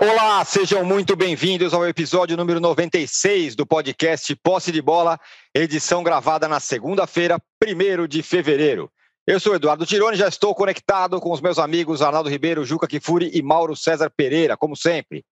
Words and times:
Olá, 0.00 0.44
sejam 0.44 0.84
muito 0.84 1.16
bem-vindos 1.16 1.74
ao 1.74 1.84
episódio 1.84 2.36
número 2.36 2.60
96 2.60 3.56
do 3.56 3.66
podcast 3.66 4.32
Posse 4.36 4.70
de 4.70 4.80
Bola, 4.80 5.18
edição 5.52 6.04
gravada 6.04 6.46
na 6.46 6.60
segunda-feira, 6.60 7.36
1 7.60 8.06
de 8.06 8.22
fevereiro. 8.22 8.88
Eu 9.26 9.40
sou 9.40 9.56
Eduardo 9.56 9.84
Tironi, 9.84 10.16
já 10.16 10.28
estou 10.28 10.54
conectado 10.54 11.20
com 11.20 11.32
os 11.32 11.40
meus 11.40 11.58
amigos 11.58 12.00
Arnaldo 12.00 12.30
Ribeiro, 12.30 12.64
Juca 12.64 12.86
Kifuri 12.86 13.28
e 13.34 13.42
Mauro 13.42 13.74
César 13.74 14.08
Pereira, 14.08 14.56
como 14.56 14.76
sempre. 14.76 15.24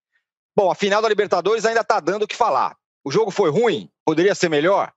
Bom, 0.57 0.69
a 0.69 0.75
final 0.75 1.01
da 1.01 1.09
Libertadores 1.09 1.65
ainda 1.65 1.83
está 1.83 2.01
dando 2.01 2.25
o 2.25 2.27
que 2.27 2.35
falar. 2.35 2.77
O 3.05 3.13
jogo 3.13 3.31
foi 3.31 3.51
ruim? 3.51 3.89
Poderia 4.05 4.35
ser 4.35 4.49
melhor? 4.49 4.93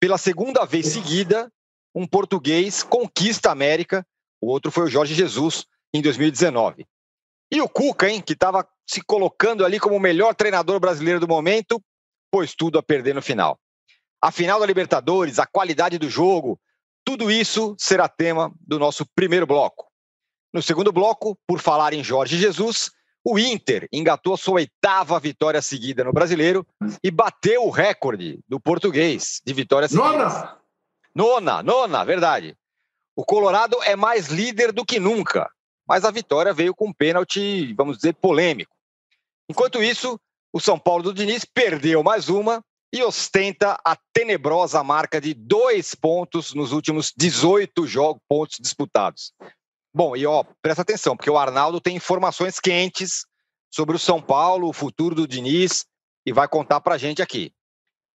Pela 0.00 0.16
segunda 0.16 0.64
vez 0.64 0.86
seguida, 0.86 1.52
um 1.94 2.06
português 2.06 2.82
conquista 2.82 3.50
a 3.50 3.52
América, 3.52 4.06
o 4.40 4.48
outro 4.48 4.70
foi 4.70 4.84
o 4.84 4.90
Jorge 4.90 5.12
Jesus, 5.14 5.66
em 5.92 6.00
2019. 6.00 6.86
E 7.52 7.60
o 7.60 7.68
Cuca, 7.68 8.08
hein, 8.08 8.22
que 8.22 8.32
estava 8.32 8.66
se 8.92 9.00
colocando 9.00 9.64
ali 9.64 9.80
como 9.80 9.96
o 9.96 10.00
melhor 10.00 10.34
treinador 10.34 10.78
brasileiro 10.78 11.18
do 11.18 11.26
momento, 11.26 11.82
pôs 12.30 12.54
tudo 12.54 12.78
a 12.78 12.82
perder 12.82 13.14
no 13.14 13.22
final. 13.22 13.58
A 14.20 14.30
final 14.30 14.60
da 14.60 14.66
Libertadores, 14.66 15.38
a 15.38 15.46
qualidade 15.46 15.98
do 15.98 16.10
jogo, 16.10 16.60
tudo 17.02 17.30
isso 17.30 17.74
será 17.78 18.06
tema 18.06 18.52
do 18.60 18.78
nosso 18.78 19.06
primeiro 19.14 19.46
bloco. 19.46 19.86
No 20.52 20.62
segundo 20.62 20.92
bloco, 20.92 21.38
por 21.46 21.58
falar 21.58 21.94
em 21.94 22.04
Jorge 22.04 22.36
Jesus, 22.36 22.90
o 23.24 23.38
Inter 23.38 23.88
engatou 23.90 24.36
sua 24.36 24.56
oitava 24.56 25.18
vitória 25.18 25.62
seguida 25.62 26.04
no 26.04 26.12
Brasileiro 26.12 26.66
e 27.02 27.10
bateu 27.10 27.64
o 27.64 27.70
recorde 27.70 28.40
do 28.46 28.60
português 28.60 29.40
de 29.42 29.54
vitórias 29.54 29.90
seguidas. 29.90 30.12
Nona! 30.12 30.58
Nona, 31.14 31.62
nona, 31.62 32.04
verdade. 32.04 32.54
O 33.16 33.24
Colorado 33.24 33.82
é 33.84 33.96
mais 33.96 34.28
líder 34.28 34.70
do 34.70 34.84
que 34.84 35.00
nunca, 35.00 35.50
mas 35.88 36.04
a 36.04 36.10
vitória 36.10 36.52
veio 36.52 36.74
com 36.74 36.88
um 36.88 36.92
pênalti, 36.92 37.72
vamos 37.74 37.96
dizer, 37.96 38.14
polêmico. 38.14 38.81
Enquanto 39.48 39.82
isso, 39.82 40.18
o 40.52 40.60
São 40.60 40.78
Paulo 40.78 41.02
do 41.02 41.14
Diniz 41.14 41.44
perdeu 41.44 42.02
mais 42.02 42.28
uma 42.28 42.62
e 42.92 43.02
ostenta 43.02 43.78
a 43.84 43.96
tenebrosa 44.12 44.82
marca 44.84 45.20
de 45.20 45.32
dois 45.32 45.94
pontos 45.94 46.52
nos 46.52 46.72
últimos 46.72 47.12
18 47.16 47.86
jogos, 47.86 48.22
pontos 48.28 48.58
disputados. 48.60 49.32
Bom, 49.94 50.14
e 50.16 50.26
ó, 50.26 50.44
presta 50.60 50.82
atenção, 50.82 51.16
porque 51.16 51.30
o 51.30 51.38
Arnaldo 51.38 51.80
tem 51.80 51.96
informações 51.96 52.60
quentes 52.60 53.24
sobre 53.70 53.96
o 53.96 53.98
São 53.98 54.20
Paulo, 54.20 54.68
o 54.68 54.72
futuro 54.72 55.14
do 55.14 55.26
Diniz, 55.26 55.86
e 56.26 56.32
vai 56.32 56.46
contar 56.46 56.80
pra 56.80 56.98
gente 56.98 57.22
aqui. 57.22 57.52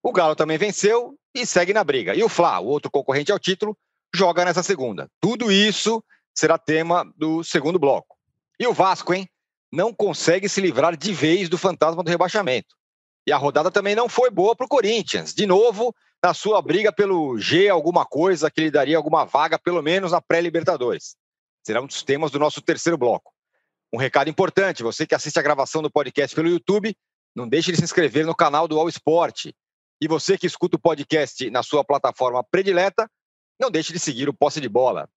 O 0.03 0.11
Galo 0.11 0.35
também 0.35 0.57
venceu 0.57 1.17
e 1.35 1.45
segue 1.45 1.73
na 1.73 1.83
briga. 1.83 2.15
E 2.15 2.23
o 2.23 2.29
Fla, 2.29 2.59
o 2.59 2.67
outro 2.67 2.89
concorrente 2.89 3.31
ao 3.31 3.39
título, 3.39 3.75
joga 4.13 4.45
nessa 4.45 4.63
segunda. 4.63 5.09
Tudo 5.19 5.51
isso 5.51 6.03
será 6.33 6.57
tema 6.57 7.03
do 7.15 7.43
segundo 7.43 7.79
bloco. 7.79 8.15
E 8.59 8.67
o 8.67 8.73
Vasco, 8.73 9.13
hein? 9.13 9.27
Não 9.71 9.93
consegue 9.93 10.47
se 10.47 10.61
livrar 10.61 10.95
de 10.95 11.13
vez 11.13 11.49
do 11.49 11.57
fantasma 11.57 12.03
do 12.03 12.09
rebaixamento. 12.09 12.75
E 13.27 13.31
a 13.31 13.37
rodada 13.37 13.69
também 13.69 13.95
não 13.95 14.07
foi 14.07 14.29
boa 14.29 14.55
para 14.55 14.65
o 14.65 14.69
Corinthians. 14.69 15.33
De 15.33 15.45
novo, 15.45 15.93
na 16.23 16.33
sua 16.33 16.61
briga 16.61 16.91
pelo 16.91 17.37
G, 17.37 17.67
alguma 17.67 18.05
coisa 18.05 18.49
que 18.49 18.61
lhe 18.61 18.71
daria 18.71 18.95
alguma 18.95 19.25
vaga, 19.25 19.59
pelo 19.59 19.81
menos 19.81 20.13
na 20.13 20.21
pré-Libertadores. 20.21 21.15
Será 21.65 21.81
um 21.81 21.87
dos 21.87 22.01
temas 22.03 22.31
do 22.31 22.39
nosso 22.39 22.61
terceiro 22.61 22.97
bloco. 22.97 23.33
Um 23.93 23.97
recado 23.97 24.29
importante: 24.29 24.83
você 24.83 25.05
que 25.05 25.13
assiste 25.13 25.37
a 25.37 25.41
gravação 25.41 25.81
do 25.81 25.91
podcast 25.91 26.35
pelo 26.35 26.47
YouTube, 26.47 26.95
não 27.35 27.47
deixe 27.47 27.71
de 27.71 27.77
se 27.77 27.83
inscrever 27.83 28.25
no 28.25 28.35
canal 28.35 28.67
do 28.67 28.79
All 28.79 28.89
Sport. 28.89 29.47
E 29.99 30.07
você 30.07 30.37
que 30.37 30.47
escuta 30.47 30.77
o 30.77 30.79
podcast 30.79 31.49
na 31.49 31.61
sua 31.63 31.83
plataforma 31.83 32.43
predileta, 32.43 33.09
não 33.59 33.69
deixe 33.69 33.91
de 33.91 33.99
seguir 33.99 34.29
o 34.29 34.33
Posse 34.33 34.61
de 34.61 34.69
Bola. 34.69 35.09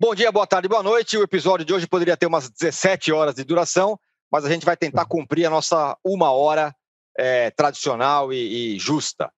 Bom 0.00 0.14
dia, 0.14 0.30
boa 0.30 0.46
tarde, 0.46 0.68
boa 0.68 0.80
noite. 0.80 1.18
O 1.18 1.24
episódio 1.24 1.66
de 1.66 1.74
hoje 1.74 1.84
poderia 1.84 2.16
ter 2.16 2.26
umas 2.26 2.48
17 2.48 3.10
horas 3.10 3.34
de 3.34 3.42
duração, 3.42 3.98
mas 4.30 4.44
a 4.44 4.48
gente 4.48 4.64
vai 4.64 4.76
tentar 4.76 5.04
cumprir 5.06 5.44
a 5.44 5.50
nossa 5.50 5.98
uma 6.04 6.30
hora 6.30 6.72
é, 7.18 7.50
tradicional 7.50 8.32
e, 8.32 8.76
e 8.76 8.78
justa. 8.78 9.28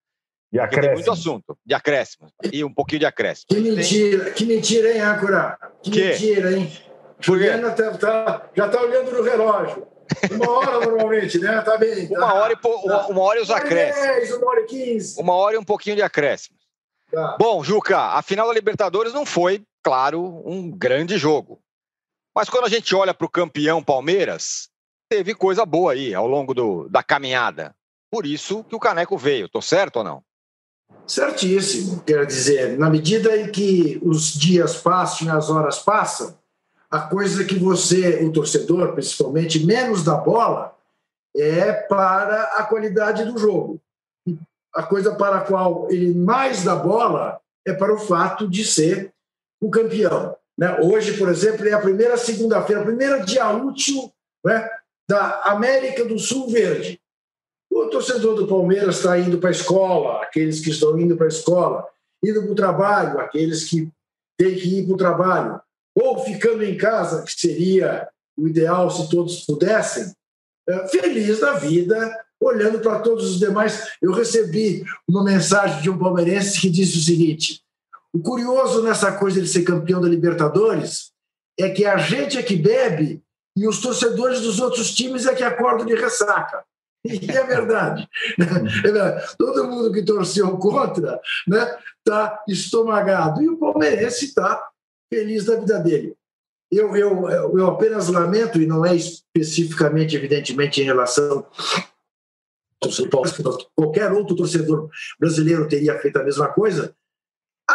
De 0.52 0.58
Porque 0.58 0.78
tem 0.82 0.92
muito 0.92 1.10
assunto, 1.10 1.56
de 1.64 1.72
acréscimo. 1.72 2.30
E 2.52 2.62
um 2.62 2.74
pouquinho 2.74 2.98
de 2.98 3.06
acréscimo. 3.06 3.46
Que 3.48 3.58
mentira, 3.58 4.24
tem... 4.24 4.32
que 4.34 4.44
mentira, 4.44 4.92
hein, 4.92 5.00
Âncora? 5.00 5.58
Que, 5.82 5.90
que? 5.90 6.04
mentira, 6.04 6.52
hein? 6.52 6.70
Juliana 7.18 7.70
tá, 7.70 7.96
tá, 7.96 8.50
já 8.54 8.66
está 8.66 8.82
olhando 8.82 9.12
no 9.12 9.22
relógio. 9.22 9.86
Uma 10.30 10.50
hora 10.50 10.80
normalmente, 10.84 11.38
né? 11.38 11.58
Tá 11.62 11.78
bem. 11.78 12.06
Tá, 12.06 12.18
uma, 12.18 12.34
hora 12.34 12.52
e 12.52 12.56
po... 12.56 12.82
tá. 12.86 13.06
uma 13.06 13.22
hora 13.22 13.38
e 13.38 13.42
os 13.42 13.50
acréscimos. 13.50 14.36
uma 14.36 14.50
hora 14.50 14.60
e 14.60 14.64
quinze. 14.66 15.20
Uma 15.22 15.34
hora 15.36 15.54
e 15.54 15.58
um 15.58 15.64
pouquinho 15.64 15.96
de 15.96 16.02
acréscimo. 16.02 16.58
Tá. 17.10 17.38
Bom, 17.40 17.64
Juca, 17.64 17.98
a 17.98 18.20
final 18.20 18.46
da 18.46 18.52
Libertadores 18.52 19.14
não 19.14 19.24
foi 19.24 19.64
claro, 19.82 20.42
um 20.46 20.70
grande 20.70 21.16
jogo. 21.18 21.60
Mas 22.34 22.48
quando 22.48 22.64
a 22.64 22.68
gente 22.68 22.94
olha 22.94 23.12
para 23.12 23.26
o 23.26 23.30
campeão 23.30 23.82
Palmeiras, 23.82 24.68
teve 25.08 25.34
coisa 25.34 25.66
boa 25.66 25.92
aí 25.92 26.14
ao 26.14 26.26
longo 26.26 26.54
do, 26.54 26.88
da 26.88 27.02
caminhada. 27.02 27.74
Por 28.10 28.26
isso 28.26 28.64
que 28.64 28.74
o 28.74 28.80
Caneco 28.80 29.16
veio. 29.18 29.48
Tô 29.48 29.60
certo 29.60 29.96
ou 29.96 30.04
não? 30.04 30.22
Certíssimo. 31.06 32.02
Quer 32.02 32.24
dizer, 32.26 32.78
na 32.78 32.88
medida 32.88 33.36
em 33.36 33.50
que 33.50 34.00
os 34.02 34.32
dias 34.32 34.76
passam 34.76 35.26
e 35.26 35.30
as 35.30 35.50
horas 35.50 35.78
passam, 35.80 36.38
a 36.90 37.00
coisa 37.00 37.44
que 37.44 37.56
você, 37.56 38.24
o 38.24 38.32
torcedor, 38.32 38.92
principalmente, 38.92 39.64
menos 39.64 40.04
da 40.04 40.16
bola, 40.16 40.76
é 41.36 41.72
para 41.72 42.42
a 42.56 42.64
qualidade 42.64 43.24
do 43.24 43.38
jogo. 43.38 43.80
A 44.74 44.82
coisa 44.82 45.14
para 45.14 45.38
a 45.38 45.40
qual 45.40 45.88
ele 45.90 46.14
mais 46.14 46.64
dá 46.64 46.74
bola 46.74 47.40
é 47.64 47.72
para 47.72 47.94
o 47.94 47.98
fato 47.98 48.48
de 48.48 48.64
ser 48.64 49.12
o 49.60 49.70
campeão. 49.70 50.36
Né? 50.58 50.78
Hoje, 50.80 51.16
por 51.16 51.28
exemplo, 51.28 51.66
é 51.68 51.72
a 51.72 51.80
primeira 51.80 52.16
segunda-feira, 52.16 52.84
primeiro 52.84 53.24
dia 53.24 53.48
útil 53.50 54.12
né, 54.44 54.68
da 55.08 55.42
América 55.44 56.04
do 56.04 56.18
Sul 56.18 56.48
Verde. 56.48 57.00
O 57.70 57.86
torcedor 57.86 58.34
do 58.34 58.48
Palmeiras 58.48 58.96
está 58.96 59.18
indo 59.18 59.38
para 59.38 59.50
a 59.50 59.52
escola, 59.52 60.22
aqueles 60.22 60.60
que 60.60 60.70
estão 60.70 60.98
indo 60.98 61.16
para 61.16 61.26
a 61.26 61.28
escola, 61.28 61.86
indo 62.22 62.42
para 62.42 62.52
o 62.52 62.54
trabalho, 62.54 63.20
aqueles 63.20 63.64
que 63.64 63.88
têm 64.36 64.54
que 64.56 64.78
ir 64.78 64.86
para 64.86 64.94
o 64.94 64.98
trabalho, 64.98 65.60
ou 65.94 66.24
ficando 66.24 66.64
em 66.64 66.76
casa, 66.76 67.22
que 67.22 67.32
seria 67.32 68.08
o 68.36 68.48
ideal 68.48 68.90
se 68.90 69.08
todos 69.08 69.44
pudessem, 69.44 70.12
é, 70.68 70.88
feliz 70.88 71.40
da 71.40 71.54
vida, 71.54 72.18
olhando 72.40 72.80
para 72.80 73.00
todos 73.00 73.30
os 73.30 73.38
demais. 73.38 73.92
Eu 74.00 74.12
recebi 74.12 74.84
uma 75.06 75.22
mensagem 75.22 75.82
de 75.82 75.90
um 75.90 75.98
palmeirense 75.98 76.60
que 76.60 76.70
disse 76.70 76.98
o 76.98 77.02
seguinte: 77.02 77.62
o 78.12 78.20
curioso 78.20 78.82
nessa 78.82 79.12
coisa 79.12 79.40
de 79.40 79.48
ser 79.48 79.62
campeão 79.62 80.00
da 80.00 80.08
Libertadores 80.08 81.12
é 81.58 81.68
que 81.68 81.84
a 81.84 81.96
gente 81.96 82.38
é 82.38 82.42
que 82.42 82.56
bebe 82.56 83.22
e 83.56 83.68
os 83.68 83.80
torcedores 83.80 84.40
dos 84.40 84.60
outros 84.60 84.94
times 84.94 85.26
é 85.26 85.34
que 85.34 85.42
acordam 85.42 85.86
de 85.86 85.94
ressaca. 85.94 86.64
E 87.02 87.16
é 87.32 87.42
verdade. 87.44 88.06
Todo 89.38 89.64
mundo 89.64 89.90
que 89.90 90.02
torceu 90.02 90.58
contra 90.58 91.18
está 91.18 91.48
né, 91.48 91.78
tá 92.04 92.44
estomagado. 92.46 93.42
E 93.42 93.48
o 93.48 93.56
palmeirense 93.56 94.26
está 94.26 94.68
feliz 95.10 95.46
da 95.46 95.58
vida 95.58 95.78
dele. 95.78 96.14
Eu, 96.70 96.94
eu, 96.94 97.26
eu 97.58 97.66
apenas 97.66 98.08
lamento, 98.08 98.60
e 98.60 98.66
não 98.66 98.84
é 98.84 98.94
especificamente, 98.94 100.14
evidentemente, 100.14 100.82
em 100.82 100.84
relação 100.84 101.46
qualquer 103.74 104.12
outro 104.12 104.36
torcedor 104.36 104.88
brasileiro 105.18 105.68
teria 105.68 105.98
feito 105.98 106.18
a 106.18 106.24
mesma 106.24 106.48
coisa, 106.48 106.94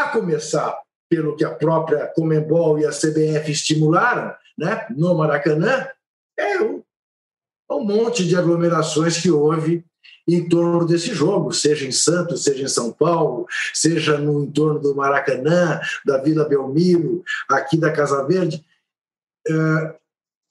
a 0.01 0.09
começar 0.09 0.77
pelo 1.09 1.35
que 1.35 1.45
a 1.45 1.53
própria 1.53 2.07
Comembol 2.07 2.79
e 2.79 2.85
a 2.85 2.91
CBF 2.91 3.51
estimularam, 3.51 4.33
né, 4.57 4.85
no 4.89 5.15
Maracanã, 5.15 5.87
é 6.37 6.59
um, 6.59 6.83
monte 7.69 8.25
de 8.27 8.35
aglomerações 8.35 9.21
que 9.21 9.29
houve 9.29 9.85
em 10.27 10.49
torno 10.49 10.85
desse 10.85 11.13
jogo, 11.13 11.53
seja 11.53 11.85
em 11.85 11.91
Santos, 11.91 12.43
seja 12.43 12.63
em 12.63 12.67
São 12.67 12.91
Paulo, 12.91 13.45
seja 13.73 14.17
no 14.17 14.43
entorno 14.43 14.79
do 14.79 14.95
Maracanã, 14.95 15.79
da 16.05 16.17
Vila 16.17 16.45
Belmiro, 16.45 17.23
aqui 17.47 17.77
da 17.77 17.91
Casa 17.91 18.25
Verde. 18.25 18.65
Uh, 19.47 19.93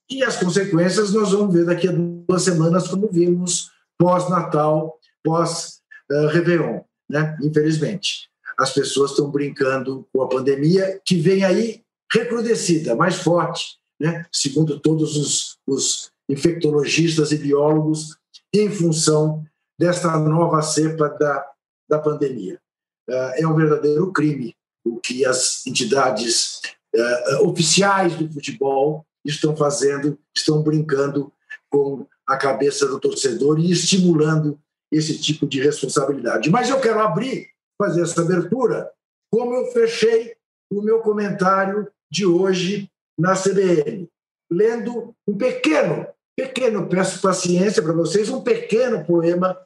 e 0.08 0.22
as 0.22 0.36
consequências 0.36 1.12
nós 1.12 1.32
vamos 1.32 1.52
ver 1.52 1.64
daqui 1.64 1.88
a 1.88 1.92
duas 1.92 2.42
semanas, 2.42 2.86
como 2.86 3.08
vimos 3.10 3.70
pós-Natal, 3.98 4.96
pós-Réveillon, 5.24 6.82
né? 7.08 7.36
infelizmente 7.42 8.30
as 8.58 8.72
pessoas 8.72 9.10
estão 9.10 9.30
brincando 9.30 10.06
com 10.12 10.22
a 10.22 10.28
pandemia, 10.28 11.00
que 11.04 11.16
vem 11.16 11.44
aí 11.44 11.82
recrudescida, 12.12 12.94
mais 12.94 13.16
forte, 13.16 13.78
né? 14.00 14.24
segundo 14.32 14.78
todos 14.78 15.16
os, 15.16 15.58
os 15.66 16.10
infectologistas 16.28 17.32
e 17.32 17.38
biólogos, 17.38 18.16
em 18.52 18.70
função 18.70 19.44
desta 19.78 20.16
nova 20.18 20.62
cepa 20.62 21.08
da, 21.08 21.46
da 21.88 21.98
pandemia. 21.98 22.60
Uh, 23.08 23.32
é 23.36 23.46
um 23.46 23.54
verdadeiro 23.54 24.12
crime 24.12 24.54
o 24.84 25.00
que 25.00 25.24
as 25.24 25.66
entidades 25.66 26.60
uh, 26.94 27.48
oficiais 27.48 28.14
do 28.16 28.30
futebol 28.30 29.04
estão 29.24 29.56
fazendo, 29.56 30.18
estão 30.36 30.62
brincando 30.62 31.32
com 31.70 32.06
a 32.26 32.36
cabeça 32.36 32.86
do 32.86 33.00
torcedor 33.00 33.58
e 33.58 33.70
estimulando 33.70 34.58
esse 34.92 35.18
tipo 35.18 35.46
de 35.46 35.60
responsabilidade. 35.60 36.50
Mas 36.50 36.68
eu 36.68 36.80
quero 36.80 37.00
abrir 37.00 37.48
fazer 37.78 38.02
essa 38.02 38.22
abertura, 38.22 38.90
como 39.30 39.54
eu 39.54 39.72
fechei 39.72 40.36
o 40.70 40.82
meu 40.82 41.00
comentário 41.00 41.90
de 42.10 42.26
hoje 42.26 42.90
na 43.18 43.34
CBN, 43.34 44.08
lendo 44.50 45.14
um 45.26 45.36
pequeno 45.36 46.06
pequeno, 46.36 46.88
peço 46.88 47.20
paciência 47.20 47.82
para 47.82 47.92
vocês, 47.92 48.28
um 48.28 48.42
pequeno 48.42 49.04
poema 49.04 49.56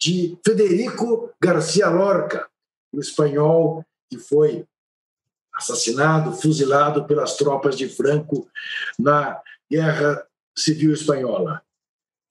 de 0.00 0.38
Federico 0.44 1.32
Garcia 1.40 1.88
Lorca, 1.88 2.48
o 2.92 3.00
espanhol 3.00 3.84
que 4.10 4.18
foi 4.18 4.66
assassinado, 5.54 6.32
fuzilado 6.32 7.06
pelas 7.06 7.36
tropas 7.36 7.76
de 7.76 7.88
Franco 7.88 8.48
na 8.98 9.40
Guerra 9.70 10.26
Civil 10.56 10.92
Espanhola. 10.92 11.62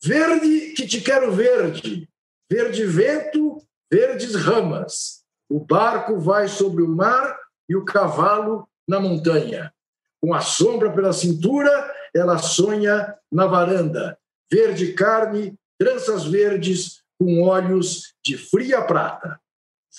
Verde 0.01 0.73
que 0.73 0.87
te 0.87 1.01
quero 1.01 1.31
verde, 1.31 2.07
verde 2.49 2.85
vento, 2.85 3.61
verdes 3.91 4.35
ramas. 4.35 5.25
O 5.49 5.59
barco 5.59 6.19
vai 6.19 6.47
sobre 6.47 6.83
o 6.83 6.87
mar 6.87 7.37
e 7.69 7.75
o 7.75 7.85
cavalo 7.85 8.67
na 8.87 8.99
montanha. 8.99 9.73
Com 10.21 10.33
a 10.33 10.41
sombra 10.41 10.91
pela 10.91 11.13
cintura, 11.13 11.93
ela 12.13 12.37
sonha 12.37 13.15
na 13.31 13.45
varanda. 13.45 14.17
Verde 14.51 14.93
carne, 14.93 15.57
tranças 15.77 16.25
verdes, 16.25 17.03
com 17.19 17.41
olhos 17.43 18.13
de 18.23 18.37
fria 18.37 18.81
prata. 18.81 19.39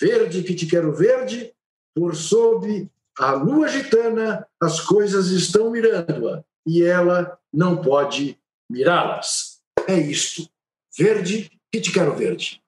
Verde 0.00 0.42
que 0.42 0.54
te 0.54 0.66
quero 0.66 0.92
verde, 0.92 1.52
por 1.94 2.14
sob 2.14 2.88
a 3.18 3.32
lua 3.32 3.68
gitana 3.68 4.46
as 4.60 4.80
coisas 4.80 5.28
estão 5.28 5.70
mirando-a 5.70 6.44
e 6.64 6.84
ela 6.84 7.36
não 7.52 7.82
pode 7.82 8.38
mirá-las. 8.70 9.60
É 9.88 9.94
isto. 9.94 10.48
Verde 10.96 11.50
que 11.72 11.80
te 11.80 11.92
quero 11.92 12.14
verde. 12.14 12.62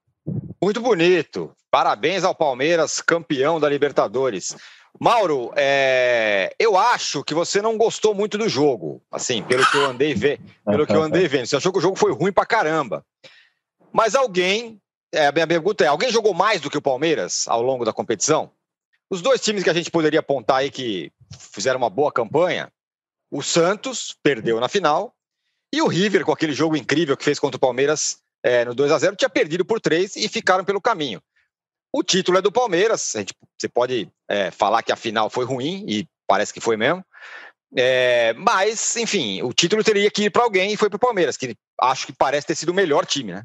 Muito 0.62 0.80
bonito. 0.80 1.54
Parabéns 1.70 2.22
ao 2.22 2.34
Palmeiras, 2.34 3.00
campeão 3.00 3.58
da 3.58 3.68
Libertadores. 3.68 4.54
Mauro, 4.98 5.52
é... 5.56 6.54
eu 6.58 6.76
acho 6.76 7.24
que 7.24 7.32
você 7.32 7.62
não 7.62 7.78
gostou 7.78 8.14
muito 8.14 8.36
do 8.36 8.48
jogo, 8.48 9.02
assim, 9.10 9.42
pelo 9.42 9.64
que 9.70 9.76
eu 9.76 9.86
andei 9.86 10.12
vendo, 10.12 10.42
pelo 10.64 10.86
que 10.86 10.92
eu 10.92 11.02
andei 11.02 11.26
vendo. 11.26 11.46
Você 11.46 11.56
achou 11.56 11.72
que 11.72 11.78
o 11.78 11.82
jogo 11.82 11.96
foi 11.96 12.12
ruim 12.12 12.32
pra 12.32 12.44
caramba. 12.44 13.04
Mas 13.90 14.14
alguém, 14.14 14.78
é, 15.12 15.28
a 15.28 15.32
minha 15.32 15.46
pergunta 15.46 15.84
é, 15.84 15.86
alguém 15.86 16.10
jogou 16.10 16.34
mais 16.34 16.60
do 16.60 16.68
que 16.68 16.76
o 16.76 16.82
Palmeiras 16.82 17.48
ao 17.48 17.62
longo 17.62 17.84
da 17.84 17.92
competição? 17.92 18.50
Os 19.08 19.22
dois 19.22 19.40
times 19.40 19.64
que 19.64 19.70
a 19.70 19.74
gente 19.74 19.90
poderia 19.90 20.20
apontar 20.20 20.58
aí 20.58 20.70
que 20.70 21.10
fizeram 21.52 21.78
uma 21.78 21.90
boa 21.90 22.12
campanha, 22.12 22.70
o 23.30 23.42
Santos 23.42 24.14
perdeu 24.22 24.60
na 24.60 24.68
final 24.68 25.14
e 25.72 25.80
o 25.80 25.86
River, 25.86 26.24
com 26.24 26.32
aquele 26.32 26.52
jogo 26.52 26.76
incrível 26.76 27.16
que 27.16 27.24
fez 27.24 27.38
contra 27.38 27.56
o 27.56 27.60
Palmeiras 27.60 28.18
é, 28.42 28.64
no 28.64 28.74
2 28.74 28.92
a 28.92 28.98
0 28.98 29.16
tinha 29.16 29.28
perdido 29.28 29.64
por 29.64 29.80
três 29.80 30.16
e 30.16 30.28
ficaram 30.28 30.64
pelo 30.64 30.80
caminho. 30.80 31.22
O 31.92 32.02
título 32.02 32.38
é 32.38 32.42
do 32.42 32.52
Palmeiras, 32.52 33.14
a 33.16 33.18
gente, 33.18 33.34
você 33.58 33.68
pode 33.68 34.08
é, 34.28 34.50
falar 34.50 34.82
que 34.82 34.92
a 34.92 34.96
final 34.96 35.28
foi 35.28 35.44
ruim, 35.44 35.84
e 35.88 36.06
parece 36.26 36.52
que 36.52 36.60
foi 36.60 36.76
mesmo, 36.76 37.04
é, 37.76 38.32
mas, 38.34 38.96
enfim, 38.96 39.42
o 39.42 39.52
título 39.52 39.84
teria 39.84 40.10
que 40.10 40.24
ir 40.24 40.30
para 40.30 40.42
alguém 40.42 40.72
e 40.72 40.76
foi 40.76 40.88
para 40.88 40.96
o 40.96 41.00
Palmeiras, 41.00 41.36
que 41.36 41.56
acho 41.80 42.06
que 42.06 42.12
parece 42.12 42.46
ter 42.46 42.54
sido 42.54 42.70
o 42.70 42.74
melhor 42.74 43.06
time, 43.06 43.32
né? 43.32 43.44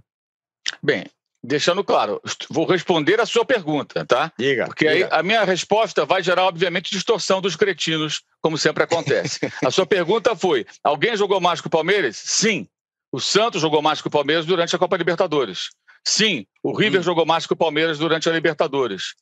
Bem, 0.82 1.06
deixando 1.44 1.84
claro, 1.84 2.20
vou 2.50 2.66
responder 2.66 3.22
a 3.22 3.26
sua 3.26 3.46
pergunta, 3.46 4.06
tá? 4.06 4.32
Diga. 4.38 4.66
Porque 4.66 4.90
diga. 4.90 5.06
aí 5.06 5.20
a 5.20 5.24
minha 5.24 5.44
resposta 5.44 6.06
vai 6.06 6.24
gerar, 6.24 6.46
obviamente, 6.46 6.90
distorção 6.90 7.40
dos 7.40 7.56
cretinos, 7.56 8.24
como 8.42 8.58
sempre 8.58 8.84
acontece. 8.84 9.40
a 9.64 9.70
sua 9.70 9.86
pergunta 9.86 10.36
foi: 10.36 10.66
alguém 10.84 11.16
jogou 11.16 11.40
mais 11.40 11.62
que 11.62 11.68
o 11.68 11.72
Palmeiras? 11.72 12.18
Sim. 12.18 12.68
O 13.16 13.20
Santos 13.22 13.62
jogou 13.62 13.82
mais 13.82 14.02
que 14.02 14.10
o 14.10 14.12
Palmeiras 14.12 14.46
durante 14.46 14.76
a 14.76 14.78
Copa 14.78 14.98
Libertadores. 14.98 15.70
Sim, 16.06 16.46
o 16.62 16.76
River 16.76 17.00
hum. 17.00 17.04
jogou 17.04 17.26
mais 17.26 17.48
que 17.48 17.54
o 17.54 17.56
Palmeiras 17.56 17.98
durante 17.98 18.28
a 18.28 18.32
Libertadores. 18.34 19.16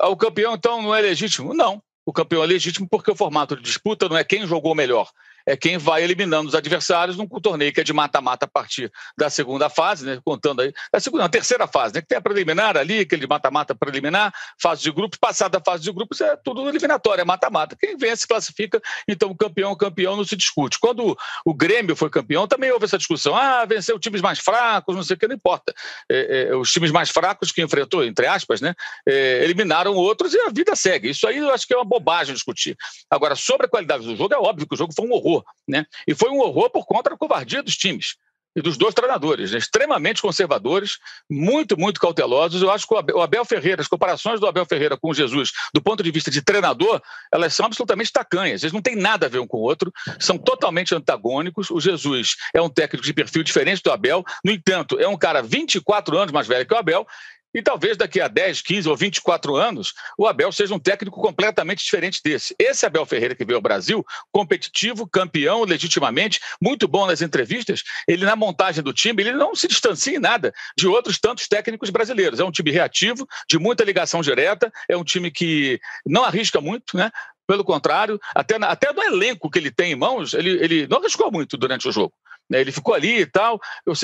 O 0.00 0.16
campeão, 0.16 0.54
então, 0.54 0.80
não 0.80 0.94
é 0.94 1.02
legítimo? 1.02 1.52
Não. 1.52 1.82
O 2.06 2.12
campeão 2.12 2.42
é 2.42 2.46
legítimo 2.46 2.88
porque 2.90 3.10
o 3.10 3.14
formato 3.14 3.54
de 3.54 3.60
disputa 3.60 4.08
não 4.08 4.16
é 4.16 4.24
quem 4.24 4.46
jogou 4.46 4.74
melhor, 4.74 5.10
é 5.48 5.56
quem 5.56 5.78
vai 5.78 6.04
eliminando 6.04 6.46
os 6.46 6.54
adversários 6.54 7.16
num 7.16 7.26
torneio 7.26 7.72
que 7.72 7.80
é 7.80 7.84
de 7.84 7.92
mata-mata 7.94 8.44
a 8.44 8.48
partir 8.48 8.92
da 9.16 9.30
segunda 9.30 9.70
fase, 9.70 10.04
né? 10.04 10.20
Contando 10.22 10.60
aí, 10.60 10.74
da 10.92 11.00
segunda, 11.00 11.24
a 11.24 11.28
terceira 11.28 11.66
fase, 11.66 11.94
né? 11.94 12.02
Que 12.02 12.06
tem 12.06 12.18
a 12.18 12.20
preliminar 12.20 12.76
ali, 12.76 13.00
aquele 13.00 13.26
mata-mata 13.26 13.74
preliminar, 13.74 14.30
fase 14.60 14.82
de 14.82 14.92
grupos, 14.92 15.18
passada 15.18 15.56
a 15.56 15.60
fase 15.64 15.82
de 15.82 15.90
grupos, 15.90 16.20
é 16.20 16.36
tudo 16.36 16.68
eliminatório, 16.68 17.22
é 17.22 17.24
mata-mata. 17.24 17.74
Quem 17.80 17.96
vence 17.96 18.26
classifica, 18.26 18.78
então 19.08 19.30
o 19.30 19.34
campeão, 19.34 19.74
campeão 19.74 20.16
não 20.16 20.24
se 20.24 20.36
discute. 20.36 20.78
Quando 20.78 21.16
o 21.46 21.54
Grêmio 21.54 21.96
foi 21.96 22.10
campeão, 22.10 22.46
também 22.46 22.70
houve 22.70 22.84
essa 22.84 22.98
discussão. 22.98 23.34
Ah, 23.34 23.64
venceu 23.64 23.98
times 23.98 24.20
mais 24.20 24.38
fracos, 24.38 24.94
não 24.94 25.02
sei 25.02 25.16
o 25.16 25.18
que, 25.18 25.26
não 25.26 25.34
importa. 25.34 25.74
É, 26.10 26.50
é, 26.50 26.56
os 26.56 26.70
times 26.70 26.90
mais 26.90 27.08
fracos 27.08 27.50
que 27.50 27.62
enfrentou, 27.62 28.04
entre 28.04 28.26
aspas, 28.26 28.60
né? 28.60 28.74
É, 29.08 29.42
eliminaram 29.44 29.94
outros 29.94 30.34
e 30.34 30.40
a 30.40 30.50
vida 30.50 30.76
segue. 30.76 31.08
Isso 31.08 31.26
aí 31.26 31.38
eu 31.38 31.50
acho 31.54 31.66
que 31.66 31.72
é 31.72 31.76
uma 31.76 31.86
bobagem 31.86 32.34
discutir. 32.34 32.76
Agora, 33.10 33.34
sobre 33.34 33.64
a 33.64 33.70
qualidade 33.70 34.04
do 34.04 34.14
jogo, 34.14 34.34
é 34.34 34.38
óbvio 34.38 34.68
que 34.68 34.74
o 34.74 34.76
jogo 34.76 34.92
foi 34.92 35.06
um 35.06 35.12
horror 35.12 35.37
horror. 35.38 35.54
Né? 35.66 35.86
E 36.06 36.14
foi 36.14 36.30
um 36.30 36.40
horror 36.40 36.70
por 36.70 36.86
conta 36.86 37.10
da 37.10 37.16
covardia 37.16 37.62
dos 37.62 37.76
times 37.76 38.16
e 38.58 38.62
dos 38.62 38.76
dois 38.76 38.94
treinadores, 38.94 39.52
né? 39.52 39.58
extremamente 39.58 40.20
conservadores, 40.20 40.98
muito, 41.30 41.78
muito 41.78 42.00
cautelosos. 42.00 42.60
Eu 42.60 42.70
acho 42.70 42.86
que 42.86 42.94
o 42.94 43.20
Abel 43.20 43.44
Ferreira, 43.44 43.80
as 43.80 43.88
comparações 43.88 44.40
do 44.40 44.46
Abel 44.46 44.66
Ferreira 44.66 44.96
com 44.96 45.10
o 45.10 45.14
Jesus, 45.14 45.52
do 45.72 45.80
ponto 45.80 46.02
de 46.02 46.10
vista 46.10 46.30
de 46.30 46.42
treinador, 46.42 47.00
elas 47.32 47.54
são 47.54 47.66
absolutamente 47.66 48.12
tacanhas. 48.12 48.62
Eles 48.62 48.72
não 48.72 48.82
têm 48.82 48.96
nada 48.96 49.26
a 49.26 49.28
ver 49.28 49.38
um 49.38 49.46
com 49.46 49.58
o 49.58 49.62
outro, 49.62 49.92
são 50.18 50.36
totalmente 50.36 50.94
antagônicos. 50.94 51.70
O 51.70 51.80
Jesus 51.80 52.36
é 52.52 52.60
um 52.60 52.68
técnico 52.68 53.04
de 53.04 53.12
perfil 53.12 53.42
diferente 53.42 53.82
do 53.82 53.92
Abel, 53.92 54.24
no 54.44 54.50
entanto, 54.50 54.98
é 54.98 55.06
um 55.06 55.16
cara 55.16 55.42
24 55.42 56.18
anos 56.18 56.32
mais 56.32 56.46
velho 56.46 56.66
que 56.66 56.74
o 56.74 56.78
Abel 56.78 57.06
e 57.54 57.62
talvez 57.62 57.96
daqui 57.96 58.20
a 58.20 58.28
10, 58.28 58.62
15 58.62 58.88
ou 58.88 58.96
24 58.96 59.56
anos, 59.56 59.94
o 60.18 60.26
Abel 60.26 60.52
seja 60.52 60.74
um 60.74 60.78
técnico 60.78 61.20
completamente 61.20 61.84
diferente 61.84 62.20
desse. 62.22 62.54
Esse 62.58 62.84
Abel 62.84 63.06
Ferreira 63.06 63.34
que 63.34 63.44
veio 63.44 63.56
ao 63.56 63.62
Brasil, 63.62 64.04
competitivo, 64.30 65.08
campeão, 65.08 65.64
legitimamente, 65.64 66.40
muito 66.60 66.86
bom 66.86 67.06
nas 67.06 67.22
entrevistas, 67.22 67.82
ele 68.06 68.24
na 68.24 68.36
montagem 68.36 68.82
do 68.82 68.92
time, 68.92 69.22
ele 69.22 69.32
não 69.32 69.54
se 69.54 69.66
distancia 69.66 70.16
em 70.16 70.20
nada 70.20 70.52
de 70.76 70.86
outros 70.86 71.18
tantos 71.18 71.48
técnicos 71.48 71.90
brasileiros. 71.90 72.40
É 72.40 72.44
um 72.44 72.52
time 72.52 72.70
reativo, 72.70 73.26
de 73.48 73.58
muita 73.58 73.84
ligação 73.84 74.20
direta, 74.20 74.70
é 74.88 74.96
um 74.96 75.04
time 75.04 75.30
que 75.30 75.80
não 76.06 76.24
arrisca 76.24 76.60
muito, 76.60 76.96
né? 76.96 77.10
Pelo 77.46 77.64
contrário, 77.64 78.20
até, 78.34 78.56
até 78.56 78.92
no 78.92 79.02
elenco 79.02 79.50
que 79.50 79.58
ele 79.58 79.70
tem 79.70 79.92
em 79.92 79.96
mãos, 79.96 80.34
ele, 80.34 80.50
ele 80.62 80.86
não 80.86 80.98
arriscou 80.98 81.32
muito 81.32 81.56
durante 81.56 81.88
o 81.88 81.92
jogo. 81.92 82.12
Né? 82.48 82.60
Ele 82.60 82.72
ficou 82.72 82.94
ali 82.94 83.20
e 83.20 83.26
tal. 83.26 83.60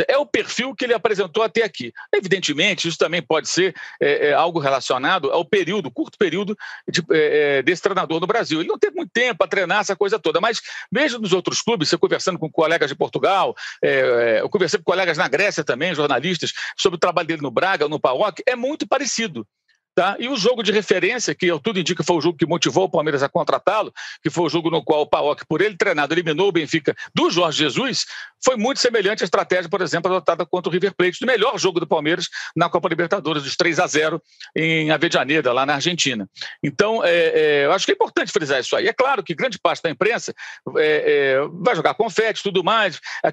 É 0.08 0.18
o 0.18 0.26
perfil 0.26 0.74
que 0.74 0.84
ele 0.84 0.94
apresentou 0.94 1.42
até 1.42 1.62
aqui. 1.62 1.92
Evidentemente, 2.14 2.88
isso 2.88 2.98
também 2.98 3.22
pode 3.22 3.48
ser 3.48 3.74
é, 4.00 4.28
é, 4.28 4.32
algo 4.32 4.58
relacionado 4.58 5.30
ao 5.30 5.44
período, 5.44 5.90
curto 5.90 6.18
período 6.18 6.56
de, 6.88 7.00
é, 7.10 7.58
é 7.58 7.62
desse 7.62 7.82
treinador 7.82 8.20
no 8.20 8.26
Brasil. 8.26 8.60
Ele 8.60 8.68
não 8.68 8.78
teve 8.78 8.96
muito 8.96 9.10
tempo 9.12 9.38
para 9.38 9.48
treinar 9.48 9.80
essa 9.80 9.96
coisa 9.96 10.18
toda, 10.18 10.40
mas 10.40 10.60
mesmo 10.90 11.20
nos 11.20 11.32
outros 11.32 11.62
clubes, 11.62 11.88
você 11.88 11.98
conversando 11.98 12.38
com 12.38 12.50
colegas 12.50 12.90
de 12.90 12.96
Portugal, 12.96 13.54
é, 13.82 14.00
é, 14.00 14.40
eu 14.40 14.48
conversei 14.48 14.78
com 14.78 14.84
colegas 14.84 15.18
na 15.18 15.28
Grécia 15.28 15.64
também, 15.64 15.94
jornalistas, 15.94 16.52
sobre 16.76 16.96
o 16.96 17.00
trabalho 17.00 17.28
dele 17.28 17.42
no 17.42 17.50
Braga, 17.50 17.88
no 17.88 18.00
PAOK, 18.00 18.42
é 18.46 18.56
muito 18.56 18.86
parecido. 18.86 19.46
Tá? 19.94 20.16
E 20.18 20.28
o 20.28 20.36
jogo 20.36 20.62
de 20.62 20.72
referência, 20.72 21.34
que 21.34 21.46
tudo 21.60 21.78
indica 21.78 22.02
foi 22.02 22.16
o 22.16 22.20
jogo 22.20 22.36
que 22.36 22.44
motivou 22.44 22.84
o 22.84 22.88
Palmeiras 22.88 23.22
a 23.22 23.28
contratá-lo, 23.28 23.92
que 24.20 24.28
foi 24.28 24.44
o 24.44 24.48
jogo 24.48 24.68
no 24.68 24.82
qual 24.82 25.02
o 25.02 25.06
Paok, 25.06 25.46
por 25.46 25.60
ele 25.60 25.76
treinado, 25.76 26.12
eliminou 26.12 26.48
o 26.48 26.52
Benfica 26.52 26.96
do 27.14 27.30
Jorge 27.30 27.58
Jesus, 27.58 28.04
foi 28.44 28.56
muito 28.56 28.80
semelhante 28.80 29.22
à 29.22 29.24
estratégia, 29.24 29.70
por 29.70 29.80
exemplo, 29.80 30.10
adotada 30.10 30.44
contra 30.44 30.68
o 30.68 30.72
River 30.72 30.94
Plate, 30.94 31.20
do 31.20 31.26
melhor 31.26 31.56
jogo 31.58 31.78
do 31.78 31.86
Palmeiras 31.86 32.28
na 32.56 32.68
Copa 32.68 32.88
Libertadores, 32.88 33.44
dos 33.44 33.56
3 33.56 33.78
a 33.78 33.86
0 33.86 34.20
em 34.56 34.90
Avejaneda, 34.90 35.52
lá 35.52 35.64
na 35.64 35.74
Argentina. 35.74 36.28
Então, 36.62 37.02
é, 37.04 37.10
é, 37.12 37.64
eu 37.66 37.72
acho 37.72 37.86
que 37.86 37.92
é 37.92 37.94
importante 37.94 38.32
frisar 38.32 38.60
isso 38.60 38.74
aí. 38.74 38.88
É 38.88 38.92
claro 38.92 39.22
que 39.22 39.34
grande 39.34 39.58
parte 39.58 39.82
da 39.82 39.90
imprensa 39.90 40.34
é, 40.76 41.38
é 41.38 41.48
vai 41.52 41.74
jogar 41.76 41.94
confete 41.94 42.42
tudo 42.42 42.64
mais. 42.64 43.00
É 43.24 43.30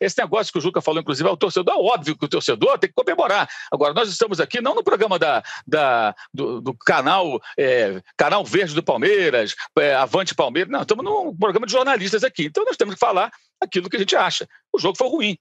esse 0.00 0.18
negócio 0.18 0.52
que 0.52 0.58
o 0.58 0.62
Juca 0.62 0.80
falou, 0.80 1.00
inclusive, 1.00 1.28
ao 1.28 1.36
torcedor, 1.36 1.74
é 1.74 1.76
óbvio 1.76 2.16
que 2.16 2.24
o 2.24 2.28
torcedor 2.28 2.78
tem 2.78 2.88
que 2.88 2.94
comemorar. 2.94 3.48
Agora, 3.70 3.92
nós 3.92 4.08
estamos 4.08 4.40
aqui 4.40 4.60
não 4.60 4.74
no 4.74 4.82
programa 4.82 5.18
da, 5.18 5.42
da 5.66 6.03
do, 6.32 6.60
do 6.60 6.74
canal, 6.74 7.40
é, 7.58 8.02
canal 8.16 8.44
Verde 8.44 8.74
do 8.74 8.82
Palmeiras, 8.82 9.54
é, 9.78 9.94
Avante 9.94 10.34
Palmeiras. 10.34 10.72
Não, 10.72 10.82
estamos 10.82 11.04
num 11.04 11.36
programa 11.36 11.66
de 11.66 11.72
jornalistas 11.72 12.24
aqui. 12.24 12.46
Então 12.46 12.64
nós 12.64 12.76
temos 12.76 12.94
que 12.94 13.00
falar 13.00 13.30
aquilo 13.60 13.88
que 13.88 13.96
a 13.96 14.00
gente 14.00 14.16
acha. 14.16 14.48
O 14.72 14.78
jogo 14.78 14.98
foi 14.98 15.08
ruim. 15.08 15.38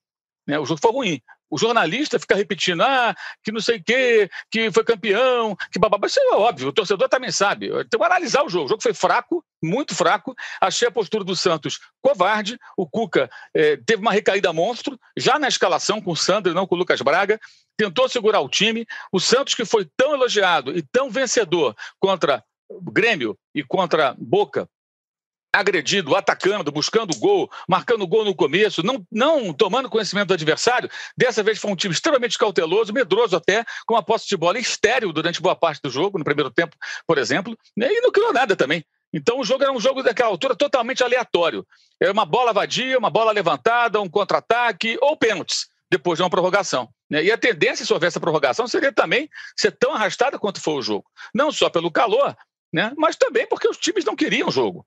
Né? 0.47 0.59
O 0.59 0.65
jogo 0.65 0.79
foi 0.81 0.91
ruim. 0.91 1.21
O 1.49 1.57
jornalista 1.57 2.17
fica 2.17 2.35
repetindo, 2.35 2.81
ah, 2.81 3.15
que 3.43 3.51
não 3.51 3.61
sei 3.61 3.77
o 3.77 3.83
quê, 3.83 4.27
que 4.49 4.71
foi 4.71 4.83
campeão, 4.83 5.55
que 5.71 5.77
bababá. 5.77 6.07
Isso 6.07 6.19
é 6.19 6.35
óbvio, 6.35 6.69
o 6.69 6.73
torcedor 6.73 7.07
também 7.07 7.29
sabe. 7.29 7.69
Tem 7.91 7.99
que 7.99 8.03
analisar 8.03 8.43
o 8.43 8.49
jogo. 8.49 8.65
O 8.65 8.69
jogo 8.69 8.81
foi 8.81 8.91
fraco, 8.91 9.45
muito 9.61 9.93
fraco. 9.93 10.33
Achei 10.59 10.87
a 10.87 10.91
postura 10.91 11.23
do 11.23 11.35
Santos 11.35 11.79
covarde. 12.01 12.57
O 12.75 12.89
Cuca 12.89 13.29
eh, 13.55 13.77
teve 13.85 14.01
uma 14.01 14.11
recaída 14.11 14.51
monstro, 14.51 14.99
já 15.15 15.37
na 15.37 15.47
escalação 15.47 16.01
com 16.01 16.13
o 16.13 16.17
Sandro, 16.17 16.55
não 16.55 16.65
com 16.65 16.73
o 16.73 16.77
Lucas 16.77 17.01
Braga. 17.01 17.39
Tentou 17.77 18.09
segurar 18.09 18.39
o 18.39 18.49
time. 18.49 18.83
O 19.11 19.19
Santos, 19.19 19.53
que 19.53 19.63
foi 19.63 19.87
tão 19.95 20.15
elogiado 20.15 20.75
e 20.75 20.81
tão 20.81 21.11
vencedor 21.11 21.75
contra 21.99 22.43
Grêmio 22.81 23.37
e 23.53 23.61
contra 23.63 24.15
Boca, 24.17 24.67
agredido, 25.53 26.15
atacando, 26.15 26.71
buscando 26.71 27.15
gol, 27.17 27.49
marcando 27.69 28.07
gol 28.07 28.25
no 28.25 28.33
começo, 28.33 28.81
não, 28.81 29.05
não 29.11 29.53
tomando 29.53 29.89
conhecimento 29.89 30.29
do 30.29 30.33
adversário. 30.33 30.89
Dessa 31.15 31.43
vez 31.43 31.59
foi 31.59 31.71
um 31.71 31.75
time 31.75 31.93
extremamente 31.93 32.37
cauteloso, 32.39 32.91
medroso 32.91 33.35
até, 33.35 33.63
com 33.85 33.95
a 33.95 34.01
posse 34.01 34.27
de 34.27 34.35
bola 34.35 34.57
estéreo 34.57 35.13
durante 35.13 35.41
boa 35.41 35.55
parte 35.55 35.79
do 35.83 35.91
jogo, 35.91 36.17
no 36.17 36.25
primeiro 36.25 36.49
tempo, 36.49 36.75
por 37.05 37.19
exemplo, 37.19 37.55
né? 37.77 37.87
e 37.91 38.01
não 38.01 38.11
criou 38.11 38.33
nada 38.33 38.55
também. 38.55 38.83
Então 39.13 39.39
o 39.39 39.43
jogo 39.43 39.63
era 39.63 39.71
um 39.71 39.79
jogo 39.79 40.01
daquela 40.01 40.29
altura 40.29 40.55
totalmente 40.55 41.03
aleatório. 41.03 41.65
Era 42.01 42.11
uma 42.11 42.25
bola 42.25 42.51
vadia, 42.51 42.97
uma 42.97 43.11
bola 43.11 43.31
levantada, 43.31 44.01
um 44.01 44.09
contra-ataque 44.09 44.97
ou 44.99 45.15
pênaltis 45.15 45.67
depois 45.91 46.17
de 46.17 46.23
uma 46.23 46.29
prorrogação. 46.29 46.89
Né? 47.07 47.25
E 47.25 47.31
a 47.31 47.37
tendência, 47.37 47.85
se 47.85 47.93
houvesse 47.93 48.17
a 48.17 48.21
prorrogação, 48.21 48.67
seria 48.67 48.91
também 48.91 49.29
ser 49.55 49.71
tão 49.71 49.93
arrastada 49.93 50.39
quanto 50.39 50.59
foi 50.59 50.73
o 50.73 50.81
jogo. 50.81 51.05
Não 51.31 51.51
só 51.51 51.69
pelo 51.69 51.91
calor, 51.91 52.35
né? 52.73 52.91
mas 52.97 53.15
também 53.15 53.47
porque 53.47 53.67
os 53.67 53.77
times 53.77 54.03
não 54.03 54.15
queriam 54.15 54.47
o 54.47 54.51
jogo. 54.51 54.83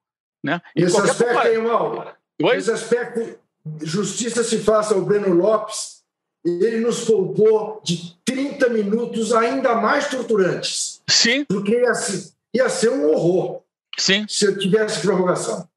Né? 0.47 0.63
E 0.77 0.85
esse 0.85 0.97
aspecto, 0.97 1.35
compara... 1.35 1.53
hein, 1.53 1.61
Mauro? 1.61 2.07
Esse 2.39 2.71
aspecto, 2.71 3.37
justiça 3.83 4.45
se 4.45 4.59
faça 4.59 4.95
ao 4.95 5.03
Breno 5.03 5.35
Lopes, 5.35 6.03
ele 6.45 6.79
nos 6.79 7.05
poupou 7.05 7.81
de 7.85 8.17
30 8.25 8.69
minutos 8.69 9.33
ainda 9.33 9.75
mais 9.75 10.09
torturantes. 10.09 11.03
Sim. 11.11 11.45
Porque 11.47 11.73
ia 11.73 11.95
ser, 11.95 12.31
ia 12.55 12.69
ser 12.69 12.91
um 12.91 13.11
horror. 13.11 13.63
Sim. 13.99 14.25
Se 14.29 14.45
eu 14.45 14.57
tivesse 14.57 15.01
prorrogação. 15.01 15.69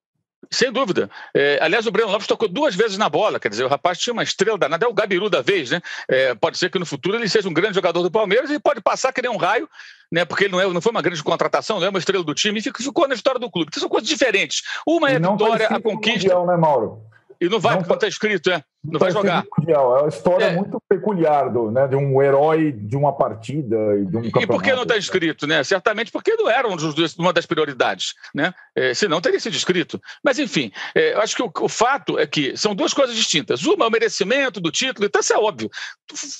Sem 0.52 0.72
dúvida. 0.72 1.10
É, 1.34 1.58
aliás, 1.62 1.88
o 1.88 1.92
Breno 1.92 2.12
Lopes 2.12 2.28
tocou 2.28 2.48
duas 2.48 2.76
vezes 2.76 2.98
na 2.98 3.10
bola, 3.10 3.40
quer 3.40 3.50
dizer, 3.50 3.64
o 3.64 3.68
rapaz 3.68 3.98
tinha 3.98 4.14
uma 4.14 4.24
estrela 4.24 4.58
danada, 4.58 4.86
é 4.86 4.90
o 4.90 4.94
Gabiru 4.94 5.30
da 5.30 5.42
vez, 5.42 5.72
né? 5.72 5.82
É, 6.08 6.36
pode 6.36 6.60
ser 6.60 6.70
que 6.70 6.80
no 6.80 6.86
futuro 6.86 7.18
ele 7.18 7.30
seja 7.30 7.50
um 7.50 7.54
grande 7.54 7.76
jogador 7.76 8.04
do 8.04 8.12
Palmeiras 8.12 8.52
e 8.52 8.60
pode 8.60 8.82
passar 8.82 9.12
que 9.12 9.22
nem 9.22 9.32
um 9.32 9.38
raio, 9.38 9.68
né? 10.12 10.25
Porque 10.25 10.46
ele 10.46 10.51
não, 10.51 10.62
é, 10.62 10.68
não 10.68 10.82
foi 10.82 10.92
uma 10.92 11.01
grande 11.01 11.24
contratação, 11.24 11.80
não 11.80 11.88
é 11.88 11.89
uma 11.89 12.00
estrela 12.00 12.24
do 12.24 12.34
time, 12.34 12.60
e 12.60 12.84
ficou 12.84 13.08
na 13.08 13.16
história 13.16 13.39
do 13.39 13.50
clube. 13.50 13.72
Que 13.72 13.80
são 13.80 13.89
coisas 13.89 14.10
diferentes. 14.10 14.63
Uma 14.86 15.10
é 15.10 15.16
a 15.16 15.20
vitória, 15.20 15.68
a 15.68 15.82
conquista. 15.82 16.20
Mundial, 16.20 16.48
né, 16.48 16.58
Mauro? 16.58 17.01
E 17.39 17.48
não 17.48 17.60
vai, 17.60 17.75
não 17.75 17.84
porque 17.84 17.94
está 17.94 18.08
escrito, 18.08 18.50
é. 18.51 18.63
Não 18.84 18.98
vai 18.98 19.12
jogar. 19.12 19.44
É 19.68 19.78
uma 19.78 20.08
história 20.08 20.46
é. 20.46 20.56
muito 20.56 20.82
peculiar 20.88 21.50
do, 21.52 21.70
né, 21.70 21.86
de 21.86 21.98
um 21.98 22.22
herói 22.22 22.72
de 22.72 22.96
uma 22.96 23.12
partida 23.12 23.76
e 23.98 24.06
de 24.06 24.18
um 24.18 24.22
campeonato. 24.22 24.44
E 24.44 24.48
por 24.48 24.64
que 24.64 24.74
não 24.74 24.84
está 24.84 24.96
escrito? 24.96 25.46
Né? 25.46 25.62
Certamente 25.66 26.12
porque 26.12 26.34
não 26.36 26.50
era 26.50 26.66
uma 27.18 27.34
das 27.34 27.46
prioridades. 27.46 28.14
Né? 28.34 28.54
É, 28.74 28.94
senão 28.94 29.20
teria 29.20 29.40
sido 29.40 29.56
escrito. 29.56 30.00
Mas, 30.24 30.40
enfim, 30.40 30.72
é, 30.96 31.14
eu 31.14 31.22
acho 31.22 31.36
que 31.36 31.44
o, 31.44 31.52
o, 31.60 31.68
fato 31.68 32.18
é 32.18 32.26
que 32.26 32.56
são 32.56 32.74
duas 32.74 32.94
coisas 32.94 33.16
distintas. 33.16 33.66
Uma 33.66 33.84
é 33.84 33.88
o 33.90 33.92
merecimento 33.92 34.62
do 34.62 34.72
título, 34.72 35.06
então 35.06 35.20
isso 35.20 35.34
é 35.34 35.38
óbvio. 35.38 35.70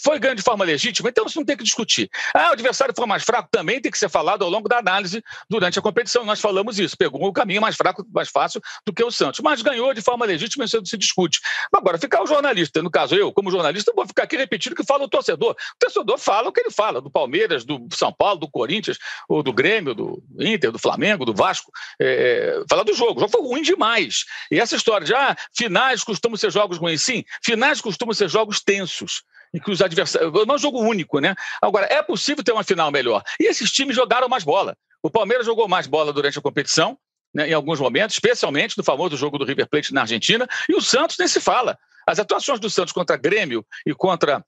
Foi 0.02 0.18
ganho 0.18 0.36
de 0.36 0.42
forma 0.42 0.64
legítima, 0.64 1.10
então 1.10 1.26
isso 1.26 1.38
não 1.38 1.46
tem 1.46 1.58
que 1.58 1.64
discutir. 1.64 2.10
Ah, 2.34 2.50
o 2.50 2.54
adversário 2.54 2.94
foi 2.96 3.06
mais 3.06 3.24
fraco, 3.24 3.50
também 3.52 3.82
tem 3.82 3.92
que 3.92 3.98
ser 3.98 4.10
falado 4.10 4.44
ao 4.44 4.50
longo 4.50 4.70
da 4.70 4.78
análise 4.78 5.22
durante 5.50 5.78
a 5.78 5.82
competição. 5.82 6.24
Nós 6.24 6.40
falamos 6.40 6.80
isso. 6.80 6.96
Pegou 6.98 7.22
o 7.26 7.34
caminho 7.34 7.62
mais 7.62 7.76
fraco, 7.76 8.06
mais 8.14 8.30
fácil 8.30 8.62
do 8.86 8.94
que 8.94 9.04
o 9.04 9.12
Santos. 9.12 9.42
Mas 9.42 9.62
ganhou 9.62 9.94
de 9.94 10.02
forma 10.02 10.26
legítima, 10.26 10.64
isso 10.64 10.82
se 10.86 10.98
discute. 10.98 11.42
Agora, 11.74 11.98
ficar 11.98 12.22
o 12.22 12.29
jornalista, 12.30 12.82
no 12.82 12.90
caso 12.90 13.16
eu, 13.16 13.32
como 13.34 13.52
jornalista, 13.52 13.92
vou 13.96 14.08
ficar 14.08 14.24
aqui 14.24 14.38
repetindo 14.38 14.74
o 14.74 14.76
que 14.76 14.86
fala 14.86 15.04
o 15.04 15.10
torcedor. 15.10 15.52
O 15.52 15.80
torcedor 15.80 16.18
fala 16.18 16.50
o 16.50 16.52
que 16.52 16.62
ele 16.62 16.72
fala, 16.72 17.02
do 17.02 17.10
Palmeiras, 17.10 17.66
do 17.66 17.88
São 17.94 18.14
Paulo, 18.14 18.40
do 18.40 18.50
Corinthians, 18.50 18.98
ou 19.28 19.44
do 19.44 19.52
Grêmio, 19.52 19.94
do 19.94 20.24
Inter, 20.40 20.72
do 20.72 20.80
Flamengo, 20.80 21.26
do 21.26 21.34
Vasco. 21.34 21.72
É, 22.00 22.64
fala 22.70 22.84
do 22.84 22.94
jogo. 22.94 23.18
O 23.18 23.20
jogo 23.20 23.32
foi 23.32 23.42
ruim 23.42 23.62
demais. 23.62 24.26
E 24.52 24.60
essa 24.60 24.76
história 24.76 25.06
de 25.06 25.14
ah, 25.14 25.36
finais 25.54 26.04
costumam 26.04 26.38
ser 26.38 26.52
jogos 26.52 26.78
ruins. 26.78 27.02
Sim, 27.02 27.24
finais 27.44 27.82
costumam 27.82 28.14
ser 28.14 28.30
jogos 28.30 28.62
tensos 28.62 29.24
em 29.54 29.60
que 29.60 29.72
os 29.72 29.82
adversários. 29.82 30.32
Não 30.32 30.54
é 30.54 30.56
um 30.56 30.60
jogo 30.60 30.80
único, 30.80 31.20
né? 31.20 31.36
Agora, 31.62 31.88
é 31.90 32.02
possível 32.02 32.44
ter 32.44 32.52
uma 32.52 32.64
final 32.64 32.92
melhor. 32.92 33.24
E 33.40 33.46
esses 33.46 33.72
times 33.72 33.96
jogaram 33.96 34.30
mais 34.30 34.44
bola. 34.44 34.76
O 35.02 35.10
Palmeiras 35.10 35.46
jogou 35.46 35.68
mais 35.68 35.88
bola 35.88 36.12
durante 36.12 36.38
a 36.38 36.42
competição, 36.42 36.98
né, 37.34 37.50
em 37.50 37.54
alguns 37.54 37.80
momentos, 37.80 38.16
especialmente 38.16 38.78
no 38.78 38.84
famoso 38.84 39.16
jogo 39.18 39.38
do 39.38 39.46
River 39.46 39.68
Plate 39.68 39.94
na 39.94 40.02
Argentina, 40.02 40.48
e 40.68 40.76
o 40.76 40.82
Santos 40.82 41.18
nem 41.18 41.28
se 41.28 41.40
fala. 41.40 41.78
As 42.08 42.20
atuações 42.20 42.60
do 42.60 42.70
Santos 42.70 42.94
contra 42.94 43.18
Grêmio 43.18 43.66
e 43.86 43.94
contra 43.94 44.44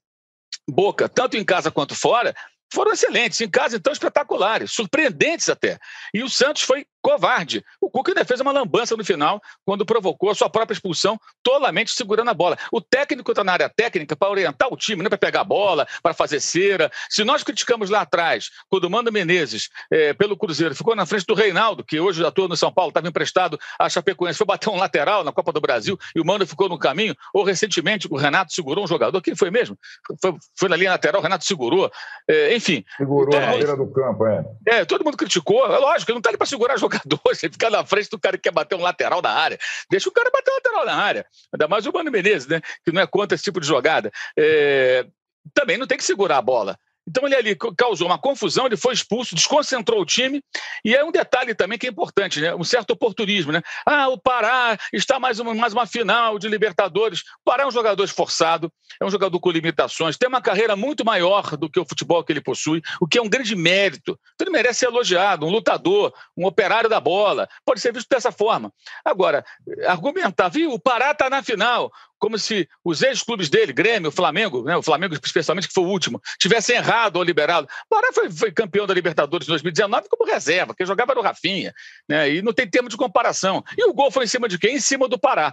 Boca, 0.68 1.08
tanto 1.08 1.36
em 1.36 1.44
casa 1.44 1.70
quanto 1.70 1.94
fora, 1.94 2.34
foram 2.72 2.92
excelentes. 2.92 3.40
Em 3.40 3.48
casa, 3.48 3.76
então, 3.76 3.92
espetaculares, 3.92 4.72
surpreendentes 4.72 5.48
até. 5.48 5.78
E 6.14 6.22
o 6.22 6.28
Santos 6.28 6.62
foi 6.62 6.86
covarde. 7.02 7.64
O 7.80 7.90
Cuca 7.90 8.12
ainda 8.12 8.24
fez 8.24 8.40
uma 8.40 8.52
lambança 8.52 8.96
no 8.96 9.04
final, 9.04 9.42
quando 9.64 9.84
provocou 9.84 10.30
a 10.30 10.34
sua 10.34 10.48
própria 10.48 10.74
expulsão, 10.74 11.18
tolamente 11.42 11.90
segurando 11.90 12.30
a 12.30 12.34
bola. 12.34 12.56
O 12.70 12.80
técnico 12.80 13.32
está 13.32 13.42
na 13.42 13.52
área 13.52 13.68
técnica 13.68 14.14
para 14.14 14.30
orientar 14.30 14.72
o 14.72 14.76
time, 14.76 15.02
não 15.02 15.08
para 15.08 15.18
pegar 15.18 15.40
a 15.40 15.44
bola, 15.44 15.86
para 16.02 16.14
fazer 16.14 16.40
cera. 16.40 16.90
Se 17.10 17.24
nós 17.24 17.42
criticamos 17.42 17.90
lá 17.90 18.02
atrás, 18.02 18.50
quando 18.70 18.84
o 18.84 18.90
Mano 18.90 19.10
Menezes, 19.10 19.68
é, 19.90 20.14
pelo 20.14 20.36
Cruzeiro, 20.36 20.74
ficou 20.74 20.94
na 20.94 21.04
frente 21.04 21.26
do 21.26 21.34
Reinaldo, 21.34 21.84
que 21.84 21.98
hoje 21.98 22.24
atua 22.24 22.46
no 22.46 22.56
São 22.56 22.72
Paulo, 22.72 22.90
estava 22.90 23.08
emprestado 23.08 23.58
à 23.78 23.88
Chapecoense, 23.88 24.38
foi 24.38 24.46
bater 24.46 24.70
um 24.70 24.76
lateral 24.76 25.24
na 25.24 25.32
Copa 25.32 25.52
do 25.52 25.60
Brasil 25.60 25.98
e 26.14 26.20
o 26.20 26.24
Mano 26.24 26.46
ficou 26.46 26.68
no 26.68 26.78
caminho, 26.78 27.16
ou 27.34 27.42
recentemente 27.42 28.06
o 28.08 28.16
Renato 28.16 28.52
segurou 28.52 28.84
um 28.84 28.88
jogador, 28.88 29.20
quem 29.20 29.34
foi 29.34 29.50
mesmo? 29.50 29.76
Foi, 30.20 30.34
foi 30.56 30.68
na 30.68 30.76
linha 30.76 30.92
lateral, 30.92 31.20
o 31.20 31.22
Renato 31.22 31.44
segurou. 31.44 31.90
É, 32.28 32.54
enfim. 32.54 32.84
Segurou 32.96 33.40
na 33.40 33.52
beira 33.52 33.76
do 33.76 33.90
campo, 33.92 34.26
é. 34.26 34.44
É, 34.66 34.84
todo 34.84 35.04
mundo 35.04 35.16
criticou. 35.16 35.66
É 35.66 35.78
lógico, 35.78 36.10
ele 36.10 36.14
não 36.14 36.20
está 36.20 36.30
ali 36.30 36.38
para 36.38 36.46
segurar 36.46 36.76
jogador 36.76 36.91
jogador, 36.92 37.20
você 37.34 37.48
fica 37.48 37.70
na 37.70 37.84
frente 37.84 38.10
do 38.10 38.18
cara 38.18 38.36
que 38.36 38.44
quer 38.44 38.52
bater 38.52 38.74
um 38.74 38.82
lateral 38.82 39.22
na 39.22 39.30
área. 39.30 39.58
Deixa 39.90 40.08
o 40.08 40.12
cara 40.12 40.30
bater 40.30 40.50
um 40.50 40.54
lateral 40.54 40.86
na 40.86 40.94
área. 40.94 41.26
Ainda 41.52 41.68
mais 41.68 41.86
o 41.86 41.92
Mano 41.92 42.10
Menezes, 42.10 42.46
né? 42.46 42.60
Que 42.84 42.92
não 42.92 43.02
é 43.02 43.06
contra 43.06 43.34
esse 43.34 43.44
tipo 43.44 43.60
de 43.60 43.66
jogada. 43.66 44.10
É... 44.36 45.06
Também 45.52 45.76
não 45.76 45.86
tem 45.86 45.98
que 45.98 46.04
segurar 46.04 46.38
a 46.38 46.42
bola. 46.42 46.78
Então 47.08 47.26
ele 47.26 47.34
ali 47.34 47.56
causou 47.76 48.06
uma 48.06 48.18
confusão, 48.18 48.66
ele 48.66 48.76
foi 48.76 48.94
expulso, 48.94 49.34
desconcentrou 49.34 50.00
o 50.00 50.06
time. 50.06 50.42
E 50.84 50.94
é 50.94 51.04
um 51.04 51.10
detalhe 51.10 51.54
também 51.54 51.78
que 51.78 51.86
é 51.86 51.90
importante, 51.90 52.40
né? 52.40 52.54
Um 52.54 52.64
certo 52.64 52.92
oportunismo, 52.92 53.52
né? 53.52 53.60
Ah, 53.84 54.08
o 54.08 54.18
Pará 54.18 54.78
está 54.92 55.18
mais 55.18 55.38
uma, 55.40 55.54
mais 55.54 55.72
uma 55.72 55.86
final 55.86 56.38
de 56.38 56.48
Libertadores. 56.48 57.20
O 57.20 57.44
Pará 57.44 57.64
é 57.64 57.66
um 57.66 57.70
jogador 57.70 58.04
esforçado, 58.04 58.72
é 59.00 59.04
um 59.04 59.10
jogador 59.10 59.38
com 59.40 59.50
limitações, 59.50 60.16
tem 60.16 60.28
uma 60.28 60.40
carreira 60.40 60.76
muito 60.76 61.04
maior 61.04 61.56
do 61.56 61.68
que 61.68 61.80
o 61.80 61.84
futebol 61.84 62.22
que 62.22 62.32
ele 62.32 62.40
possui, 62.40 62.82
o 63.00 63.06
que 63.06 63.18
é 63.18 63.22
um 63.22 63.28
grande 63.28 63.56
mérito. 63.56 64.18
Então 64.34 64.46
ele 64.46 64.50
merece 64.50 64.80
ser 64.80 64.86
elogiado, 64.86 65.46
um 65.46 65.50
lutador, 65.50 66.12
um 66.36 66.46
operário 66.46 66.88
da 66.88 67.00
bola. 67.00 67.48
Pode 67.64 67.80
ser 67.80 67.92
visto 67.92 68.08
dessa 68.08 68.30
forma. 68.30 68.72
Agora, 69.04 69.44
argumentar, 69.86 70.48
viu? 70.48 70.72
O 70.72 70.78
Pará 70.78 71.10
está 71.10 71.28
na 71.28 71.42
final 71.42 71.90
como 72.22 72.38
se 72.38 72.68
os 72.84 73.02
ex-clubes 73.02 73.50
dele, 73.50 73.72
Grêmio, 73.72 74.12
Flamengo, 74.12 74.62
né, 74.62 74.76
o 74.76 74.82
Flamengo 74.82 75.12
especialmente, 75.20 75.66
que 75.66 75.74
foi 75.74 75.82
o 75.82 75.88
último, 75.88 76.22
tivessem 76.38 76.76
errado 76.76 77.16
ou 77.16 77.22
liberado. 77.24 77.66
Pará 77.90 78.12
foi, 78.14 78.30
foi, 78.30 78.52
campeão 78.52 78.86
da 78.86 78.94
Libertadores 78.94 79.48
em 79.48 79.50
2019 79.50 80.06
como 80.08 80.30
reserva, 80.30 80.68
porque 80.68 80.86
jogava 80.86 81.16
no 81.16 81.20
Rafinha, 81.20 81.74
né, 82.08 82.30
e 82.30 82.40
não 82.40 82.52
tem 82.52 82.64
termo 82.64 82.88
de 82.88 82.96
comparação. 82.96 83.64
E 83.76 83.84
o 83.90 83.92
gol 83.92 84.08
foi 84.12 84.22
em 84.22 84.28
cima 84.28 84.48
de 84.48 84.56
quem? 84.56 84.76
Em 84.76 84.80
cima 84.80 85.08
do 85.08 85.18
Pará. 85.18 85.52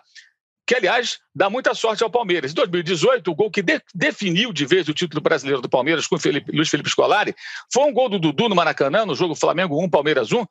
Que, 0.68 0.76
aliás, 0.76 1.18
dá 1.34 1.50
muita 1.50 1.74
sorte 1.74 2.04
ao 2.04 2.12
Palmeiras. 2.12 2.52
Em 2.52 2.54
2018, 2.54 3.32
o 3.32 3.34
gol 3.34 3.50
que 3.50 3.64
de, 3.64 3.82
definiu 3.96 4.54
de 4.54 4.68
vez 4.68 4.88
o 4.88 4.94
título 4.94 5.24
brasileiro 5.24 5.64
do 5.64 5.70
Palmeiras 5.70 6.06
com 6.06 6.20
Felipe, 6.20 6.52
Luiz 6.52 6.70
Felipe 6.70 6.92
Scolari 6.92 7.34
foi 7.74 7.86
um 7.86 7.94
gol 7.94 8.10
do 8.10 8.20
Dudu 8.20 8.48
no 8.48 8.54
Maracanã, 8.54 9.08
no 9.08 9.16
jogo 9.16 9.34
Flamengo 9.34 9.84
1, 9.84 9.90
Palmeiras 9.90 10.32
1, 10.32 10.46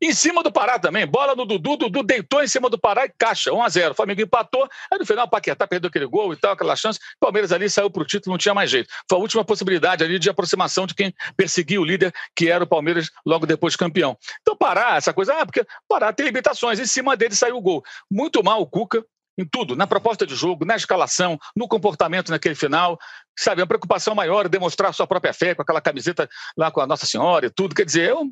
em 0.00 0.12
cima 0.12 0.42
do 0.42 0.50
Pará 0.50 0.78
também, 0.78 1.06
bola 1.06 1.34
no 1.34 1.44
Dudu, 1.44 1.76
Dudu 1.76 2.02
deitou 2.02 2.42
em 2.42 2.48
cima 2.48 2.70
do 2.70 2.78
Pará 2.78 3.04
e 3.04 3.12
caixa, 3.18 3.52
1 3.52 3.62
a 3.62 3.68
0 3.68 3.92
O 3.92 3.94
Flamengo 3.94 4.22
empatou, 4.22 4.66
aí 4.90 4.98
no 4.98 5.04
final 5.04 5.26
o 5.26 5.30
Paquetá 5.30 5.66
perdeu 5.66 5.88
aquele 5.88 6.06
gol 6.06 6.32
e 6.32 6.36
tal, 6.36 6.52
aquela 6.52 6.74
chance. 6.74 6.98
O 6.98 7.20
Palmeiras 7.20 7.52
ali 7.52 7.68
saiu 7.68 7.90
para 7.90 8.02
o 8.02 8.06
título, 8.06 8.32
não 8.32 8.38
tinha 8.38 8.54
mais 8.54 8.70
jeito. 8.70 8.88
Foi 9.08 9.18
a 9.18 9.20
última 9.20 9.44
possibilidade 9.44 10.02
ali 10.02 10.18
de 10.18 10.30
aproximação 10.30 10.86
de 10.86 10.94
quem 10.94 11.14
perseguia 11.36 11.80
o 11.80 11.84
líder, 11.84 12.12
que 12.34 12.48
era 12.50 12.64
o 12.64 12.66
Palmeiras, 12.66 13.10
logo 13.26 13.46
depois 13.46 13.74
de 13.74 13.78
campeão. 13.78 14.16
Então, 14.40 14.56
Pará, 14.56 14.96
essa 14.96 15.12
coisa, 15.12 15.34
ah, 15.34 15.44
porque 15.44 15.64
Pará 15.88 16.12
tem 16.12 16.26
limitações, 16.26 16.78
em 16.78 16.86
cima 16.86 17.16
dele 17.16 17.34
saiu 17.34 17.56
o 17.56 17.60
gol. 17.60 17.82
Muito 18.10 18.42
mal 18.42 18.60
o 18.60 18.66
Cuca, 18.66 19.04
em 19.40 19.44
tudo, 19.44 19.74
na 19.74 19.86
proposta 19.86 20.26
de 20.26 20.34
jogo, 20.34 20.64
na 20.64 20.76
escalação, 20.76 21.38
no 21.56 21.66
comportamento 21.66 22.30
naquele 22.30 22.54
final. 22.54 22.98
Sabe, 23.38 23.62
a 23.62 23.66
preocupação 23.66 24.14
maior 24.14 24.44
é 24.44 24.48
demonstrar 24.48 24.92
sua 24.92 25.06
própria 25.06 25.32
fé 25.32 25.54
com 25.54 25.62
aquela 25.62 25.80
camiseta 25.80 26.28
lá 26.56 26.70
com 26.70 26.80
a 26.80 26.86
Nossa 26.86 27.06
Senhora 27.06 27.46
e 27.46 27.50
tudo. 27.50 27.74
Quer 27.74 27.86
dizer, 27.86 28.10
eu, 28.10 28.24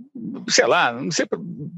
sei 0.48 0.66
lá, 0.66 0.92
não 0.92 1.10
sei, 1.10 1.26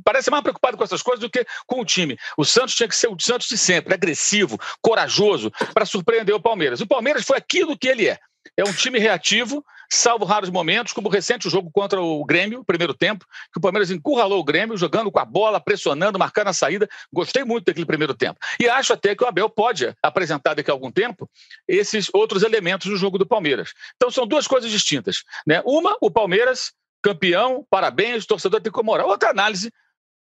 parece 0.05 0.31
mais 0.31 0.43
preocupado 0.43 0.77
com 0.77 0.83
essas 0.83 1.03
coisas 1.03 1.21
do 1.21 1.31
que 1.31 1.47
com 1.67 1.81
o 1.81 1.85
time. 1.85 2.19
O 2.37 2.45
Santos 2.45 2.75
tinha 2.75 2.89
que 2.89 2.97
ser 2.97 3.09
o 3.09 3.17
Santos 3.21 3.47
de 3.47 3.57
sempre, 3.57 3.95
agressivo, 3.95 4.59
corajoso, 4.83 5.51
para 5.73 5.87
surpreender 5.87 6.35
o 6.35 6.41
Palmeiras. 6.41 6.81
O 6.81 6.87
Palmeiras 6.87 7.25
foi 7.25 7.37
aquilo 7.37 7.79
que 7.79 7.87
ele 7.87 8.09
é. 8.09 8.19
É 8.57 8.65
um 8.65 8.73
time 8.73 8.99
reativo, 8.99 9.65
salvo 9.91 10.25
raros 10.25 10.51
momentos, 10.51 10.93
como 10.93 11.09
o 11.09 11.11
recente 11.11 11.49
jogo 11.49 11.71
contra 11.71 12.01
o 12.01 12.25
Grêmio, 12.25 12.65
primeiro 12.65 12.95
tempo, 12.95 13.25
que 13.53 13.59
o 13.59 13.61
Palmeiras 13.61 13.91
encurralou 13.91 14.41
o 14.41 14.45
Grêmio, 14.45 14.77
jogando 14.77 15.11
com 15.11 15.19
a 15.19 15.25
bola, 15.25 15.61
pressionando, 15.61 16.19
marcando 16.19 16.49
a 16.49 16.53
saída. 16.53 16.89
Gostei 17.13 17.45
muito 17.45 17.67
daquele 17.67 17.87
primeiro 17.87 18.15
tempo. 18.15 18.39
E 18.59 18.69
acho 18.69 18.93
até 18.93 19.15
que 19.15 19.25
o 19.25 19.27
Abel 19.27 19.49
pode 19.49 19.95
apresentar 20.03 20.55
daqui 20.55 20.71
a 20.71 20.75
algum 20.75 20.91
tempo 20.91 21.29
esses 21.67 22.09
outros 22.13 22.43
elementos 22.43 22.91
no 22.91 22.97
jogo 22.97 23.19
do 23.19 23.27
Palmeiras. 23.27 23.73
Então 23.97 24.11
são 24.11 24.27
duas 24.27 24.47
coisas 24.47 24.71
distintas. 24.71 25.23
Né? 25.47 25.63
Uma, 25.65 25.97
o 26.01 26.11
Palmeiras, 26.11 26.73
campeão, 27.03 27.67
parabéns, 27.69 28.27
torcedor 28.27 28.61
tem 28.61 28.71
que 28.71 28.77
comemorar. 28.77 29.07
Outra 29.07 29.31
análise, 29.31 29.71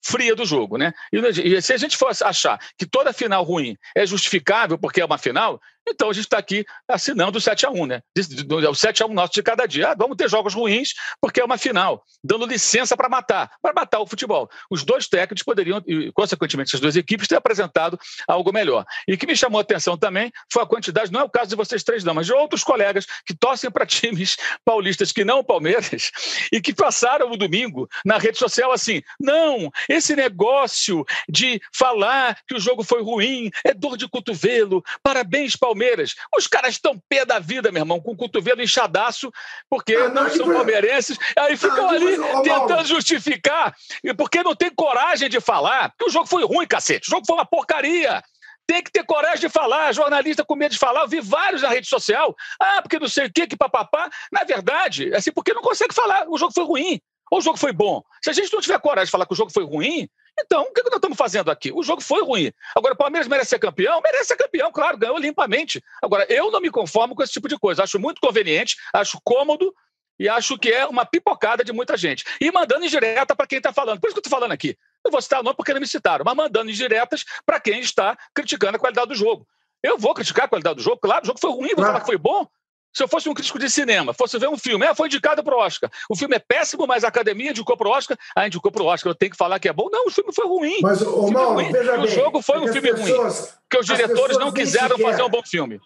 fria 0.05 0.37
do 0.37 0.45
jogo, 0.45 0.77
né? 0.77 0.93
E, 1.11 1.63
se 1.63 1.73
a 1.73 1.77
gente 1.79 1.97
fosse 1.97 2.23
achar 2.23 2.61
que 2.79 2.87
toda 2.87 3.13
final 3.13 3.43
ruim 3.43 3.77
é 3.97 4.07
justificável 4.07 4.79
porque 4.79 5.01
é 5.01 5.05
uma 5.05 5.17
final, 5.17 5.61
Então 5.89 6.11
a 6.11 6.13
gente 6.13 6.25
está 6.25 6.39
aqui 6.39 6.65
assinando 6.89 7.39
o 7.39 7.41
7x1, 7.41 7.87
né? 7.87 8.03
O 8.17 8.73
7x1 8.73 9.13
nosso 9.13 9.33
de 9.33 9.43
cada 9.43 9.67
dia. 9.67 9.91
Ah, 9.91 9.95
vamos 9.95 10.17
ter 10.17 10.29
jogos 10.29 10.55
ruins, 10.55 10.95
porque 11.21 11.41
é 11.41 11.45
uma 11.45 11.59
final, 11.59 12.03
dando 12.23 12.47
licença 12.47 12.97
para 12.97 13.09
matar, 13.09 13.51
para 13.61 13.75
matar 13.75 14.01
o 14.01 14.07
futebol. 14.07 14.49
Os 14.71 14.83
dois 14.83 15.07
técnicos 15.07 15.43
poderiam, 15.43 15.83
e, 15.87 16.11
consequentemente, 16.13 16.75
as 16.75 16.81
duas 16.81 16.97
equipes, 16.97 17.29
ter 17.29 17.37
apresentado 17.37 17.99
algo 18.27 18.53
melhor. 18.53 18.85
E 19.07 19.15
o 19.15 19.19
que 19.19 19.27
me 19.27 19.37
chamou 19.37 19.59
a 19.59 19.63
atenção 19.63 19.97
também 19.97 20.33
foi 20.51 20.63
a 20.63 20.67
quantidade, 20.67 21.13
não 21.13 21.21
é 21.21 21.25
o 21.25 21.31
caso 21.31 21.51
de 21.51 21.57
vocês 21.57 21.83
três, 21.83 22.03
não, 22.03 22.15
mas 22.15 22.27
de 22.27 22.33
outros 22.33 22.65
colegas 22.65 23.07
que 23.27 23.35
torcem 23.35 23.71
para 23.71 23.85
times 23.85 24.37
paulistas 24.65 25.13
que 25.13 25.25
não 25.25 25.41
o 25.41 25.45
Palmeiras 25.45 26.11
e 26.51 26.61
que 26.61 26.75
passaram 26.75 27.31
o 27.31 27.37
domingo 27.37 27.89
na 28.05 28.17
rede 28.17 28.39
social 28.39 28.73
assim: 28.73 29.03
não, 29.21 29.71
esse 29.89 30.17
negócio 30.17 31.05
de 31.29 31.61
falar 31.73 32.39
que 32.47 32.55
o 32.55 32.61
jogo 32.61 32.83
foi 32.83 33.03
ruim 33.03 33.51
é 33.65 33.75
dor 33.75 33.97
de 33.97 34.09
cotovelo, 34.09 34.83
parabéns, 35.03 35.57
Palmeiras 35.57 35.74
Palmeiras. 35.75 36.15
Os 36.37 36.47
caras 36.47 36.75
estão 36.75 36.99
pé 37.09 37.25
da 37.25 37.41
vida, 37.41 37.73
meu 37.73 37.83
irmão, 37.83 38.01
com 38.01 38.13
o 38.13 38.17
cotovelo 38.17 38.63
inchadaço, 38.63 39.31
porque 39.69 39.95
ah, 39.95 40.09
não, 40.09 40.25
não 40.25 40.31
são 40.31 40.47
palmeirenses. 40.47 41.19
Aí 41.37 41.57
ficam 41.57 41.89
ah, 41.89 41.93
ali 41.93 42.17
mas, 42.17 42.43
tentando 42.43 42.85
justificar, 42.87 43.75
porque 44.17 44.43
não 44.43 44.55
tem 44.55 44.71
coragem 44.71 45.29
de 45.29 45.41
falar 45.41 45.93
que 45.99 46.07
o 46.07 46.11
jogo 46.11 46.27
foi 46.27 46.45
ruim, 46.45 46.67
cacete. 46.67 47.09
O 47.09 47.11
jogo 47.11 47.27
foi 47.27 47.37
uma 47.37 47.45
porcaria. 47.45 48.23
Tem 48.67 48.83
que 48.83 48.91
ter 48.91 49.05
coragem 49.05 49.41
de 49.41 49.49
falar. 49.49 49.93
Jornalista 49.93 50.45
com 50.45 50.57
medo 50.57 50.73
de 50.73 50.79
falar. 50.79 51.03
Eu 51.03 51.09
vi 51.09 51.21
vários 51.21 51.61
na 51.61 51.69
rede 51.69 51.87
social. 51.87 52.35
Ah, 52.59 52.81
porque 52.81 52.99
não 52.99 53.09
sei 53.09 53.27
o 53.27 53.33
que, 53.33 53.47
que 53.47 53.57
papapá. 53.57 54.09
Na 54.33 54.45
verdade, 54.45 55.13
é 55.13 55.17
assim, 55.17 55.33
porque 55.33 55.53
não 55.53 55.61
consegue 55.61 55.93
falar. 55.93 56.27
O 56.29 56.39
jogo 56.39 56.55
foi 56.55 56.65
ruim. 56.65 57.01
Ou 57.31 57.39
o 57.39 57.43
jogo 57.43 57.59
foi 57.59 57.73
bom. 57.73 58.03
Se 58.23 58.31
a 58.31 58.33
gente 58.33 58.53
não 58.53 58.61
tiver 58.61 58.81
coragem 58.81 59.07
de 59.07 59.11
falar 59.11 59.27
que 59.27 59.33
o 59.35 59.37
jogo 59.37 59.53
foi 59.53 59.65
ruim, 59.65 60.09
então, 60.39 60.63
o 60.63 60.73
que 60.73 60.83
nós 60.83 60.95
estamos 60.95 61.17
fazendo 61.17 61.51
aqui? 61.51 61.73
O 61.73 61.83
jogo 61.83 62.01
foi 62.01 62.23
ruim. 62.23 62.53
Agora, 62.75 62.95
o 62.95 62.97
Palmeiras 62.97 63.29
merece 63.29 63.51
ser 63.51 63.59
campeão? 63.59 64.01
Merece 64.01 64.27
ser 64.27 64.37
campeão, 64.37 64.71
claro, 64.73 64.99
ganhou 64.99 65.19
limpamente. 65.19 65.83
Agora, 66.03 66.27
eu 66.29 66.51
não 66.51 66.61
me 66.61 66.71
conformo 66.71 67.15
com 67.15 67.23
esse 67.23 67.33
tipo 67.33 67.49
de 67.49 67.59
coisa. 67.59 67.83
Acho 67.83 67.99
muito 67.99 68.21
conveniente, 68.21 68.77
acho 68.93 69.21
cômodo 69.23 69.73
e 70.19 70.29
acho 70.29 70.59
que 70.59 70.71
é 70.71 70.87
uma 70.87 71.05
pipocada 71.05 71.65
de 71.65 71.73
muita 71.73 71.97
gente. 71.97 72.25
E 72.41 72.51
mandando 72.51 72.85
indireta 72.85 73.35
para 73.35 73.47
quem 73.47 73.59
está 73.59 73.73
falando. 73.73 74.01
Por 74.01 74.09
isso 74.09 74.15
que 74.15 74.19
eu 74.19 74.27
estou 74.27 74.39
falando 74.39 74.53
aqui. 74.53 74.77
Não 75.05 75.11
vou 75.11 75.21
citar 75.21 75.41
o 75.41 75.43
nome 75.43 75.57
porque 75.57 75.73
não 75.73 75.81
me 75.81 75.87
citaram, 75.87 76.25
mas 76.25 76.35
mandando 76.35 76.71
indiretas 76.71 77.25
para 77.45 77.61
quem 77.61 77.81
está 77.81 78.17
criticando 78.35 78.77
a 78.77 78.81
qualidade 78.81 79.09
do 79.09 79.15
jogo. 79.15 79.47
Eu 79.83 79.99
vou 79.99 80.15
criticar 80.15 80.47
a 80.47 80.49
qualidade 80.49 80.77
do 80.77 80.83
jogo, 80.83 80.97
claro, 80.97 81.25
o 81.25 81.27
jogo 81.27 81.39
foi 81.39 81.51
ruim, 81.51 81.75
vou 81.77 81.85
falar 81.85 82.01
que 82.01 82.07
foi 82.07 82.17
bom. 82.17 82.47
Se 82.95 83.03
eu 83.03 83.09
fosse 83.09 83.29
um 83.29 83.35
crítico 83.35 83.59
de 83.59 83.69
cinema, 83.69 84.15
fosse 84.15 84.39
ver 84.39 84.49
um 84.49 84.57
filme, 84.57 84.87
é, 84.87 84.95
foi 84.95 85.09
indicado 85.09 85.43
para 85.43 85.57
o 85.57 85.59
Oscar. 85.59 85.91
O 86.09 86.17
filme 86.17 86.37
é 86.37 86.39
péssimo, 86.39 86.87
mas 86.87 87.03
a 87.03 87.09
academia 87.09 87.51
indicou 87.51 87.77
para 87.77 87.89
o 87.89 87.91
Oscar. 87.91 88.17
Ah, 88.37 88.47
indicou 88.47 88.71
para 88.71 88.83
o 88.85 88.87
Oscar, 88.87 89.11
eu 89.11 89.15
tenho 89.17 89.33
que 89.33 89.37
falar 89.37 89.59
que 89.59 89.69
é 89.69 89.73
bom. 89.73 89.89
Não, 89.91 90.07
o 90.07 90.11
filme 90.11 90.33
foi 90.33 90.47
ruim. 90.47 90.79
Mas, 90.81 91.03
o, 91.03 91.29
Mal, 91.33 91.55
ruim. 91.55 91.73
veja 91.73 92.01
o 92.01 92.07
jogo 92.07 92.41
foi 92.41 92.61
um 92.61 92.73
filme 92.73 92.95
pessoas, 92.95 93.41
ruim. 93.41 93.49
Porque 93.69 93.79
os 93.81 93.87
diretores 93.87 94.39
não 94.39 94.53
quiseram 94.53 94.97
sequer, 94.97 95.11
fazer 95.11 95.23
um 95.25 95.29
bom 95.29 95.43
filme. 95.45 95.81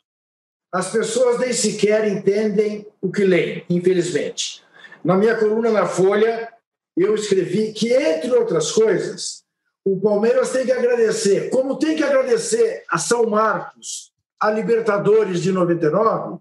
As 0.71 0.91
pessoas 0.91 1.39
nem 1.39 1.51
sequer 1.51 2.07
entendem 2.07 2.87
o 3.01 3.11
que 3.11 3.25
leem, 3.25 3.65
infelizmente. 3.71 4.63
Na 5.03 5.17
minha 5.17 5.35
coluna 5.37 5.71
na 5.71 5.87
Folha, 5.87 6.53
eu 6.95 7.15
escrevi 7.15 7.73
que, 7.73 7.91
entre 7.91 8.31
outras 8.33 8.71
coisas, 8.71 9.45
o 9.83 9.99
Palmeiras 9.99 10.51
tem 10.51 10.67
que 10.67 10.73
agradecer, 10.73 11.49
como 11.49 11.79
tem 11.79 11.97
que 11.97 12.05
agradecer 12.05 12.85
a 12.91 12.99
São 12.99 13.25
Marcos, 13.25 14.13
a 14.39 14.51
Libertadores 14.51 15.43
de 15.43 15.51
99, 15.51 16.39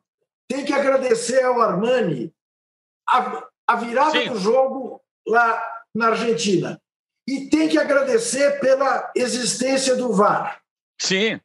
tem 0.48 0.66
que 0.66 0.74
agradecer 0.74 1.44
ao 1.44 1.62
Armani 1.62 2.34
a, 3.08 3.48
a 3.68 3.76
virada 3.76 4.12
Sim. 4.12 4.30
do 4.30 4.40
jogo 4.40 5.02
lá 5.28 5.62
na 5.94 6.10
Argentina. 6.10 6.82
E 7.28 7.50
tem 7.50 7.68
que 7.68 7.78
agradecer 7.78 8.60
pela 8.60 9.12
existência 9.16 9.96
do 9.96 10.14
VAR. 10.14 10.62
Sim. 11.00 11.40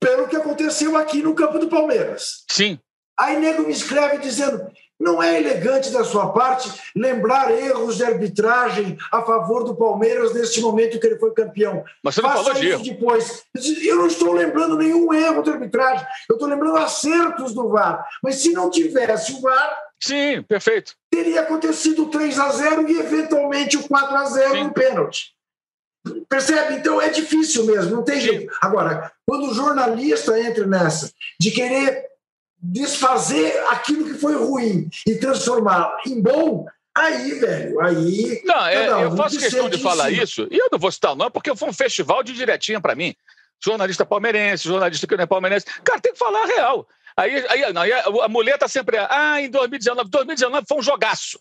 Pelo 0.00 0.28
que 0.28 0.36
aconteceu 0.36 0.96
aqui 0.96 1.22
no 1.22 1.34
campo 1.34 1.58
do 1.58 1.68
Palmeiras. 1.68 2.44
Sim. 2.50 2.80
Aí 3.18 3.38
nego 3.38 3.62
me 3.62 3.72
escreve 3.72 4.18
dizendo: 4.18 4.70
não 4.98 5.22
é 5.22 5.38
elegante 5.38 5.90
da 5.90 6.04
sua 6.04 6.32
parte 6.32 6.70
lembrar 6.94 7.50
erros 7.50 7.96
de 7.96 8.04
arbitragem 8.04 8.96
a 9.12 9.22
favor 9.22 9.64
do 9.64 9.76
Palmeiras 9.76 10.32
neste 10.34 10.60
momento 10.60 10.98
que 10.98 11.06
ele 11.06 11.18
foi 11.18 11.32
campeão. 11.32 11.84
Mas 12.02 12.14
você 12.14 12.22
não 12.22 12.30
Faça 12.30 12.44
falou 12.44 12.62
isso 12.62 12.82
de 12.82 12.90
depois. 12.90 13.44
Eu 13.82 13.96
não 13.96 14.06
estou 14.06 14.32
lembrando 14.32 14.76
nenhum 14.76 15.12
erro 15.12 15.42
de 15.42 15.50
arbitragem. 15.50 16.06
Eu 16.28 16.34
estou 16.34 16.48
lembrando 16.48 16.78
acertos 16.78 17.52
do 17.54 17.68
VAR. 17.68 18.06
Mas 18.22 18.36
se 18.36 18.52
não 18.52 18.70
tivesse 18.70 19.32
o 19.34 19.40
VAR. 19.40 19.76
Sim, 20.02 20.42
perfeito. 20.42 20.94
Teria 21.10 21.42
acontecido 21.42 22.06
3 22.06 22.38
a 22.38 22.48
0 22.50 22.88
e 22.88 22.98
eventualmente 22.98 23.76
o 23.76 23.86
4 23.86 24.16
a 24.16 24.24
0 24.24 24.64
no 24.64 24.72
pênalti. 24.72 25.36
Percebe? 26.28 26.76
Então 26.76 27.00
é 27.00 27.08
difícil 27.08 27.64
mesmo, 27.64 27.96
não 27.96 28.02
tem 28.02 28.20
Sim. 28.20 28.26
jeito. 28.26 28.54
Agora, 28.60 29.10
quando 29.26 29.50
o 29.50 29.54
jornalista 29.54 30.38
entra 30.38 30.66
nessa 30.66 31.10
de 31.40 31.50
querer 31.50 32.06
desfazer 32.58 33.56
aquilo 33.68 34.04
que 34.04 34.14
foi 34.14 34.34
ruim 34.34 34.88
e 35.06 35.14
transformar 35.16 35.96
em 36.06 36.20
bom, 36.20 36.66
aí, 36.94 37.34
velho, 37.38 37.80
aí. 37.80 38.42
Não, 38.44 38.66
é, 38.66 38.96
um 38.96 39.00
eu 39.00 39.16
faço 39.16 39.38
questão 39.38 39.68
de 39.68 39.78
falar 39.78 40.10
isso, 40.10 40.48
e 40.50 40.56
eu 40.56 40.68
não 40.72 40.78
vou 40.78 40.90
citar 40.90 41.12
o 41.12 41.16
nome, 41.16 41.30
porque 41.30 41.54
foi 41.54 41.68
um 41.68 41.72
festival 41.72 42.22
de 42.22 42.32
direitinha 42.32 42.80
para 42.80 42.94
mim. 42.94 43.14
Jornalista 43.64 44.04
palmeirense, 44.04 44.68
jornalista 44.68 45.06
que 45.06 45.16
não 45.16 45.24
é 45.24 45.26
palmeirense. 45.26 45.66
Cara, 45.82 46.00
tem 46.00 46.12
que 46.12 46.18
falar 46.18 46.42
a 46.42 46.46
real. 46.46 46.86
Aí, 47.16 47.46
aí, 47.48 47.72
não, 47.72 47.80
aí 47.80 47.90
a 47.92 48.28
mulher 48.28 48.58
tá 48.58 48.68
sempre. 48.68 48.98
Ah, 48.98 49.40
em 49.40 49.48
2019. 49.48 50.10
2019 50.10 50.66
foi 50.68 50.78
um 50.78 50.82
jogaço. 50.82 51.40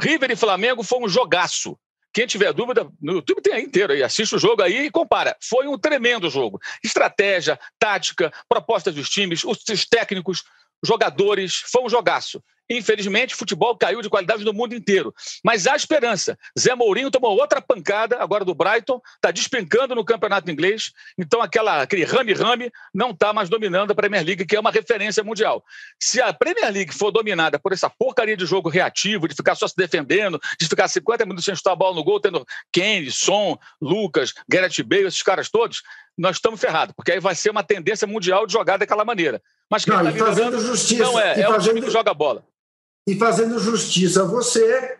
River 0.00 0.30
e 0.32 0.36
Flamengo 0.36 0.82
foi 0.82 0.98
um 0.98 1.08
jogaço. 1.08 1.78
Quem 2.12 2.26
tiver 2.26 2.52
dúvida, 2.52 2.88
no 3.00 3.14
YouTube 3.14 3.42
tem 3.42 3.52
aí 3.52 3.62
inteiro 3.62 3.92
aí, 3.92 4.02
assiste 4.02 4.34
o 4.34 4.38
jogo 4.38 4.62
aí 4.62 4.86
e 4.86 4.90
compara. 4.90 5.36
Foi 5.42 5.66
um 5.66 5.78
tremendo 5.78 6.30
jogo. 6.30 6.58
Estratégia, 6.82 7.58
tática, 7.78 8.32
propostas 8.48 8.94
dos 8.94 9.08
times, 9.08 9.44
os 9.44 9.58
técnicos, 9.88 10.42
jogadores, 10.82 11.56
foi 11.70 11.82
um 11.82 11.88
jogaço. 11.88 12.42
Infelizmente, 12.70 13.34
o 13.34 13.36
futebol 13.36 13.76
caiu 13.76 14.02
de 14.02 14.10
qualidade 14.10 14.44
no 14.44 14.52
mundo 14.52 14.74
inteiro. 14.74 15.14
Mas 15.42 15.66
há 15.66 15.74
esperança. 15.74 16.38
Zé 16.58 16.74
Mourinho 16.74 17.10
tomou 17.10 17.38
outra 17.38 17.60
pancada 17.60 18.18
agora 18.20 18.44
do 18.44 18.54
Brighton, 18.54 19.00
está 19.14 19.30
despencando 19.30 19.94
no 19.94 20.04
campeonato 20.04 20.50
inglês. 20.50 20.92
Então, 21.16 21.40
aquela, 21.40 21.82
aquele 21.82 22.04
rame-rame 22.04 22.70
não 22.92 23.10
está 23.10 23.32
mais 23.32 23.48
dominando 23.48 23.92
a 23.92 23.94
Premier 23.94 24.24
League, 24.24 24.44
que 24.44 24.56
é 24.56 24.60
uma 24.60 24.70
referência 24.70 25.24
mundial. 25.24 25.64
Se 25.98 26.20
a 26.20 26.32
Premier 26.32 26.70
League 26.70 26.94
for 26.94 27.10
dominada 27.10 27.58
por 27.58 27.72
essa 27.72 27.88
porcaria 27.88 28.36
de 28.36 28.44
jogo 28.44 28.68
reativo, 28.68 29.26
de 29.26 29.34
ficar 29.34 29.54
só 29.54 29.66
se 29.66 29.76
defendendo, 29.76 30.38
de 30.60 30.68
ficar 30.68 30.88
50 30.88 31.24
minutos 31.24 31.44
sem 31.44 31.56
chutar 31.56 31.72
a 31.72 31.76
bola 31.76 31.94
no 31.94 32.04
gol, 32.04 32.20
tendo 32.20 32.46
Kane, 32.72 33.10
Son, 33.10 33.58
Lucas, 33.80 34.34
Gareth 34.48 34.82
Bale, 34.84 35.06
esses 35.06 35.22
caras 35.22 35.48
todos, 35.48 35.82
nós 36.16 36.36
estamos 36.36 36.60
ferrados, 36.60 36.94
porque 36.94 37.12
aí 37.12 37.20
vai 37.20 37.34
ser 37.34 37.50
uma 37.50 37.62
tendência 37.62 38.06
mundial 38.06 38.46
de 38.46 38.52
jogar 38.52 38.76
daquela 38.76 39.04
maneira. 39.04 39.40
Mas 39.70 39.84
quem 39.84 39.94
está 39.94 40.12
fazendo 40.12 40.60
justiça, 40.60 41.04
não 41.04 41.18
é, 41.18 41.40
é 41.40 41.46
fazendo... 41.46 41.60
o 41.60 41.62
time 41.62 41.82
que 41.82 41.90
joga 41.90 42.12
bola 42.12 42.44
e 43.08 43.18
fazendo 43.18 43.58
justiça 43.58 44.22
a 44.22 44.26
você, 44.26 44.98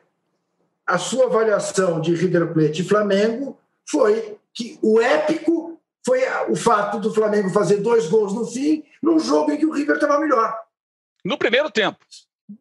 a 0.87 0.97
sua 0.97 1.27
avaliação 1.27 2.01
de 2.01 2.14
River 2.14 2.55
Plate 2.55 2.81
e 2.81 2.85
Flamengo 2.88 3.61
foi 3.87 4.38
que 4.55 4.79
o 4.81 4.99
épico 4.99 5.79
foi 6.07 6.23
o 6.49 6.57
fato 6.57 6.99
do 6.99 7.12
Flamengo 7.12 7.51
fazer 7.51 7.77
dois 7.77 8.07
gols 8.07 8.33
no 8.33 8.47
fim, 8.47 8.83
num 9.03 9.18
jogo 9.18 9.53
em 9.53 9.59
que 9.59 9.66
o 9.66 9.73
River 9.73 9.97
estava 9.97 10.18
melhor. 10.18 10.57
No 11.23 11.37
primeiro 11.37 11.71
tempo, 11.71 11.99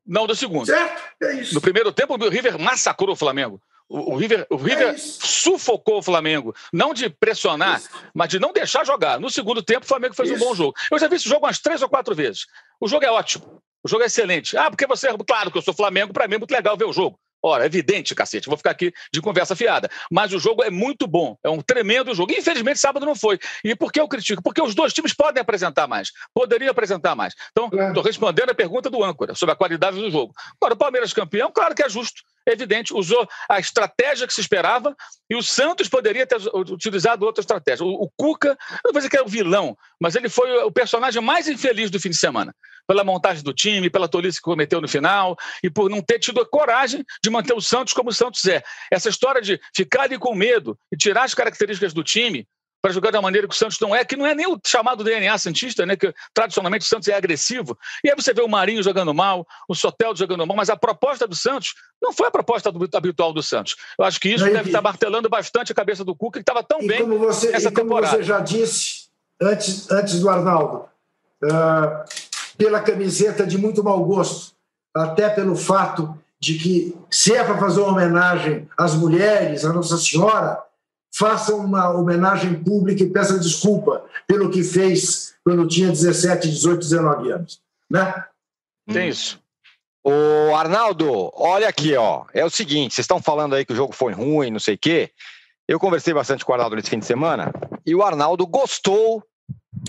não 0.05 0.27
do 0.27 0.36
segundo. 0.36 0.65
Certo, 0.65 1.01
é 1.23 1.36
isso. 1.36 1.55
No 1.55 1.62
primeiro 1.62 1.93
tempo, 1.93 2.13
o 2.13 2.29
River 2.29 2.60
massacrou 2.60 3.13
o 3.13 3.15
Flamengo. 3.15 3.62
O, 3.88 4.15
o 4.15 4.17
River, 4.17 4.45
o 4.49 4.57
River 4.57 4.95
é 4.95 4.97
sufocou 4.97 5.99
o 5.99 6.03
Flamengo, 6.03 6.53
não 6.73 6.93
de 6.93 7.10
pressionar, 7.10 7.77
isso. 7.77 7.89
mas 8.13 8.27
de 8.27 8.38
não 8.38 8.51
deixar 8.51 8.86
jogar. 8.86 9.17
No 9.17 9.29
segundo 9.29 9.63
tempo, 9.63 9.86
o 9.86 9.88
Flamengo 9.88 10.13
fez 10.13 10.29
isso. 10.29 10.43
um 10.43 10.45
bom 10.45 10.53
jogo. 10.53 10.75
Eu 10.91 10.99
já 10.99 11.07
vi 11.07 11.15
esse 11.15 11.29
jogo 11.29 11.45
umas 11.45 11.60
três 11.60 11.81
ou 11.81 11.88
quatro 11.88 12.13
vezes. 12.13 12.47
O 12.81 12.88
jogo 12.89 13.05
é 13.05 13.10
ótimo. 13.10 13.63
O 13.83 13.89
jogo 13.89 14.03
é 14.03 14.07
excelente. 14.07 14.57
Ah, 14.57 14.69
porque 14.69 14.87
você. 14.87 15.07
Claro 15.25 15.51
que 15.51 15.57
eu 15.57 15.61
sou 15.61 15.73
Flamengo, 15.73 16.13
para 16.13 16.27
mim 16.27 16.35
é 16.35 16.39
muito 16.39 16.51
legal 16.51 16.75
ver 16.77 16.85
o 16.85 16.93
jogo. 16.93 17.19
Ora, 17.41 17.63
é 17.63 17.67
evidente, 17.67 18.15
cacete, 18.15 18.47
vou 18.47 18.57
ficar 18.57 18.71
aqui 18.71 18.91
de 19.13 19.21
conversa 19.21 19.55
fiada. 19.55 19.89
Mas 20.11 20.33
o 20.33 20.39
jogo 20.39 20.63
é 20.63 20.71
muito 20.71 21.05
bom, 21.05 21.37
é 21.43 21.49
um 21.49 21.61
tremendo 21.61 22.13
jogo. 22.13 22.33
Infelizmente, 22.33 22.79
sábado 22.79 23.05
não 23.05 23.15
foi. 23.15 23.39
E 23.63 23.75
por 23.75 23.91
que 23.91 23.99
eu 23.99 24.07
critico? 24.07 24.41
Porque 24.41 24.61
os 24.61 24.73
dois 24.73 24.91
times 24.91 25.13
podem 25.13 25.41
apresentar 25.41 25.87
mais, 25.87 26.11
poderiam 26.33 26.71
apresentar 26.71 27.15
mais. 27.15 27.35
Então, 27.51 27.69
estou 27.87 28.03
respondendo 28.03 28.49
a 28.49 28.55
pergunta 28.55 28.89
do 28.89 29.03
âncora 29.03 29.35
sobre 29.35 29.53
a 29.53 29.55
qualidade 29.55 29.97
do 29.97 30.09
jogo. 30.09 30.33
Agora, 30.59 30.73
o 30.73 30.77
Palmeiras 30.77 31.13
campeão, 31.13 31.51
claro 31.51 31.75
que 31.75 31.83
é 31.83 31.89
justo 31.89 32.21
evidente, 32.47 32.93
usou 32.93 33.27
a 33.49 33.59
estratégia 33.59 34.25
que 34.25 34.33
se 34.33 34.41
esperava 34.41 34.95
e 35.29 35.35
o 35.35 35.43
Santos 35.43 35.89
poderia 35.89 36.25
ter 36.25 36.37
utilizado 36.55 37.25
outra 37.25 37.41
estratégia. 37.41 37.85
O, 37.85 38.05
o 38.05 38.09
Cuca, 38.17 38.57
não 38.83 38.93
vou 38.93 38.99
dizer 38.99 39.09
que 39.09 39.17
é 39.17 39.21
o 39.21 39.27
vilão, 39.27 39.77
mas 39.99 40.15
ele 40.15 40.29
foi 40.29 40.49
o 40.63 40.71
personagem 40.71 41.21
mais 41.21 41.47
infeliz 41.47 41.91
do 41.91 41.99
fim 41.99 42.09
de 42.09 42.17
semana. 42.17 42.55
Pela 42.88 43.04
montagem 43.04 43.43
do 43.43 43.54
time, 43.54 43.89
pela 43.89 44.08
tolice 44.08 44.38
que 44.38 44.43
cometeu 44.43 44.80
no 44.80 44.88
final 44.88 45.36
e 45.62 45.69
por 45.69 45.89
não 45.89 46.02
ter 46.02 46.19
tido 46.19 46.41
a 46.41 46.45
coragem 46.45 47.04
de 47.21 47.30
manter 47.30 47.54
o 47.54 47.62
Santos 47.62 47.93
como 47.93 48.10
o 48.10 48.13
Santos 48.13 48.45
é. 48.45 48.63
Essa 48.91 49.10
história 49.10 49.41
de 49.41 49.60
ficar 49.76 50.04
ali 50.04 50.17
com 50.17 50.34
medo 50.34 50.78
e 50.91 50.97
tirar 50.97 51.23
as 51.23 51.34
características 51.34 51.93
do 51.93 52.04
time 52.04 52.47
para 52.82 52.93
jogar 52.93 53.12
da 53.12 53.21
maneira 53.21 53.47
que 53.47 53.54
o 53.54 53.58
Santos 53.58 53.80
não 53.80 53.95
é, 53.95 54.06
que 54.06 54.15
não 54.15 54.26
é 54.26 54.34
nem 54.34 54.47
o 54.47 54.60
chamado 54.65 55.04
DNA 55.04 55.38
Santista, 55.38 55.86
né? 55.86 55.95
Que 55.95 56.13
tradicionalmente 56.34 56.86
o 56.86 56.88
Santos 56.88 57.08
é 57.08 57.15
agressivo. 57.15 57.78
E 58.04 58.10
aí 58.10 58.15
você 58.15 58.34
vê 58.34 58.41
o 58.41 58.47
Marinho 58.47 58.84
jogando 58.84 59.13
mal, 59.13 59.45
o 59.67 59.76
Sotel 59.76 60.15
jogando 60.15 60.45
mal, 60.45 60.56
mas 60.56 60.69
a 60.69 60.78
proposta 60.78 61.28
do 61.28 61.36
Santos 61.36 61.73
não 62.02 62.13
foi 62.13 62.28
a 62.28 62.32
proposta 62.32 62.71
do, 62.71 62.88
habitual 62.95 63.34
do 63.34 63.41
Santos. 63.43 63.76
Eu 64.00 64.06
acho 64.06 64.19
que 64.19 64.30
isso 64.30 64.45
aí, 64.45 64.54
deve 64.54 64.69
estar 64.69 64.82
martelando 64.82 65.28
bastante 65.28 65.71
a 65.71 65.76
cabeça 65.76 66.06
do 66.06 66.15
Cuca, 66.15 66.39
que 66.39 66.43
estava 66.43 66.63
tão 66.63 66.86
bem 66.86 67.04
você, 67.04 67.54
essa 67.54 67.71
como 67.71 67.84
temporada. 67.84 68.15
você 68.15 68.23
já 68.23 68.39
disse 68.39 69.08
antes, 69.41 69.89
antes 69.91 70.19
do 70.19 70.30
Arnaldo, 70.30 70.86
uh, 71.43 72.26
pela 72.57 72.81
camiseta 72.81 73.45
de 73.45 73.57
muito 73.57 73.83
mau 73.83 74.03
gosto, 74.03 74.55
até 74.95 75.29
pelo 75.29 75.55
fato 75.55 76.17
de 76.39 76.57
que, 76.57 76.97
se 77.09 77.33
é 77.33 77.43
para 77.43 77.57
fazer 77.57 77.79
uma 77.81 77.91
homenagem 77.91 78.67
às 78.77 78.93
mulheres, 78.93 79.65
à 79.65 79.73
Nossa 79.73 79.97
Senhora, 79.97 80.61
faça 81.15 81.55
uma 81.55 81.89
homenagem 81.89 82.61
pública 82.63 83.03
e 83.03 83.09
peça 83.09 83.39
desculpa 83.39 84.05
pelo 84.27 84.49
que 84.49 84.63
fez 84.63 85.35
quando 85.43 85.67
tinha 85.67 85.89
17, 85.89 86.49
18, 86.49 86.79
19 86.79 87.31
anos. 87.31 87.61
Né? 87.89 88.25
Tem 88.91 89.09
isso. 89.09 89.39
O 90.03 90.55
Arnaldo, 90.55 91.31
olha 91.33 91.67
aqui, 91.67 91.95
ó. 91.95 92.25
É 92.33 92.45
o 92.45 92.49
seguinte: 92.49 92.93
vocês 92.93 93.03
estão 93.03 93.21
falando 93.21 93.55
aí 93.55 93.65
que 93.65 93.73
o 93.73 93.75
jogo 93.75 93.93
foi 93.93 94.13
ruim, 94.13 94.51
não 94.51 94.59
sei 94.59 94.75
o 94.75 94.77
quê. 94.77 95.11
Eu 95.67 95.79
conversei 95.79 96.13
bastante 96.13 96.45
com 96.45 96.51
o 96.51 96.55
Arnaldo 96.55 96.75
nesse 96.77 96.89
fim 96.89 96.99
de 96.99 97.05
semana 97.05 97.51
e 97.85 97.93
o 97.93 98.01
Arnaldo 98.01 98.47
gostou 98.47 99.21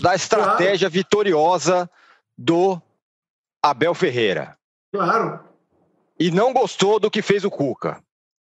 da 0.01 0.13
estratégia 0.13 0.89
claro. 0.89 0.93
vitoriosa 0.93 1.89
do 2.39 2.81
Abel 3.61 3.93
Ferreira. 3.93 4.57
Claro. 4.93 5.41
E 6.17 6.31
não 6.31 6.53
gostou 6.53 6.97
do 6.97 7.11
que 7.11 7.21
fez 7.21 7.43
o 7.43 7.51
Cuca. 7.51 8.01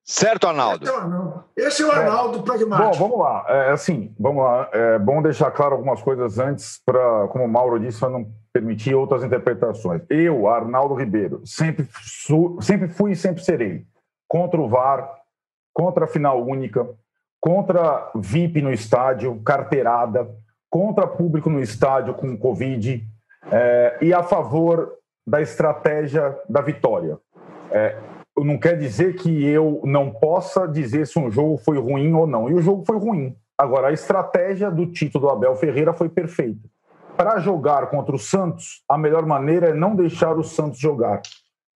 Certo, 0.03 0.47
Arnaldo? 0.47 0.85
Esse 0.85 0.91
é 0.91 0.95
o 0.95 1.01
Arnaldo, 1.01 1.43
Esse 1.57 1.83
é 1.83 1.85
o 1.85 1.91
Arnaldo 1.91 2.39
é. 2.39 2.41
pragmático. 2.41 2.91
Bom, 2.91 3.09
vamos 3.09 3.19
lá. 3.19 3.45
É, 3.47 3.71
assim, 3.71 4.13
vamos 4.19 4.43
lá. 4.43 4.69
É 4.71 4.99
bom 4.99 5.21
deixar 5.21 5.51
claro 5.51 5.73
algumas 5.73 6.01
coisas 6.01 6.37
antes, 6.37 6.81
para, 6.85 7.27
como 7.29 7.45
o 7.45 7.47
Mauro 7.47 7.79
disse, 7.79 7.99
para 7.99 8.09
não 8.09 8.29
permitir 8.51 8.93
outras 8.93 9.23
interpretações. 9.23 10.01
Eu, 10.09 10.47
Arnaldo 10.47 10.93
Ribeiro, 10.93 11.41
sempre, 11.45 11.87
sempre 12.61 12.89
fui 12.89 13.11
e 13.11 13.15
sempre 13.15 13.43
serei 13.43 13.85
contra 14.27 14.59
o 14.59 14.67
VAR, 14.67 15.09
contra 15.73 16.05
a 16.05 16.07
final 16.07 16.45
única, 16.45 16.87
contra 17.39 18.11
VIP 18.15 18.61
no 18.61 18.71
estádio, 18.71 19.41
carteirada, 19.43 20.29
contra 20.69 21.07
público 21.07 21.49
no 21.49 21.61
estádio 21.61 22.13
com 22.13 22.37
Covid 22.37 23.05
é, 23.51 23.97
e 24.01 24.13
a 24.13 24.23
favor 24.23 24.93
da 25.25 25.41
estratégia 25.41 26.37
da 26.49 26.61
vitória. 26.61 27.17
É, 27.71 27.97
não 28.37 28.57
quer 28.57 28.77
dizer 28.77 29.15
que 29.15 29.45
eu 29.45 29.81
não 29.83 30.11
possa 30.11 30.67
dizer 30.67 31.07
se 31.07 31.17
um 31.17 31.29
jogo 31.29 31.57
foi 31.57 31.77
ruim 31.79 32.13
ou 32.13 32.27
não. 32.27 32.49
E 32.49 32.53
o 32.53 32.61
jogo 32.61 32.83
foi 32.85 32.97
ruim. 32.97 33.35
Agora, 33.57 33.87
a 33.87 33.91
estratégia 33.91 34.69
do 34.69 34.85
título 34.85 35.25
do 35.25 35.31
Abel 35.31 35.55
Ferreira 35.55 35.93
foi 35.93 36.07
perfeita. 36.07 36.69
Para 37.15 37.39
jogar 37.39 37.89
contra 37.89 38.15
o 38.15 38.19
Santos, 38.19 38.83
a 38.87 38.97
melhor 38.97 39.25
maneira 39.25 39.69
é 39.69 39.73
não 39.73 39.95
deixar 39.95 40.37
o 40.37 40.43
Santos 40.43 40.79
jogar. 40.79 41.21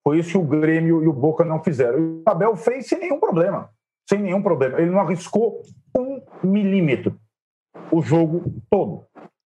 Foi 0.04 0.20
isso 0.20 0.32
que 0.32 0.38
o 0.38 0.44
Grêmio 0.44 1.04
e 1.04 1.08
o 1.08 1.14
Boca 1.14 1.44
não 1.44 1.64
fizeram. 1.64 1.98
E 1.98 2.02
o 2.02 2.24
Abel 2.28 2.56
fez 2.56 2.88
sem 2.88 3.00
nenhum 3.00 3.20
problema. 3.20 3.70
Sem 4.08 4.20
nenhum 4.20 4.42
problema. 4.42 4.80
Ele 4.80 4.92
não 4.92 5.00
arriscou 5.00 5.64
um 5.98 6.22
milímetro 6.44 7.16
o 7.92 8.02
jogo 8.02 8.44
todo. 8.70 9.06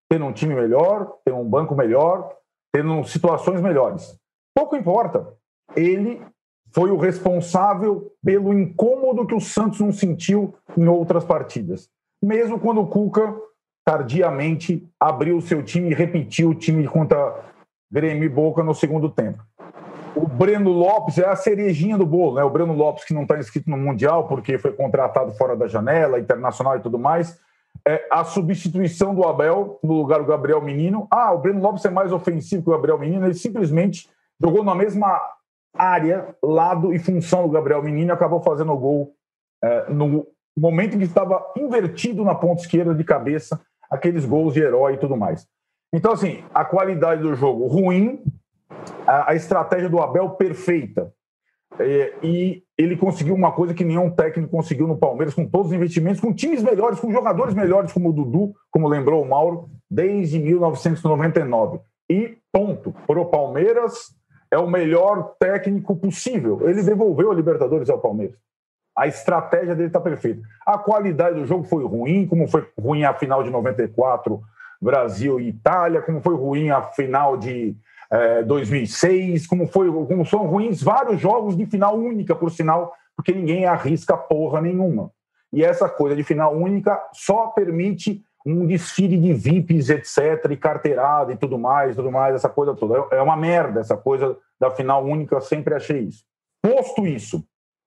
Tendo 0.10 0.26
um 0.26 0.34
time 0.34 0.54
melhor, 0.54 1.18
tendo 1.26 1.38
um 1.38 1.50
banco 1.50 1.76
melhor, 1.76 2.32
tendo 2.74 3.04
situações 3.06 3.62
melhores. 3.62 4.18
Pouco 4.56 4.76
importa. 4.76 5.34
Ele 5.76 6.22
foi 6.72 6.92
o 6.92 6.98
responsável 6.98 8.12
pelo 8.24 8.54
incômodo 8.54 9.26
que 9.26 9.34
o 9.34 9.40
Santos 9.40 9.80
não 9.80 9.92
sentiu 9.92 10.54
em 10.78 10.88
outras 10.88 11.24
partidas. 11.24 11.90
Mesmo 12.24 12.60
quando 12.60 12.82
o 12.82 12.88
Cuca, 12.88 13.34
tardiamente, 13.86 14.88
abriu 15.00 15.38
o 15.38 15.42
seu 15.42 15.64
time 15.64 15.90
e 15.90 15.94
repetiu 15.94 16.50
o 16.50 16.56
time 16.56 16.88
contra 16.88 17.44
Grêmio 17.92 18.26
e 18.26 18.30
Boca 18.30 18.64
no 18.64 18.74
segundo 18.74 19.10
tempo. 19.10 19.42
O 20.16 20.28
Breno 20.28 20.72
Lopes 20.72 21.18
é 21.18 21.28
a 21.28 21.36
cerejinha 21.36 21.98
do 21.98 22.06
bolo, 22.06 22.36
né? 22.36 22.44
O 22.44 22.50
Breno 22.50 22.74
Lopes, 22.74 23.04
que 23.04 23.14
não 23.14 23.24
está 23.24 23.38
inscrito 23.38 23.70
no 23.70 23.78
Mundial 23.78 24.28
porque 24.28 24.58
foi 24.58 24.72
contratado 24.72 25.34
fora 25.34 25.56
da 25.56 25.68
janela, 25.68 26.20
internacional 26.20 26.78
e 26.78 26.82
tudo 26.82 26.98
mais. 26.98 27.40
É 27.88 28.08
a 28.12 28.24
substituição 28.24 29.14
do 29.14 29.24
Abel 29.24 29.80
no 29.84 29.94
lugar 29.94 30.20
do 30.20 30.26
Gabriel 30.26 30.62
Menino. 30.62 31.08
Ah, 31.12 31.32
o 31.34 31.38
Breno 31.38 31.62
Lopes 31.62 31.86
é 31.86 31.90
mais 31.90 32.12
ofensivo 32.12 32.64
que 32.64 32.70
o 32.70 32.74
Gabriel 32.74 32.98
Menino. 32.98 33.26
Ele 33.26 33.36
simplesmente 33.36 34.10
jogou 34.42 34.64
na 34.64 34.74
mesma 34.74 35.22
área, 35.78 36.36
lado 36.42 36.94
e 36.94 37.00
função 37.00 37.44
do 37.44 37.50
Gabriel 37.50 37.84
Menino 37.84 38.14
acabou 38.14 38.42
fazendo 38.42 38.72
o 38.72 38.78
gol 38.78 39.16
é, 39.64 39.90
no 39.92 40.26
momento 40.58 40.96
em 40.96 41.00
que 41.00 41.06
estava 41.06 41.44
invertido 41.56 42.24
na 42.24 42.34
ponta 42.34 42.62
esquerda 42.62 42.96
de 42.96 43.04
cabeça, 43.04 43.60
aqueles 43.90 44.26
gols 44.26 44.54
de 44.54 44.62
herói 44.62 44.94
e 44.94 44.98
tudo 44.98 45.18
mais. 45.18 45.48
Então, 45.94 46.12
assim, 46.12 46.44
a 46.54 46.64
qualidade 46.64 47.22
do 47.22 47.36
jogo 47.36 47.68
ruim, 47.68 48.24
a, 49.06 49.32
a 49.32 49.36
estratégia 49.36 49.90
do 49.90 50.02
Abel 50.02 50.32
perfeita. 50.32 51.14
É, 51.80 52.14
e 52.24 52.64
ele 52.78 52.96
conseguiu 52.98 53.36
uma 53.36 53.52
coisa 53.52 53.74
que 53.74 53.84
nenhum 53.84 54.10
técnico 54.10 54.50
conseguiu 54.50 54.88
no 54.88 54.98
Palmeiras, 54.98 55.34
com 55.34 55.48
todos 55.48 55.68
os 55.68 55.74
investimentos, 55.74 56.22
com 56.22 56.34
times 56.34 56.64
melhores, 56.64 57.00
com 57.00 57.12
jogadores 57.12 57.54
melhores, 57.54 57.92
como 57.92 58.10
o 58.10 58.14
Dudu, 58.14 58.54
como 58.72 58.88
lembrou 58.88 59.22
o 59.22 59.30
Mauro, 59.30 59.70
desde 59.90 60.40
1999. 60.40 61.80
E 62.10 62.38
ponto. 62.52 62.94
Para 63.08 63.20
o 63.20 63.26
Palmeiras, 63.26 64.14
é 64.52 64.58
o 64.58 64.70
melhor 64.70 65.36
técnico 65.40 65.96
possível. 65.96 66.68
Ele 66.68 66.82
devolveu 66.84 67.32
a 67.32 67.36
Libertadores 67.36 67.90
ao 67.90 68.00
Palmeiras. 68.00 68.38
A 68.98 69.08
estratégia 69.08 69.76
dele 69.76 69.88
está 69.88 70.00
perfeita. 70.00 70.42
A 70.66 70.78
qualidade 70.78 71.38
do 71.38 71.46
jogo 71.46 71.66
foi 71.66 71.84
ruim, 71.84 72.26
como 72.26 72.48
foi 72.48 72.66
ruim 72.80 73.04
a 73.04 73.14
final 73.14 73.44
de 73.44 73.50
94, 73.50 74.42
Brasil 74.82 75.40
e 75.40 75.50
Itália, 75.50 76.02
como 76.02 76.22
foi 76.22 76.36
ruim 76.36 76.70
a 76.70 76.82
final 76.82 77.36
de 77.36 77.76
é, 78.12 78.44
2006, 78.44 79.48
como, 79.48 79.68
foi, 79.68 79.92
como 79.92 80.26
são 80.26 80.46
ruins 80.46 80.82
vários 80.82 81.20
jogos 81.20 81.56
de 81.56 81.66
final 81.66 81.98
única, 81.98 82.36
por 82.36 82.52
sinal, 82.52 82.94
porque 83.16 83.32
ninguém 83.32 83.66
arrisca 83.66 84.16
porra 84.16 84.62
nenhuma. 84.62 85.12
E 85.52 85.64
essa 85.64 85.88
coisa 85.88 86.16
de 86.16 86.24
final 86.24 86.56
única 86.56 87.02
só 87.14 87.48
permite 87.48 88.24
um 88.46 88.66
desfile 88.68 89.18
de 89.18 89.34
VIPs, 89.34 89.90
etc., 89.90 90.52
e 90.52 90.58
carteirada 90.58 91.34
e 91.34 91.38
tudo 91.38 91.58
mais, 91.58 91.96
tudo 91.96 92.12
mais, 92.12 92.36
essa 92.36 92.50
coisa 92.50 92.76
toda. 92.76 93.08
É 93.12 93.22
uma 93.22 93.36
merda 93.36 93.80
essa 93.80 93.98
coisa 93.98 94.38
da 94.60 94.70
final 94.70 95.04
única, 95.04 95.36
eu 95.36 95.42
sempre 95.42 95.74
achei 95.74 96.02
isso. 96.02 96.24
Posto 96.62 97.08
isso, 97.08 97.44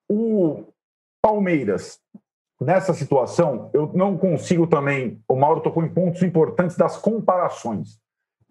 o 0.09 0.65
Palmeiras, 1.23 2.01
nessa 2.61 2.93
situação, 2.93 3.71
eu 3.73 3.91
não 3.95 4.17
consigo 4.17 4.67
também. 4.67 5.21
O 5.29 5.37
Mauro 5.37 5.61
tocou 5.61 5.85
em 5.85 5.89
pontos 5.89 6.23
importantes 6.23 6.77
das 6.77 6.97
comparações. 6.97 8.01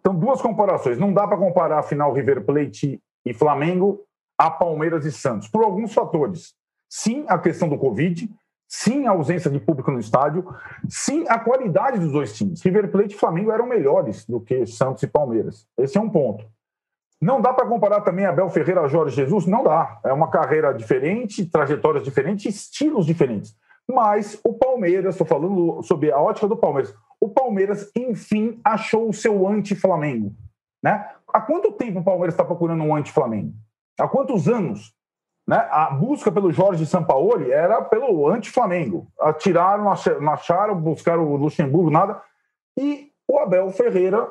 Então, 0.07 0.17
duas 0.17 0.41
comparações. 0.41 0.97
Não 0.97 1.11
dá 1.11 1.27
para 1.27 1.35
comparar 1.35 1.79
a 1.79 1.83
final 1.83 2.13
River 2.13 2.45
Plate 2.45 2.97
e 3.25 3.33
Flamengo 3.33 4.05
a 4.37 4.49
Palmeiras 4.49 5.03
e 5.03 5.11
Santos, 5.11 5.49
por 5.49 5.65
alguns 5.65 5.93
fatores. 5.93 6.53
Sim, 6.87 7.25
a 7.27 7.37
questão 7.37 7.67
do 7.67 7.77
Covid, 7.77 8.29
sim, 8.69 9.05
a 9.05 9.11
ausência 9.11 9.51
de 9.51 9.59
público 9.59 9.91
no 9.91 9.99
estádio, 9.99 10.47
sim, 10.87 11.25
a 11.27 11.37
qualidade 11.37 11.99
dos 11.99 12.13
dois 12.13 12.31
times. 12.33 12.61
River 12.61 12.89
Plate 12.89 13.15
e 13.15 13.17
Flamengo 13.17 13.51
eram 13.51 13.65
melhores 13.67 14.25
do 14.25 14.39
que 14.39 14.65
Santos 14.65 15.03
e 15.03 15.07
Palmeiras. 15.07 15.67
Esse 15.77 15.97
é 15.97 16.01
um 16.01 16.09
ponto. 16.09 16.45
Não 17.19 17.41
dá 17.41 17.51
para 17.51 17.67
comparar 17.67 17.99
também 17.99 18.25
Abel 18.25 18.49
Ferreira 18.49 18.81
a 18.81 18.87
Jorge 18.87 19.13
Jesus? 19.13 19.45
Não 19.45 19.61
dá. 19.61 19.99
É 20.05 20.13
uma 20.13 20.29
carreira 20.29 20.71
diferente, 20.71 21.45
trajetórias 21.45 22.05
diferentes, 22.05 22.45
estilos 22.55 23.05
diferentes. 23.05 23.53
Mas 23.89 24.39
o 24.43 24.53
Palmeiras, 24.53 25.15
estou 25.15 25.25
falando 25.25 25.81
sobre 25.83 26.11
a 26.11 26.19
ótica 26.19 26.47
do 26.47 26.57
Palmeiras, 26.57 26.93
o 27.19 27.29
Palmeiras, 27.29 27.89
enfim, 27.95 28.59
achou 28.63 29.09
o 29.09 29.13
seu 29.13 29.47
anti-Flamengo. 29.47 30.35
Né? 30.83 31.09
Há 31.33 31.41
quanto 31.41 31.71
tempo 31.71 31.99
o 31.99 32.03
Palmeiras 32.03 32.33
está 32.33 32.43
procurando 32.43 32.83
um 32.83 32.95
anti-Flamengo? 32.95 33.53
Há 33.99 34.07
quantos 34.07 34.47
anos? 34.47 34.93
Né? 35.47 35.57
A 35.71 35.89
busca 35.89 36.31
pelo 36.31 36.51
Jorge 36.51 36.85
Sampaoli 36.85 37.51
era 37.51 37.81
pelo 37.81 38.27
anti-Flamengo. 38.27 39.07
Atiraram, 39.19 39.85
não 40.21 40.31
acharam, 40.31 40.75
buscaram 40.79 41.25
o 41.25 41.37
Luxemburgo, 41.37 41.89
nada. 41.89 42.21
E 42.77 43.11
o 43.27 43.39
Abel 43.39 43.71
Ferreira 43.71 44.29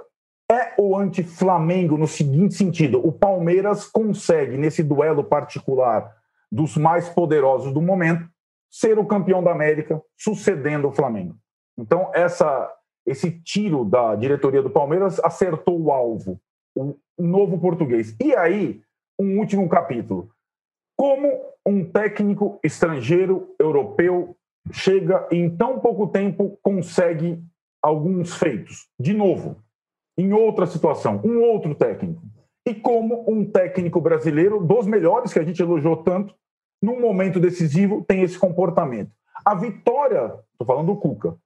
é 0.51 0.75
o 0.79 0.97
anti-Flamengo 0.97 1.97
no 1.97 2.07
seguinte 2.07 2.55
sentido: 2.55 3.05
o 3.05 3.11
Palmeiras 3.11 3.87
consegue, 3.87 4.57
nesse 4.57 4.83
duelo 4.83 5.25
particular 5.25 6.15
dos 6.53 6.77
mais 6.77 7.09
poderosos 7.09 7.73
do 7.73 7.83
momento, 7.83 8.29
ser 8.71 8.99
o 8.99 9.07
campeão 9.07 9.43
da 9.43 9.53
América, 9.53 10.03
sucedendo 10.17 10.89
o 10.89 10.93
Flamengo. 10.93 11.37
Então, 11.79 12.11
essa, 12.15 12.73
esse 13.07 13.31
tiro 13.43 13.85
da 13.85 14.15
diretoria 14.15 14.63
do 14.63 14.71
Palmeiras 14.71 15.21
acertou 15.21 15.81
o 15.81 15.93
alvo, 15.93 16.41
o 16.75 16.97
novo 17.19 17.59
português. 17.59 18.17
E 18.21 18.35
aí, 18.35 18.83
um 19.19 19.39
último 19.39 19.69
capítulo. 19.69 20.31
Como 20.97 21.29
um 21.65 21.85
técnico 21.85 22.59
estrangeiro 22.63 23.55
europeu 23.59 24.37
chega 24.73 25.27
e 25.31 25.37
em 25.37 25.55
tão 25.55 25.79
pouco 25.79 26.09
tempo 26.09 26.59
consegue 26.63 27.43
alguns 27.83 28.35
feitos? 28.35 28.89
De 28.99 29.13
novo, 29.13 29.57
em 30.19 30.33
outra 30.33 30.67
situação, 30.67 31.21
um 31.25 31.41
outro 31.41 31.75
técnico. 31.75 32.23
E 32.67 32.75
como 32.75 33.25
um 33.31 33.45
técnico 33.45 34.01
brasileiro, 34.01 34.65
dos 34.65 34.87
melhores 34.87 35.33
que 35.33 35.39
a 35.39 35.45
gente 35.45 35.63
elogiou 35.63 35.99
tanto, 35.99 36.35
num 36.87 37.01
momento 37.01 37.41
decisivo, 37.41 38.05
tem 38.07 38.23
esse 38.23 38.39
comportamento. 38.39 39.11
A 39.45 39.55
vitória, 39.57 40.39
estou 40.53 40.65
falando 40.65 40.87
do 40.87 40.97
Cuca, 40.97 41.37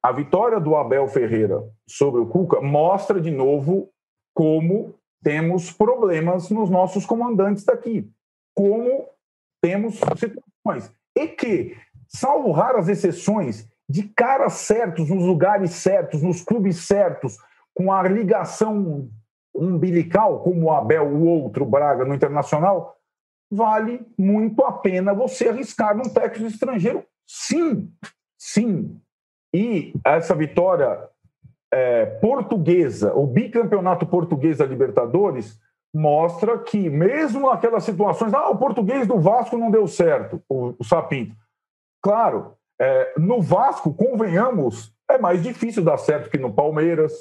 a 0.00 0.12
vitória 0.12 0.60
do 0.60 0.76
Abel 0.76 1.08
Ferreira 1.08 1.62
sobre 1.86 2.20
o 2.20 2.26
Cuca 2.26 2.60
mostra 2.60 3.20
de 3.20 3.32
novo 3.32 3.90
como 4.32 4.94
temos 5.22 5.72
problemas 5.72 6.48
nos 6.50 6.70
nossos 6.70 7.04
comandantes 7.04 7.64
daqui, 7.64 8.08
como 8.54 9.06
temos 9.60 9.96
situações. 10.16 10.90
E 11.16 11.26
que, 11.26 11.76
salvo 12.06 12.52
raras 12.52 12.88
exceções, 12.88 13.68
de 13.88 14.04
caras 14.04 14.52
certos, 14.52 15.10
nos 15.10 15.24
lugares 15.24 15.72
certos, 15.72 16.22
nos 16.22 16.42
clubes 16.42 16.86
certos, 16.86 17.36
com 17.74 17.92
a 17.92 18.02
ligação 18.04 19.10
umbilical, 19.52 20.40
como 20.44 20.66
o 20.66 20.70
Abel, 20.70 21.08
o 21.08 21.26
outro, 21.26 21.66
Braga, 21.66 22.04
no 22.04 22.14
Internacional, 22.14 22.96
vale 23.50 24.06
muito 24.16 24.64
a 24.64 24.72
pena 24.72 25.12
você 25.12 25.48
arriscar 25.48 25.96
num 25.96 26.08
técnico 26.08 26.50
estrangeiro. 26.50 27.04
Sim, 27.26 27.92
sim. 28.38 29.00
E 29.52 29.92
essa 30.04 30.34
vitória 30.34 31.08
é, 31.72 32.06
portuguesa, 32.06 33.14
o 33.14 33.26
bicampeonato 33.26 34.06
português 34.06 34.58
da 34.58 34.66
Libertadores, 34.66 35.58
mostra 35.92 36.56
que, 36.58 36.88
mesmo 36.88 37.50
naquelas 37.50 37.84
situações, 37.84 38.32
ah, 38.32 38.48
o 38.48 38.58
português 38.58 39.06
do 39.06 39.18
Vasco 39.18 39.58
não 39.58 39.70
deu 39.70 39.88
certo, 39.88 40.40
o, 40.48 40.74
o 40.78 40.84
Sapinto. 40.84 41.34
Claro, 42.02 42.54
é, 42.80 43.12
no 43.18 43.42
Vasco, 43.42 43.92
convenhamos, 43.92 44.94
é 45.08 45.18
mais 45.18 45.42
difícil 45.42 45.84
dar 45.84 45.98
certo 45.98 46.30
que 46.30 46.38
no 46.38 46.52
Palmeiras, 46.52 47.12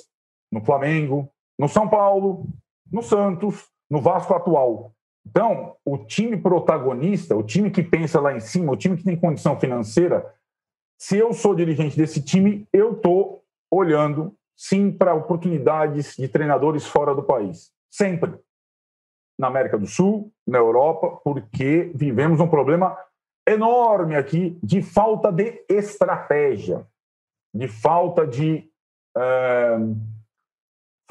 no 0.52 0.62
Flamengo, 0.62 1.30
no 1.58 1.68
São 1.68 1.90
Paulo, 1.90 2.46
no 2.92 3.02
Santos, 3.02 3.68
no 3.90 4.00
Vasco 4.00 4.34
atual. 4.34 4.94
Então, 5.30 5.76
o 5.86 5.96
time 5.98 6.36
protagonista, 6.38 7.36
o 7.36 7.44
time 7.44 7.70
que 7.70 7.84
pensa 7.84 8.20
lá 8.20 8.36
em 8.36 8.40
cima, 8.40 8.72
o 8.72 8.78
time 8.78 8.98
que 8.98 9.04
tem 9.04 9.16
condição 9.16 9.60
financeira, 9.60 10.34
se 11.00 11.18
eu 11.18 11.34
sou 11.34 11.54
dirigente 11.54 11.96
desse 11.96 12.22
time, 12.22 12.68
eu 12.74 12.94
estou 12.94 13.44
olhando 13.72 14.36
sim 14.58 14.92
para 14.92 15.14
oportunidades 15.14 16.16
de 16.18 16.28
treinadores 16.28 16.86
fora 16.86 17.14
do 17.14 17.22
país. 17.22 17.72
Sempre. 17.92 18.34
Na 19.40 19.48
América 19.48 19.78
do 19.78 19.86
Sul, 19.86 20.34
na 20.46 20.58
Europa, 20.58 21.22
porque 21.24 21.92
vivemos 21.94 22.40
um 22.40 22.48
problema 22.48 22.98
enorme 23.48 24.16
aqui 24.16 24.58
de 24.62 24.82
falta 24.82 25.32
de 25.32 25.64
estratégia, 25.70 26.86
de 27.54 27.68
falta 27.68 28.26
de. 28.26 28.68
É 29.16 29.78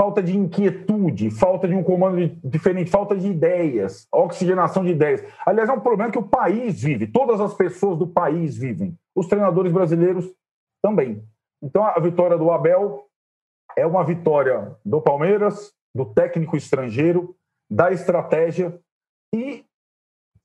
falta 0.00 0.22
de 0.22 0.37
inquietude, 0.37 1.28
falta 1.28 1.66
de 1.66 1.74
um 1.74 1.82
comando 1.82 2.28
diferente, 2.44 2.88
falta 2.88 3.16
de 3.16 3.26
ideias, 3.26 4.06
oxigenação 4.12 4.84
de 4.84 4.92
ideias. 4.92 5.24
Aliás, 5.44 5.68
é 5.68 5.72
um 5.72 5.80
problema 5.80 6.12
que 6.12 6.18
o 6.18 6.28
país 6.28 6.80
vive, 6.80 7.08
todas 7.08 7.40
as 7.40 7.52
pessoas 7.52 7.98
do 7.98 8.06
país 8.06 8.56
vivem, 8.56 8.96
os 9.14 9.26
treinadores 9.26 9.72
brasileiros 9.72 10.32
também. 10.80 11.24
Então, 11.61 11.84
a 11.84 11.98
vitória 11.98 12.38
do 12.38 12.52
Abel 12.52 13.06
é 13.76 13.84
uma 13.84 14.04
vitória 14.04 14.76
do 14.84 15.00
Palmeiras, 15.00 15.72
do 15.92 16.04
técnico 16.04 16.56
estrangeiro, 16.56 17.34
da 17.68 17.90
estratégia 17.90 18.78
e 19.34 19.64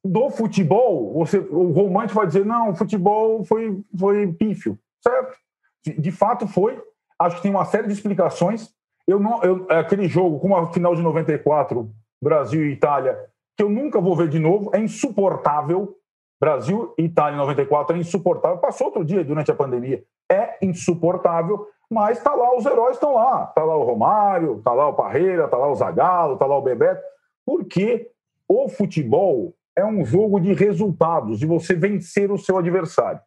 do 0.03 0.31
futebol. 0.31 1.13
Você, 1.19 1.37
o 1.37 1.71
romântico 1.71 2.19
vai 2.19 2.25
dizer: 2.25 2.43
não, 2.43 2.71
o 2.71 2.75
futebol 2.75 3.45
foi, 3.45 3.83
foi 3.97 4.33
pífio, 4.33 4.79
certo? 4.99 5.37
De, 5.85 5.93
de 5.93 6.11
fato 6.11 6.47
foi. 6.47 6.81
Acho 7.19 7.35
que 7.35 7.43
tem 7.43 7.51
uma 7.51 7.65
série 7.65 7.87
de 7.87 7.93
explicações 7.93 8.72
eu 9.07 9.19
não, 9.19 9.41
eu, 9.43 9.65
é 9.69 9.77
aquele 9.77 10.07
jogo, 10.07 10.39
como 10.39 10.55
a 10.55 10.71
final 10.71 10.95
de 10.95 11.01
94, 11.01 11.89
Brasil 12.21 12.65
e 12.65 12.73
Itália, 12.73 13.17
que 13.57 13.63
eu 13.63 13.69
nunca 13.69 13.99
vou 13.99 14.15
ver 14.15 14.29
de 14.29 14.39
novo, 14.39 14.71
é 14.73 14.79
insuportável. 14.79 15.95
Brasil 16.41 16.93
e 16.97 17.03
Itália 17.03 17.35
em 17.35 17.39
94 17.39 17.95
é 17.95 17.99
insuportável. 17.99 18.57
Passou 18.57 18.87
outro 18.87 19.05
dia 19.05 19.23
durante 19.23 19.51
a 19.51 19.55
pandemia. 19.55 20.03
É 20.29 20.57
insuportável, 20.61 21.67
mas 21.89 22.21
tá 22.21 22.33
lá, 22.33 22.55
os 22.55 22.65
heróis 22.65 22.95
estão 22.95 23.15
lá. 23.15 23.45
Tá 23.47 23.63
lá 23.63 23.75
o 23.75 23.83
Romário, 23.83 24.61
tá 24.63 24.73
lá 24.73 24.87
o 24.87 24.93
Parreira, 24.93 25.47
tá 25.47 25.57
lá 25.57 25.69
o 25.69 25.75
Zagallo, 25.75 26.37
tá 26.37 26.45
lá 26.45 26.57
o 26.57 26.61
Bebeto. 26.61 27.01
Porque 27.45 28.09
o 28.47 28.67
futebol 28.67 29.53
é 29.75 29.85
um 29.85 30.05
jogo 30.05 30.39
de 30.39 30.53
resultados, 30.53 31.39
de 31.39 31.45
você 31.45 31.73
vencer 31.73 32.31
o 32.31 32.37
seu 32.37 32.57
adversário. 32.57 33.19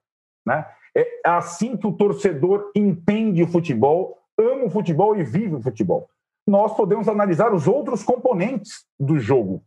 Né? 0.44 0.66
É 0.94 1.06
assim 1.24 1.76
que 1.76 1.86
o 1.86 1.92
torcedor 1.92 2.70
entende 2.74 3.42
o 3.42 3.48
futebol, 3.48 4.18
ama 4.38 4.64
o 4.64 4.70
futebol 4.70 5.16
e 5.16 5.24
vive 5.24 5.54
o 5.54 5.62
futebol. 5.62 6.08
Nós 6.46 6.76
podemos 6.76 7.08
analisar 7.08 7.52
os 7.52 7.66
outros 7.66 8.02
componentes 8.02 8.84
do 8.98 9.18
jogo, 9.18 9.62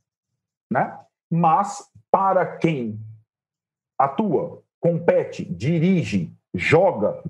né? 0.72 0.98
Mas 1.30 1.84
para 2.12 2.46
quem 2.58 3.00
atua, 3.98 4.62
compete, 4.80 5.44
dirige, 5.46 6.32
joga, 6.54 7.22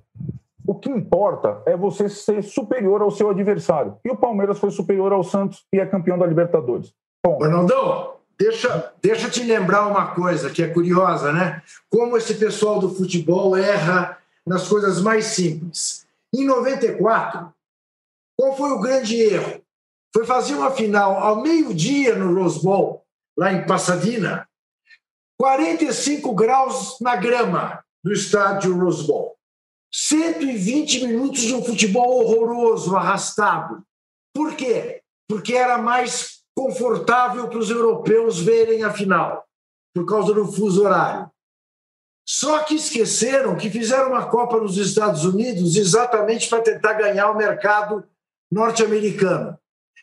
o 0.65 0.75
que 0.75 0.89
importa 0.89 1.63
é 1.65 1.75
você 1.75 2.07
ser 2.07 2.43
superior 2.43 3.01
ao 3.01 3.09
seu 3.09 3.29
adversário. 3.31 3.97
E 4.05 4.09
o 4.11 4.15
Palmeiras 4.15 4.59
foi 4.59 4.69
superior 4.69 5.11
ao 5.11 5.23
Santos 5.23 5.65
e 5.73 5.79
é 5.79 5.85
campeão 5.85 6.17
da 6.17 6.27
Libertadores. 6.27 6.93
Bom, 7.25 7.39
deixa, 8.39 8.93
deixa 9.01 9.29
te 9.29 9.43
lembrar 9.43 9.87
uma 9.87 10.13
coisa 10.13 10.49
que 10.51 10.61
é 10.61 10.67
curiosa, 10.67 11.33
né? 11.33 11.63
Como 11.89 12.15
esse 12.15 12.35
pessoal 12.35 12.79
do 12.79 12.89
futebol 12.89 13.57
erra 13.57 14.17
nas 14.45 14.67
coisas 14.67 15.01
mais 15.01 15.25
simples. 15.25 16.07
Em 16.33 16.45
94, 16.45 17.53
qual 18.37 18.55
foi 18.55 18.71
o 18.71 18.79
grande 18.79 19.19
erro? 19.19 19.63
Foi 20.13 20.25
fazer 20.25 20.55
uma 20.55 20.71
final 20.71 21.17
ao 21.17 21.41
meio-dia 21.41 22.15
no 22.15 22.33
Rose 22.33 22.61
Bowl, 22.61 23.05
lá 23.37 23.51
em 23.51 23.65
Pasadena, 23.65 24.47
45 25.39 26.33
graus 26.33 26.99
na 26.99 27.15
grama 27.15 27.83
do 28.03 28.11
estádio 28.11 28.77
Rose 28.77 29.05
Bowl. 29.05 29.37
120 29.91 31.07
minutos 31.07 31.41
de 31.41 31.55
um 31.55 31.63
futebol 31.63 32.23
horroroso, 32.23 32.95
arrastado. 32.95 33.83
Por 34.33 34.55
quê? 34.55 35.01
Porque 35.27 35.53
era 35.53 35.77
mais 35.77 36.43
confortável 36.55 37.47
para 37.47 37.57
os 37.57 37.69
europeus 37.69 38.39
verem 38.39 38.83
a 38.83 38.91
final, 38.91 39.45
por 39.95 40.05
causa 40.05 40.33
do 40.33 40.51
fuso 40.51 40.83
horário. 40.83 41.31
Só 42.31 42.59
que 42.59 42.75
esqueceram 42.75 43.55
que 43.55 43.71
fizeram 43.71 44.09
uma 44.09 44.27
Copa 44.27 44.59
nos 44.59 44.77
Estados 44.77 45.25
Unidos 45.25 45.75
exatamente 45.75 46.47
para 46.47 46.61
tentar 46.61 46.93
ganhar 46.93 47.31
o 47.31 47.35
mercado 47.35 48.03
norte-americano, 48.51 49.57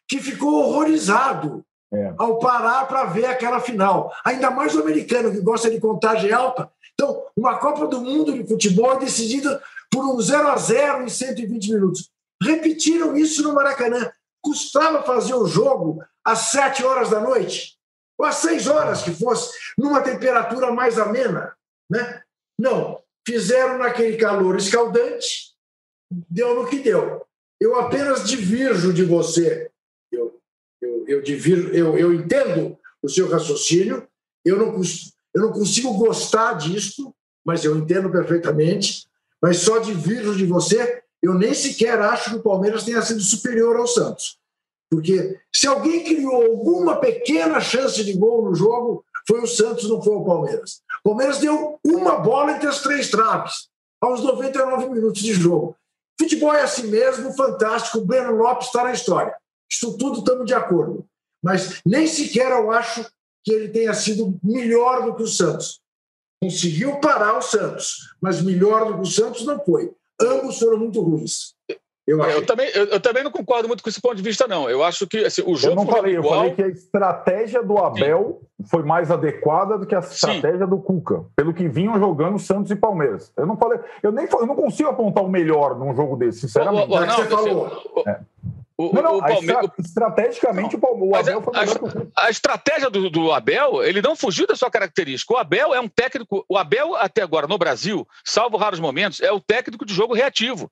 que 0.09 0.19
ficou 0.19 0.55
horrorizado 0.55 1.65
é. 1.95 2.15
ao 2.19 2.41
parar 2.41 2.89
para 2.89 3.05
ver 3.05 3.27
aquela 3.27 3.61
final. 3.61 4.13
Ainda 4.25 4.51
mais 4.51 4.75
o 4.75 4.81
americano, 4.81 5.31
que 5.31 5.41
gosta 5.41 5.71
de 5.71 5.79
contagem 5.79 6.33
alta. 6.33 6.69
Então, 6.95 7.23
uma 7.37 7.59
Copa 7.59 7.87
do 7.87 8.01
Mundo 8.01 8.33
de 8.33 8.45
futebol 8.45 8.95
é 8.95 8.99
decidida 8.99 9.63
por 9.89 10.05
um 10.05 10.21
0 10.21 10.49
a 10.49 10.57
0 10.57 11.05
em 11.05 11.09
120 11.09 11.75
minutos. 11.75 12.11
Repetiram 12.43 13.17
isso 13.17 13.41
no 13.45 13.55
Maracanã. 13.55 14.11
Custava 14.43 15.05
fazer 15.05 15.35
o 15.35 15.47
jogo 15.47 16.03
às 16.25 16.51
7 16.51 16.85
horas 16.85 17.09
da 17.09 17.21
noite, 17.21 17.77
ou 18.19 18.27
às 18.27 18.35
6 18.39 18.67
horas 18.67 19.03
que 19.03 19.13
fosse, 19.13 19.57
numa 19.79 20.01
temperatura 20.01 20.73
mais 20.73 20.99
amena. 20.99 21.56
Né? 21.91 22.23
Não, 22.59 23.03
fizeram 23.27 23.79
naquele 23.79 24.17
calor 24.17 24.57
escaldante, 24.57 25.55
deu 26.11 26.55
no 26.55 26.69
que 26.69 26.79
deu. 26.79 27.27
Eu 27.61 27.79
apenas 27.79 28.29
divirjo 28.29 28.93
de 28.93 29.05
você. 29.05 29.71
Eu, 30.13 30.39
eu, 30.81 31.05
eu, 31.09 31.23
divirjo, 31.23 31.69
eu, 31.69 31.99
eu 31.99 32.13
entendo 32.13 32.79
o 33.03 33.09
seu 33.09 33.29
raciocínio, 33.29 34.07
eu 34.45 34.57
não, 34.57 34.81
eu 35.35 35.43
não 35.43 35.53
consigo 35.53 35.95
gostar 35.95 36.55
disso, 36.55 37.15
mas 37.45 37.65
eu 37.65 37.77
entendo 37.77 38.11
perfeitamente, 38.11 39.07
mas 39.41 39.59
só 39.59 39.79
divirjo 39.79 40.35
de 40.37 40.47
você. 40.47 41.03
Eu 41.23 41.35
nem 41.35 41.55
sequer 41.55 41.99
acho 42.01 42.31
que 42.31 42.37
o 42.37 42.43
Palmeiras 42.43 42.85
tenha 42.85 43.03
sido 43.03 43.21
superior 43.21 43.77
ao 43.77 43.87
Santos. 43.87 44.39
Porque 44.91 45.39
se 45.53 45.67
alguém 45.67 46.05
criou 46.05 46.45
alguma 46.45 46.97
pequena 47.01 47.61
chance 47.61 48.05
de 48.05 48.13
gol 48.13 48.45
no 48.45 48.55
jogo, 48.55 49.05
foi 49.27 49.41
o 49.41 49.47
Santos, 49.47 49.89
não 49.89 50.01
foi 50.01 50.15
o 50.15 50.25
Palmeiras. 50.25 50.83
O 51.07 51.11
Palmeiras 51.11 51.39
deu 51.39 51.79
uma 51.87 52.19
bola 52.19 52.51
entre 52.51 52.67
as 52.67 52.83
três 52.83 53.09
traves, 53.09 53.69
aos 54.01 54.25
99 54.25 54.89
minutos 54.89 55.23
de 55.23 55.33
jogo. 55.35 55.77
Futebol 56.19 56.53
é 56.53 56.63
assim 56.63 56.89
mesmo, 56.89 57.33
fantástico. 57.33 57.99
O 57.99 58.05
Breno 58.05 58.33
Lopes 58.33 58.67
está 58.67 58.83
na 58.83 58.91
história. 58.91 59.33
Isso 59.71 59.97
tudo 59.97 60.19
estamos 60.19 60.45
de 60.47 60.55
acordo. 60.55 61.07
Mas 61.41 61.81
nem 61.87 62.09
sequer 62.09 62.51
eu 62.51 62.73
acho 62.73 63.09
que 63.45 63.53
ele 63.53 63.69
tenha 63.69 63.95
sido 63.95 64.37
melhor 64.43 65.05
do 65.05 65.15
que 65.15 65.23
o 65.23 65.29
Santos. 65.29 65.81
Conseguiu 66.43 66.99
parar 66.99 67.39
o 67.39 67.43
Santos, 67.43 68.13
mas 68.21 68.43
melhor 68.43 68.87
do 68.87 68.95
que 68.95 69.03
o 69.03 69.13
Santos 69.13 69.47
não 69.47 69.65
foi. 69.65 69.95
Ambos 70.21 70.59
foram 70.59 70.79
muito 70.79 71.01
ruins. 71.01 71.55
Eu, 72.07 72.23
eu, 72.23 72.47
também, 72.47 72.71
eu, 72.73 72.85
eu, 72.85 73.01
também 73.01 73.25
não 73.25 73.33
concordo 73.33 73.67
muito 73.67 73.83
com 73.83 73.89
esse 73.89 74.01
ponto 74.01 74.15
de 74.15 74.23
vista, 74.23 74.47
não. 74.47 74.71
Eu 74.71 74.85
acho 74.85 75.09
que 75.09 75.25
assim, 75.25 75.43
o 75.45 75.57
jogo. 75.57 75.73
Eu 75.73 75.85
não 75.85 75.93
falei, 75.93 76.15
igual... 76.15 76.35
eu 76.35 76.39
falei 76.39 76.55
que 76.55 76.63
a 76.63 76.69
estratégia 76.69 77.63
do 77.65 77.79
Abel 77.79 78.41
Sim. 78.61 78.67
foi 78.71 78.85
mais 78.85 79.11
adequada 79.11 79.77
do 79.77 79.85
que 79.85 79.95
a 79.95 79.99
estratégia 79.99 80.65
Sim. 80.65 80.71
do 80.71 80.79
Cuca, 80.79 81.25
pelo 81.35 81.53
que 81.53 81.69
vinham 81.69 81.99
jogando 81.99 82.39
Santos 82.39 82.71
e 82.71 82.77
Palmeiras. 82.77 83.33
Eu 83.37 83.45
não 83.45 83.57
falei, 83.57 83.81
eu 84.05 84.13
nem 84.13 84.29
eu 84.31 84.47
não 84.47 84.55
consigo 84.55 84.89
apontar 84.89 85.25
o 85.25 85.29
melhor 85.29 85.77
num 85.77 85.97
jogo 85.97 86.17
desse, 86.17 86.43
sinceramente. 86.43 86.89
O, 86.89 86.95
o, 86.95 87.01
não, 87.01 87.17
você 87.17 87.25
falou. 87.25 88.05
É. 88.07 88.21
O, 88.79 88.93
não, 88.95 89.03
não, 89.03 89.17
o 89.17 89.21
Palmeiras... 89.21 89.71
estrategicamente 89.79 90.77
não, 90.77 91.09
o 91.09 91.17
Abel 91.17 91.41
foi 91.41 91.59
melhor 91.59 91.77
a, 91.77 91.85
o. 91.85 92.13
A 92.15 92.31
estratégia 92.31 92.91
do, 92.91 93.09
do 93.09 93.33
Abel, 93.33 93.83
ele 93.83 94.03
não 94.03 94.15
fugiu 94.15 94.47
da 94.47 94.55
sua 94.55 94.71
característica. 94.71 95.33
O 95.33 95.39
Abel 95.39 95.75
é 95.75 95.81
um 95.81 95.89
técnico. 95.89 96.45
O 96.47 96.59
Abel, 96.59 96.95
até 96.95 97.23
agora, 97.23 97.47
no 97.47 97.57
Brasil, 97.57 98.07
salvo 98.23 98.59
raros 98.59 98.79
momentos, 98.79 99.21
é 99.23 99.33
o 99.33 99.41
técnico 99.41 99.85
de 99.85 99.95
jogo 99.95 100.15
reativo. 100.15 100.71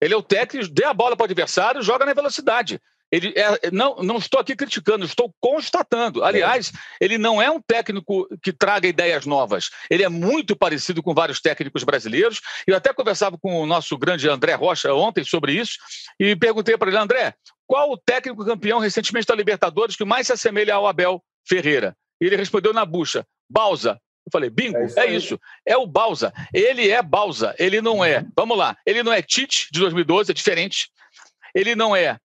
Ele 0.00 0.14
é 0.14 0.16
o 0.16 0.22
técnico, 0.22 0.68
dê 0.72 0.84
a 0.84 0.94
bola 0.94 1.16
para 1.16 1.24
o 1.24 1.26
adversário, 1.26 1.82
joga 1.82 2.06
na 2.06 2.14
velocidade. 2.14 2.80
Ele 3.12 3.34
é, 3.36 3.70
não, 3.72 3.96
não 3.96 4.18
estou 4.18 4.40
aqui 4.40 4.54
criticando, 4.54 5.04
estou 5.04 5.34
constatando. 5.40 6.22
Aliás, 6.22 6.72
ele 7.00 7.18
não 7.18 7.42
é 7.42 7.50
um 7.50 7.60
técnico 7.60 8.28
que 8.40 8.52
traga 8.52 8.86
ideias 8.86 9.26
novas. 9.26 9.70
Ele 9.90 10.04
é 10.04 10.08
muito 10.08 10.54
parecido 10.54 11.02
com 11.02 11.12
vários 11.12 11.40
técnicos 11.40 11.82
brasileiros. 11.82 12.40
Eu 12.66 12.76
até 12.76 12.92
conversava 12.92 13.36
com 13.36 13.60
o 13.60 13.66
nosso 13.66 13.98
grande 13.98 14.28
André 14.28 14.54
Rocha 14.54 14.94
ontem 14.94 15.24
sobre 15.24 15.54
isso 15.54 15.72
e 16.20 16.36
perguntei 16.36 16.78
para 16.78 16.88
ele, 16.88 16.98
André, 16.98 17.34
qual 17.66 17.90
o 17.90 17.98
técnico 17.98 18.44
campeão 18.44 18.78
recentemente 18.78 19.26
da 19.26 19.34
Libertadores 19.34 19.96
que 19.96 20.04
mais 20.04 20.28
se 20.28 20.32
assemelha 20.32 20.74
ao 20.74 20.86
Abel 20.86 21.20
Ferreira? 21.48 21.96
E 22.20 22.26
ele 22.26 22.36
respondeu 22.36 22.72
na 22.72 22.84
bucha, 22.84 23.26
Balsa. 23.50 24.00
Eu 24.30 24.32
falei, 24.32 24.50
bingo, 24.50 24.78
é 24.78 24.86
isso, 24.86 25.00
é 25.00 25.06
isso. 25.06 25.40
É 25.66 25.76
o 25.76 25.86
Balsa. 25.86 26.32
Ele 26.54 26.88
é 26.88 27.02
Balsa, 27.02 27.54
ele 27.58 27.80
não 27.80 28.04
é. 28.04 28.24
Vamos 28.36 28.56
lá, 28.56 28.76
ele 28.86 29.02
não 29.02 29.12
é 29.12 29.20
Tite 29.20 29.68
de 29.72 29.80
2012, 29.80 30.30
é 30.30 30.34
diferente. 30.34 30.90
Ele 31.54 31.74
não 31.74 31.96
é 31.96 32.16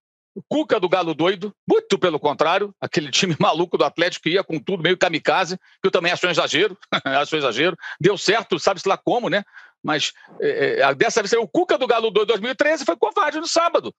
Cuca 0.49 0.79
do 0.79 0.89
Galo 0.89 1.13
doido, 1.13 1.53
muito 1.67 1.97
pelo 1.97 2.19
contrário, 2.19 2.75
aquele 2.79 3.09
time 3.09 3.35
maluco 3.39 3.77
do 3.77 3.85
Atlético 3.85 4.23
que 4.23 4.31
ia 4.31 4.43
com 4.43 4.59
tudo, 4.59 4.83
meio 4.83 4.97
kamikaze, 4.97 5.57
que 5.57 5.87
eu 5.87 5.91
também 5.91 6.11
acho 6.11 6.27
um 6.27 6.29
exagero, 6.29 6.77
acho 7.05 7.35
um 7.35 7.39
exagero. 7.39 7.77
Deu 7.99 8.17
certo, 8.17 8.59
sabe-se 8.59 8.87
lá 8.87 8.97
como, 8.97 9.29
né? 9.29 9.43
Mas 9.83 10.13
é, 10.41 10.81
é, 10.81 10.95
dessa 10.95 11.21
vez 11.21 11.31
o 11.33 11.47
Cuca 11.47 11.77
do 11.77 11.87
Galo 11.87 12.11
doido 12.11 12.27
2013 12.27 12.85
foi 12.85 12.97
covarde 12.97 13.39
no 13.39 13.47
sábado. 13.47 13.93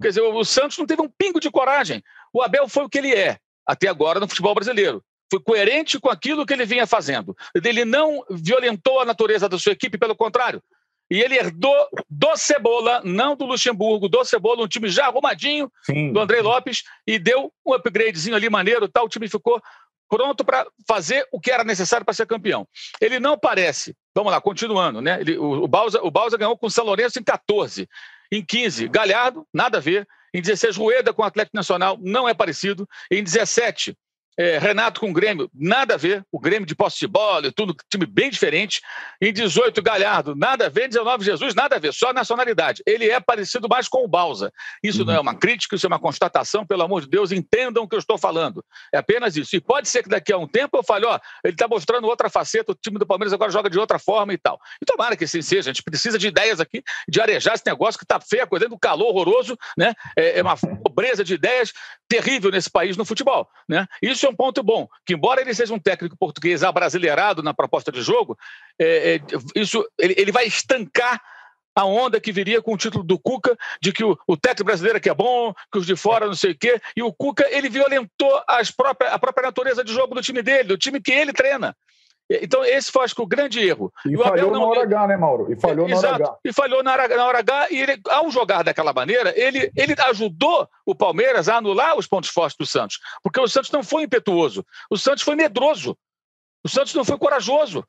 Quer 0.00 0.08
dizer, 0.08 0.22
o 0.22 0.44
Santos 0.44 0.78
não 0.78 0.86
teve 0.86 1.02
um 1.02 1.10
pingo 1.10 1.38
de 1.38 1.50
coragem. 1.50 2.02
O 2.32 2.42
Abel 2.42 2.66
foi 2.66 2.84
o 2.84 2.88
que 2.88 2.98
ele 2.98 3.14
é, 3.14 3.38
até 3.66 3.88
agora 3.88 4.18
no 4.18 4.28
futebol 4.28 4.54
brasileiro. 4.54 5.04
Foi 5.30 5.40
coerente 5.40 5.98
com 6.00 6.10
aquilo 6.10 6.44
que 6.44 6.52
ele 6.52 6.66
vinha 6.66 6.86
fazendo. 6.86 7.36
Ele 7.54 7.84
não 7.84 8.24
violentou 8.30 9.00
a 9.00 9.04
natureza 9.04 9.48
da 9.48 9.58
sua 9.58 9.72
equipe, 9.72 9.98
pelo 9.98 10.16
contrário. 10.16 10.62
E 11.10 11.20
ele 11.20 11.36
herdou 11.36 11.74
do 12.08 12.36
Cebola, 12.36 13.02
não 13.04 13.34
do 13.34 13.44
Luxemburgo, 13.44 14.08
do 14.08 14.24
Cebola, 14.24 14.62
um 14.62 14.68
time 14.68 14.88
já 14.88 15.06
arrumadinho 15.06 15.70
Sim. 15.82 16.12
do 16.12 16.20
André 16.20 16.40
Lopes, 16.40 16.84
e 17.04 17.18
deu 17.18 17.52
um 17.66 17.74
upgradezinho 17.74 18.36
ali 18.36 18.48
maneiro, 18.48 18.88
tal, 18.88 19.06
o 19.06 19.08
time 19.08 19.28
ficou 19.28 19.60
pronto 20.08 20.44
para 20.44 20.66
fazer 20.86 21.26
o 21.32 21.40
que 21.40 21.50
era 21.50 21.64
necessário 21.64 22.04
para 22.04 22.14
ser 22.14 22.26
campeão. 22.26 22.66
Ele 23.00 23.18
não 23.18 23.36
parece, 23.36 23.96
vamos 24.14 24.32
lá, 24.32 24.40
continuando, 24.40 25.00
né? 25.00 25.20
Ele, 25.20 25.36
o, 25.36 25.64
o, 25.64 25.68
Bausa, 25.68 26.00
o 26.02 26.10
Bausa 26.10 26.36
ganhou 26.36 26.56
com 26.56 26.66
o 26.66 26.70
São 26.70 26.84
Lourenço 26.84 27.18
em 27.18 27.24
14. 27.24 27.88
Em 28.30 28.44
15, 28.44 28.86
Galhardo, 28.88 29.44
nada 29.52 29.78
a 29.78 29.80
ver. 29.80 30.06
Em 30.32 30.40
16, 30.40 30.76
Rueda 30.76 31.12
com 31.12 31.22
o 31.22 31.24
Atlético 31.24 31.56
Nacional, 31.56 31.98
não 32.00 32.28
é 32.28 32.34
parecido. 32.34 32.88
Em 33.10 33.22
17, 33.22 33.96
é, 34.40 34.56
Renato 34.56 35.00
com 35.00 35.10
o 35.10 35.12
Grêmio, 35.12 35.50
nada 35.52 35.94
a 35.94 35.96
ver. 35.98 36.24
O 36.32 36.40
Grêmio 36.40 36.64
de 36.64 36.74
posse 36.74 36.98
de 36.98 37.06
bola 37.06 37.48
e 37.48 37.52
tudo, 37.52 37.76
time 37.90 38.06
bem 38.06 38.30
diferente. 38.30 38.80
Em 39.20 39.34
18, 39.34 39.82
Galhardo, 39.82 40.34
nada 40.34 40.64
a 40.64 40.68
ver. 40.70 40.86
Em 40.86 40.88
19, 40.88 41.22
Jesus, 41.22 41.54
nada 41.54 41.76
a 41.76 41.78
ver. 41.78 41.92
Só 41.92 42.08
a 42.08 42.12
nacionalidade. 42.14 42.82
Ele 42.86 43.10
é 43.10 43.20
parecido 43.20 43.68
mais 43.68 43.86
com 43.86 44.02
o 44.02 44.08
Balsa. 44.08 44.50
Isso 44.82 45.00
uhum. 45.00 45.04
não 45.08 45.14
é 45.14 45.20
uma 45.20 45.34
crítica, 45.34 45.76
isso 45.76 45.84
é 45.84 45.88
uma 45.88 45.98
constatação. 45.98 46.66
Pelo 46.66 46.82
amor 46.82 47.02
de 47.02 47.08
Deus, 47.10 47.32
entendam 47.32 47.84
o 47.84 47.88
que 47.88 47.94
eu 47.94 47.98
estou 47.98 48.16
falando. 48.16 48.64
É 48.94 48.96
apenas 48.96 49.36
isso. 49.36 49.54
E 49.54 49.60
pode 49.60 49.90
ser 49.90 50.02
que 50.02 50.08
daqui 50.08 50.32
a 50.32 50.38
um 50.38 50.48
tempo 50.48 50.74
eu 50.74 50.82
fale, 50.82 51.04
ó, 51.04 51.20
ele 51.44 51.52
está 51.52 51.68
mostrando 51.68 52.06
outra 52.06 52.30
faceta, 52.30 52.72
o 52.72 52.74
time 52.74 52.98
do 52.98 53.06
Palmeiras 53.06 53.34
agora 53.34 53.52
joga 53.52 53.68
de 53.68 53.78
outra 53.78 53.98
forma 53.98 54.32
e 54.32 54.38
tal. 54.38 54.58
E 54.80 54.86
tomara 54.86 55.18
que 55.18 55.24
assim 55.24 55.42
seja. 55.42 55.68
A 55.68 55.72
gente 55.74 55.82
precisa 55.82 56.18
de 56.18 56.28
ideias 56.28 56.60
aqui, 56.60 56.82
de 57.06 57.20
arejar 57.20 57.56
esse 57.56 57.66
negócio 57.66 57.98
que 57.98 58.06
está 58.06 58.18
feio, 58.18 58.44
a 58.44 58.46
coisa 58.46 58.66
do 58.70 58.78
calor 58.78 59.08
horroroso, 59.08 59.54
né? 59.76 59.92
É, 60.16 60.38
é 60.38 60.42
uma 60.42 60.56
pobreza 60.56 61.22
de 61.22 61.34
ideias 61.34 61.74
terrível 62.08 62.50
nesse 62.50 62.70
país 62.70 62.96
no 62.96 63.04
futebol, 63.04 63.46
né? 63.68 63.86
Isso 64.00 64.24
é 64.24 64.29
um 64.30 64.36
ponto 64.36 64.62
bom, 64.62 64.88
que 65.04 65.14
embora 65.14 65.40
ele 65.40 65.54
seja 65.54 65.74
um 65.74 65.78
técnico 65.78 66.16
português 66.16 66.62
abrasileirado 66.62 67.42
na 67.42 67.52
proposta 67.52 67.92
de 67.92 68.02
jogo, 68.02 68.38
é, 68.78 69.14
é, 69.14 69.20
isso 69.54 69.86
ele, 69.98 70.14
ele, 70.16 70.32
vai 70.32 70.46
estancar 70.46 71.20
a 71.74 71.84
onda 71.84 72.20
que 72.20 72.32
viria 72.32 72.60
com 72.62 72.74
o 72.74 72.76
título 72.76 73.04
do 73.04 73.18
Cuca, 73.18 73.56
de 73.80 73.92
que 73.92 74.02
o, 74.02 74.18
o 74.26 74.36
técnico 74.36 74.64
brasileiro 74.64 74.98
é 74.98 75.00
que 75.00 75.10
é 75.10 75.14
bom, 75.14 75.54
que 75.72 75.78
os 75.78 75.86
de 75.86 75.96
fora 75.96 76.26
não 76.26 76.34
sei 76.34 76.52
o 76.52 76.58
quê, 76.58 76.80
e 76.96 77.02
o 77.02 77.12
Cuca 77.12 77.46
ele 77.50 77.68
violentou 77.68 78.42
as 78.48 78.70
próprias, 78.70 79.12
a 79.12 79.18
própria 79.18 79.46
natureza 79.46 79.84
de 79.84 79.92
jogo 79.92 80.14
do 80.14 80.22
time 80.22 80.42
dele, 80.42 80.64
do 80.64 80.78
time 80.78 81.00
que 81.00 81.12
ele 81.12 81.32
treina. 81.32 81.76
Então, 82.30 82.64
esse 82.64 82.92
foi, 82.92 83.04
acho 83.04 83.14
que, 83.14 83.22
o 83.22 83.26
grande 83.26 83.58
erro. 83.58 83.92
E, 84.06 84.14
e 84.14 84.16
falhou 84.16 84.52
na 84.52 84.64
hora 84.64 84.82
H, 84.84 85.06
né, 85.08 85.16
Mauro? 85.16 85.52
E 85.52 85.56
falhou 85.56 85.88
na 85.88 85.96
hora 85.96 86.14
H. 86.14 86.38
E 86.44 86.52
falhou 86.52 86.82
na 86.82 86.92
hora, 86.92 87.08
na 87.08 87.26
hora 87.26 87.38
H, 87.40 87.68
e 87.72 87.82
ele, 87.82 88.00
ao 88.08 88.30
jogar 88.30 88.62
daquela 88.62 88.92
maneira, 88.92 89.34
ele, 89.36 89.70
ele 89.76 89.94
ajudou 90.08 90.68
o 90.86 90.94
Palmeiras 90.94 91.48
a 91.48 91.56
anular 91.56 91.98
os 91.98 92.06
pontos 92.06 92.30
fortes 92.30 92.56
do 92.56 92.64
Santos. 92.64 93.00
Porque 93.20 93.40
o 93.40 93.48
Santos 93.48 93.72
não 93.72 93.82
foi 93.82 94.04
impetuoso, 94.04 94.64
o 94.88 94.96
Santos 94.96 95.24
foi 95.24 95.34
medroso, 95.34 95.98
o 96.64 96.68
Santos 96.68 96.94
não 96.94 97.04
foi 97.04 97.18
corajoso. 97.18 97.84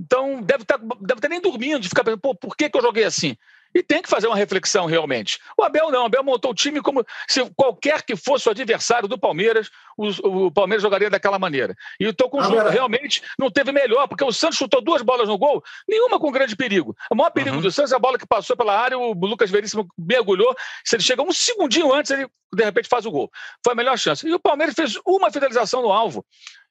Então, 0.00 0.40
deve 0.40 0.62
estar, 0.62 0.78
tá, 0.78 0.84
deve 1.00 1.18
estar 1.18 1.28
nem 1.28 1.40
dormindo, 1.40 1.80
de 1.80 1.88
ficar 1.88 2.02
pensando, 2.02 2.20
pô, 2.20 2.34
por 2.34 2.56
que, 2.56 2.70
que 2.70 2.78
eu 2.78 2.82
joguei 2.82 3.04
assim? 3.04 3.36
E 3.74 3.82
tem 3.82 4.00
que 4.00 4.08
fazer 4.08 4.26
uma 4.26 4.36
reflexão 4.36 4.86
realmente. 4.86 5.38
O 5.58 5.64
Abel 5.64 5.90
não, 5.90 6.02
o 6.02 6.06
Abel 6.06 6.22
montou 6.22 6.52
o 6.52 6.54
time 6.54 6.80
como 6.80 7.04
se 7.28 7.44
qualquer 7.56 8.02
que 8.02 8.14
fosse 8.14 8.48
o 8.48 8.52
adversário 8.52 9.08
do 9.08 9.18
Palmeiras, 9.18 9.68
o, 9.96 10.46
o 10.46 10.50
Palmeiras 10.50 10.82
jogaria 10.82 11.10
daquela 11.10 11.38
maneira. 11.38 11.74
E 11.98 12.06
o 12.06 12.14
conjunto 12.14 12.68
realmente 12.68 13.22
não 13.38 13.50
teve 13.50 13.72
melhor, 13.72 14.06
porque 14.06 14.24
o 14.24 14.32
Santos 14.32 14.58
chutou 14.58 14.80
duas 14.80 15.02
bolas 15.02 15.28
no 15.28 15.36
gol, 15.36 15.62
nenhuma 15.88 16.20
com 16.20 16.30
grande 16.30 16.54
perigo. 16.56 16.96
O 17.10 17.14
maior 17.14 17.30
perigo 17.30 17.56
uhum. 17.56 17.62
do 17.62 17.70
Santos 17.70 17.92
é 17.92 17.96
a 17.96 17.98
bola 17.98 18.18
que 18.18 18.26
passou 18.26 18.56
pela 18.56 18.78
área, 18.78 18.98
o 18.98 19.12
Lucas 19.12 19.50
Veríssimo 19.50 19.86
mergulhou. 19.98 20.54
Se 20.84 20.96
ele 20.96 21.02
chega 21.02 21.22
um 21.22 21.32
segundinho 21.32 21.92
antes, 21.92 22.10
ele 22.10 22.26
de 22.54 22.64
repente 22.64 22.88
faz 22.88 23.04
o 23.04 23.10
gol. 23.10 23.30
Foi 23.64 23.72
a 23.72 23.76
melhor 23.76 23.98
chance. 23.98 24.26
E 24.26 24.32
o 24.32 24.38
Palmeiras 24.38 24.74
fez 24.74 24.98
uma 25.04 25.30
finalização 25.30 25.82
no 25.82 25.92
alvo. 25.92 26.24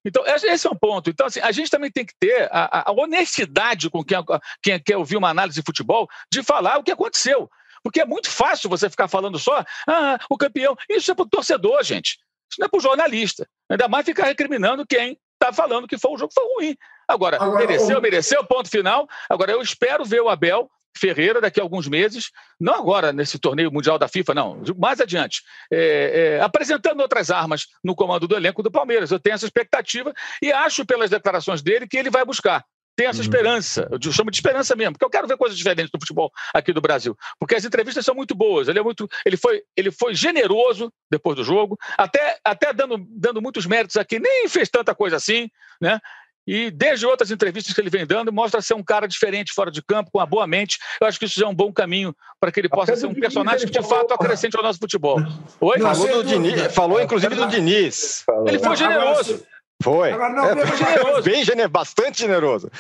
Então, 0.06 0.24
esse 0.26 0.68
é 0.68 0.70
um 0.70 0.76
ponto. 0.76 1.10
Então, 1.10 1.28
assim, 1.28 1.40
a 1.40 1.52
gente 1.52 1.70
também 1.70 1.92
tem 1.92 2.06
que 2.06 2.14
ter 2.20 2.50
a, 2.52 2.90
a 2.90 2.92
honestidade 2.92 3.90
com 3.90 4.04
quem, 4.04 4.18
quem 4.62 4.80
quer 4.80 4.98
ouvir 4.98 5.18
uma 5.18 5.30
análise 5.30 5.60
de 5.60 5.66
futebol 5.66 6.10
de 6.32 6.44
falar 6.44 6.78
o 6.78 6.84
que 6.84 6.92
aconteceu. 6.92 7.50
Porque 7.84 8.02
é 8.02 8.06
muito 8.06 8.30
fácil 8.30 8.70
você 8.70 8.90
ficar 8.90 9.08
falando 9.08 9.38
só, 9.38 9.64
ah, 9.88 10.18
o 10.30 10.38
campeão. 10.38 10.76
Isso 10.90 11.12
é 11.12 11.16
para 11.16 11.24
o 11.24 11.30
torcedor, 11.30 11.84
gente. 11.84 12.18
Isso 12.50 12.60
não 12.60 12.66
é 12.66 12.70
para 12.70 12.78
o 12.78 12.82
jornalista. 12.82 13.48
Ainda 13.70 13.88
mais 13.88 14.06
ficar 14.06 14.26
recriminando 14.26 14.86
quem 14.86 15.18
está 15.34 15.52
falando 15.52 15.88
que 15.88 15.98
foi 15.98 16.12
o 16.12 16.18
jogo 16.18 16.34
foi 16.34 16.46
ruim. 16.56 16.78
Agora, 17.08 17.36
Agora 17.38 17.60
mereceu, 17.60 18.00
mereceu, 18.02 18.46
ponto 18.46 18.70
final. 18.70 19.08
Agora, 19.30 19.52
eu 19.52 19.62
espero 19.62 20.06
ver 20.06 20.22
o 20.22 20.30
Abel 20.30 20.70
Ferreira 20.96 21.42
daqui 21.42 21.60
a 21.60 21.64
alguns 21.64 21.88
meses, 21.88 22.32
não 22.60 22.76
agora 22.76 23.12
nesse 23.12 23.40
torneio 23.40 23.72
mundial 23.72 23.98
da 23.98 24.08
FIFA, 24.08 24.34
não, 24.34 24.62
mais 24.78 25.00
adiante, 25.02 25.42
é, 25.72 26.38
é, 26.38 26.42
apresentando 26.42 27.02
outras 27.02 27.32
armas 27.32 27.68
no 27.84 27.96
comando 27.96 28.28
do 28.28 28.36
elenco 28.36 28.64
do 28.64 28.72
Palmeiras. 28.72 29.12
Eu 29.12 29.20
tenho 29.20 29.34
essa 29.36 29.46
expectativa 29.46 30.14
e 30.42 30.52
acho, 30.52 30.86
pelas 30.86 31.10
declarações 31.10 31.62
dele, 31.62 31.88
que 31.88 31.98
ele 31.98 32.10
vai 32.10 32.24
buscar. 32.24 32.64
Tem 32.96 33.08
essa 33.08 33.20
uhum. 33.20 33.24
esperança, 33.24 33.90
eu 33.92 34.12
chamo 34.12 34.30
de 34.30 34.38
esperança 34.38 34.76
mesmo, 34.76 34.94
porque 34.94 35.06
eu 35.06 35.10
quero 35.10 35.28
ver 35.28 35.36
coisas 35.36 35.58
diferentes 35.58 35.90
no 35.92 36.00
futebol 36.00 36.32
aqui 36.54 36.72
do 36.72 36.80
Brasil. 36.80 37.18
Porque 37.40 37.56
as 37.56 37.66
entrevistas 37.66 38.06
são 38.06 38.14
muito 38.14 38.36
boas. 38.36 38.68
Ele 38.68 38.78
é 38.78 38.84
muito. 38.84 39.10
Ele 39.26 39.36
foi, 39.36 39.64
ele 39.76 39.90
foi 39.90 40.14
generoso 40.14 40.94
depois 41.10 41.36
do 41.36 41.44
jogo, 41.44 41.78
até, 41.98 42.38
até 42.46 42.72
dando, 42.72 43.04
dando 43.10 43.42
muitos 43.42 43.66
méritos 43.66 43.98
aqui, 43.98 44.20
nem 44.20 44.48
fez 44.48 44.70
tanta 44.70 44.94
coisa 44.94 45.16
assim, 45.16 45.50
né? 45.82 46.00
E 46.46 46.70
desde 46.70 47.06
outras 47.06 47.32
entrevistas 47.32 47.74
que 47.74 47.80
ele 47.80 47.90
vem 47.90 48.06
dando, 48.06 48.32
mostra 48.32 48.62
ser 48.62 48.74
um 48.74 48.84
cara 48.84 49.08
diferente 49.08 49.54
fora 49.54 49.72
de 49.72 49.82
campo, 49.82 50.12
com 50.12 50.20
uma 50.20 50.26
boa 50.26 50.46
mente. 50.46 50.78
Eu 51.00 51.08
acho 51.08 51.18
que 51.18 51.26
isso 51.26 51.40
já 51.40 51.46
é 51.46 51.50
um 51.50 51.56
bom 51.56 51.72
caminho 51.72 52.16
para 52.40 52.52
que 52.52 52.60
ele 52.60 52.70
possa 52.70 52.96
ser 52.96 53.06
um 53.06 53.14
personagem 53.14 53.68
que 53.68 53.80
de 53.80 53.88
fato 53.88 54.14
acrescente 54.14 54.58
ao 54.58 54.64
nosso 54.64 54.80
futebol. 54.80 55.20
Oi? 55.62 55.80
Falou, 55.80 56.08
do 56.08 56.24
Diniz, 56.24 56.74
falou 56.74 57.02
inclusive 57.02 57.36
do 57.36 57.48
Diniz. 57.48 58.26
Ele 58.46 58.60
foi 58.60 58.76
generoso. 58.76 59.44
Foi. 59.82 60.12
não, 60.12 60.46
é, 60.46 60.66
foi 60.66 60.78
generoso. 60.78 61.22
Bem 61.24 61.44
generoso, 61.44 61.72
bastante 61.72 62.22
generoso. 62.22 62.72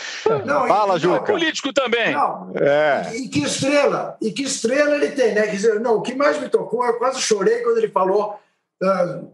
Não, 0.45 0.67
Fala, 0.67 0.95
e, 0.95 0.99
Juca. 0.99 1.34
político 1.34 1.73
também. 1.73 2.13
Não, 2.13 2.54
é. 2.56 3.12
E, 3.13 3.26
e, 3.26 3.28
que 3.28 3.39
estrela, 3.43 4.17
e 4.21 4.32
que 4.32 4.43
estrela 4.43 4.95
ele 4.95 5.10
tem, 5.10 5.34
né? 5.34 5.43
Quer 5.43 5.52
dizer, 5.52 5.80
não, 5.82 5.95
o 5.95 6.02
que 6.02 6.15
mais 6.15 6.39
me 6.39 6.47
tocou, 6.47 6.86
eu 6.86 6.97
quase 6.97 7.19
chorei 7.19 7.60
quando 7.60 7.78
ele 7.78 7.89
falou: 7.89 8.39
uh, 8.82 9.32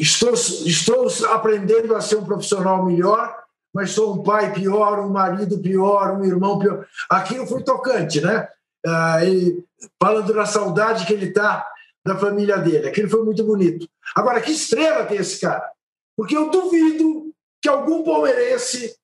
estou, 0.00 0.34
estou 0.34 1.08
aprendendo 1.30 1.94
a 1.94 2.00
ser 2.00 2.16
um 2.16 2.24
profissional 2.24 2.84
melhor 2.84 3.41
mas 3.72 3.90
sou 3.90 4.14
um 4.14 4.22
pai 4.22 4.52
pior, 4.52 5.00
um 5.00 5.08
marido 5.08 5.58
pior, 5.58 6.18
um 6.18 6.24
irmão 6.24 6.58
pior. 6.58 6.86
Aquilo 7.08 7.46
foi 7.46 7.62
tocante, 7.62 8.20
né? 8.20 8.48
Ah, 8.86 9.24
e 9.24 9.64
falando 10.00 10.32
da 10.32 10.44
saudade 10.44 11.06
que 11.06 11.12
ele 11.12 11.28
está 11.28 11.66
da 12.04 12.16
família 12.16 12.58
dele. 12.58 12.88
Aquilo 12.88 13.08
foi 13.08 13.24
muito 13.24 13.44
bonito. 13.44 13.88
Agora, 14.14 14.40
que 14.40 14.52
estrela 14.52 15.06
tem 15.06 15.18
esse 15.18 15.40
cara? 15.40 15.70
Porque 16.16 16.36
eu 16.36 16.50
duvido 16.50 17.32
que 17.62 17.68
algum 17.68 18.02
palmeirense, 18.02 18.94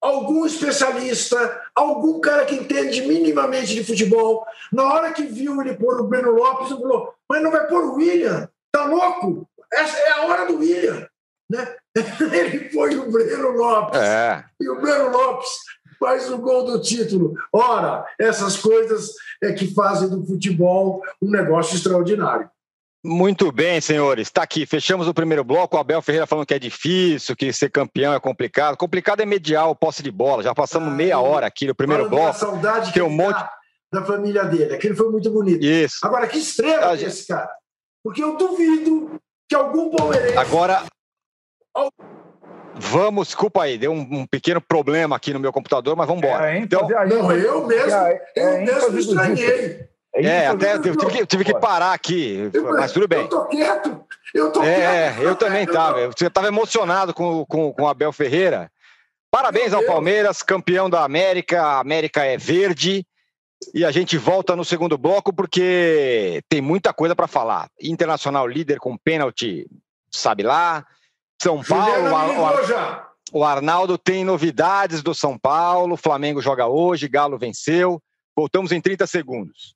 algum 0.00 0.46
especialista, 0.46 1.62
algum 1.74 2.20
cara 2.20 2.46
que 2.46 2.54
entende 2.54 3.02
minimamente 3.02 3.74
de 3.74 3.84
futebol, 3.84 4.46
na 4.72 4.84
hora 4.92 5.12
que 5.12 5.24
viu 5.24 5.60
ele 5.60 5.76
pôr 5.76 6.00
o 6.00 6.08
Breno 6.08 6.32
Lopes, 6.32 6.70
falou: 6.70 7.14
Mas 7.28 7.42
não 7.42 7.50
vai 7.50 7.66
pôr 7.66 7.84
o 7.84 7.94
William? 7.96 8.48
Tá 8.72 8.86
louco? 8.86 9.48
Essa 9.72 9.98
é 9.98 10.10
a 10.12 10.26
hora 10.26 10.46
do 10.46 10.58
William. 10.58 11.06
Né? 11.50 11.74
Ele 12.32 12.70
foi 12.70 12.96
o 12.96 13.10
Breno 13.10 13.50
Lopes. 13.52 14.00
É. 14.00 14.44
E 14.60 14.68
o 14.68 14.80
Breno 14.80 15.10
Lopes 15.10 15.48
faz 15.98 16.30
o 16.30 16.38
gol 16.38 16.64
do 16.64 16.80
título. 16.80 17.34
Ora, 17.52 18.04
essas 18.18 18.56
coisas 18.56 19.12
é 19.42 19.52
que 19.52 19.72
fazem 19.72 20.08
do 20.08 20.24
futebol 20.26 21.02
um 21.22 21.30
negócio 21.30 21.76
extraordinário. 21.76 22.50
Muito 23.04 23.52
bem, 23.52 23.80
senhores. 23.80 24.26
Está 24.26 24.42
aqui. 24.42 24.66
Fechamos 24.66 25.06
o 25.06 25.14
primeiro 25.14 25.44
bloco. 25.44 25.76
O 25.76 25.80
Abel 25.80 26.02
Ferreira 26.02 26.26
falando 26.26 26.46
que 26.46 26.54
é 26.54 26.58
difícil, 26.58 27.36
que 27.36 27.52
ser 27.52 27.70
campeão 27.70 28.12
é 28.12 28.18
complicado. 28.18 28.76
Complicado 28.76 29.20
é 29.20 29.26
mediar 29.26 29.70
o 29.70 29.76
posse 29.76 30.02
de 30.02 30.10
bola. 30.10 30.42
Já 30.42 30.52
passamos 30.52 30.88
ah, 30.88 30.92
meia 30.92 31.20
hora 31.20 31.46
aqui 31.46 31.68
no 31.68 31.74
primeiro 31.74 32.08
bloco. 32.08 32.30
A 32.30 32.32
saudade 32.32 32.92
tem 32.92 33.02
um 33.02 33.10
monte 33.10 33.40
da 33.92 34.04
família 34.04 34.44
dele. 34.44 34.74
Aquele 34.74 34.96
foi 34.96 35.08
muito 35.08 35.30
bonito. 35.30 35.64
Isso. 35.64 35.98
Agora, 36.02 36.26
que 36.26 36.38
estrela 36.38 36.96
é 36.96 37.02
esse 37.02 37.28
cara? 37.28 37.48
Porque 38.02 38.22
eu 38.22 38.36
duvido 38.36 39.20
que 39.48 39.54
algum 39.54 39.90
palmeirense. 39.90 40.38
Agora. 40.38 40.82
Vamos, 42.78 43.28
desculpa 43.28 43.62
aí, 43.62 43.78
deu 43.78 43.90
um, 43.90 44.00
um, 44.00 44.26
pequeno 44.26 44.60
problema 44.60 45.16
aqui 45.16 45.32
no 45.32 45.40
meu 45.40 45.52
computador, 45.52 45.96
mas 45.96 46.06
vamos 46.06 46.22
embora. 46.22 46.52
É, 46.52 46.58
então, 46.58 46.86
não, 46.86 47.32
eu 47.32 47.66
mesmo, 47.66 47.90
é, 47.90 48.22
eu 48.36 48.48
é 48.48 48.60
mesmo 48.60 48.98
estranhei. 48.98 49.88
É, 50.14 50.26
é 50.26 50.46
até 50.46 50.74
eu 50.74 50.82
tive, 50.82 50.96
que, 51.06 51.26
tive 51.26 51.44
que 51.44 51.58
parar 51.58 51.92
aqui, 51.92 52.50
eu, 52.52 52.72
mas 52.72 52.92
tudo 52.92 53.08
bem. 53.08 53.20
Eu 53.20 53.28
tô 53.28 53.44
quieto, 53.46 54.04
eu 54.34 54.52
tô 54.52 54.62
é, 54.62 55.12
quieto. 55.12 55.22
eu 55.22 55.36
também 55.36 55.64
estava. 55.64 56.06
Você 56.06 56.26
estava 56.26 56.48
emocionado 56.48 57.14
com, 57.14 57.44
com, 57.46 57.72
com 57.72 57.88
Abel 57.88 58.12
Ferreira. 58.12 58.70
Parabéns 59.30 59.72
ao 59.72 59.82
Palmeiras, 59.82 60.42
campeão 60.42 60.88
da 60.88 61.04
América. 61.04 61.62
A 61.62 61.80
América 61.80 62.24
é 62.24 62.36
verde. 62.36 63.06
E 63.74 63.84
a 63.84 63.90
gente 63.90 64.18
volta 64.18 64.54
no 64.54 64.64
segundo 64.64 64.98
bloco 64.98 65.32
porque 65.32 66.42
tem 66.48 66.60
muita 66.60 66.92
coisa 66.92 67.16
para 67.16 67.26
falar. 67.26 67.68
Internacional 67.82 68.46
líder 68.46 68.78
com 68.78 68.96
pênalti, 68.96 69.66
sabe 70.10 70.42
lá. 70.42 70.84
São 71.40 71.62
Paulo. 71.62 72.10
O, 73.32 73.38
o 73.38 73.44
Arnaldo 73.44 73.98
tem 73.98 74.24
novidades 74.24 75.02
do 75.02 75.14
São 75.14 75.38
Paulo. 75.38 75.94
O 75.94 75.98
Flamengo 75.98 76.40
joga 76.40 76.66
hoje, 76.66 77.08
Galo 77.08 77.38
venceu. 77.38 78.00
Voltamos 78.36 78.72
em 78.72 78.80
30 78.80 79.06
segundos. 79.06 79.74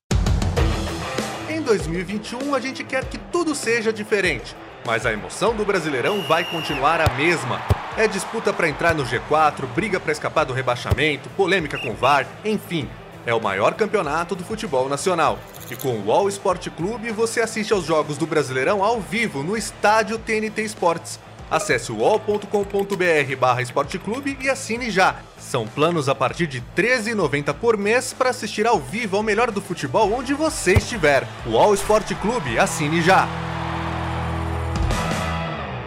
Em 1.49 1.63
2021, 1.63 2.55
a 2.55 2.61
gente 2.61 2.85
quer 2.85 3.05
que 3.05 3.19
tudo 3.19 3.55
seja 3.55 3.93
diferente, 3.93 4.57
mas 4.87 5.05
a 5.05 5.13
emoção 5.13 5.55
do 5.55 5.65
Brasileirão 5.65 6.23
vai 6.23 6.45
continuar 6.45 7.01
a 7.01 7.13
mesma. 7.15 7.61
É 7.97 8.07
disputa 8.07 8.53
para 8.53 8.69
entrar 8.69 8.95
no 8.95 9.05
G4, 9.05 9.67
briga 9.75 9.99
para 9.99 10.13
escapar 10.13 10.45
do 10.45 10.53
rebaixamento, 10.53 11.29
polêmica 11.31 11.77
com 11.79 11.93
VAR, 11.93 12.27
enfim. 12.45 12.89
É 13.27 13.35
o 13.35 13.41
maior 13.41 13.75
campeonato 13.75 14.35
do 14.35 14.45
futebol 14.45 14.89
nacional. 14.89 15.39
E 15.71 15.77
com 15.77 16.01
o 16.01 16.11
All 16.11 16.29
Sport 16.29 16.69
Clube 16.71 17.11
você 17.11 17.41
assiste 17.41 17.73
aos 17.73 17.85
jogos 17.85 18.17
do 18.17 18.27
Brasileirão 18.27 18.83
ao 18.83 19.01
vivo 19.01 19.43
no 19.43 19.57
estádio 19.57 20.19
TNT 20.19 20.63
Sports. 20.63 21.21
Acesse 21.51 21.91
uol.com.br 21.91 23.37
barra 23.37 23.61
esporteclube 23.61 24.39
e 24.41 24.49
assine 24.49 24.89
já. 24.89 25.21
São 25.37 25.67
planos 25.67 26.09
a 26.09 26.15
partir 26.15 26.47
de 26.47 26.59
R$ 26.59 26.65
13,90 26.77 27.53
por 27.55 27.77
mês 27.77 28.13
para 28.13 28.31
assistir 28.31 28.69
ao 28.69 28.79
vivo 28.79 29.17
ao 29.17 29.23
melhor 29.23 29.51
do 29.51 29.61
futebol 29.61 30.13
onde 30.13 30.33
você 30.33 30.75
estiver. 30.75 31.27
UOL 31.45 31.75
Esporte 31.75 32.15
Clube, 32.15 32.57
assine 32.57 33.03
já. 33.03 33.27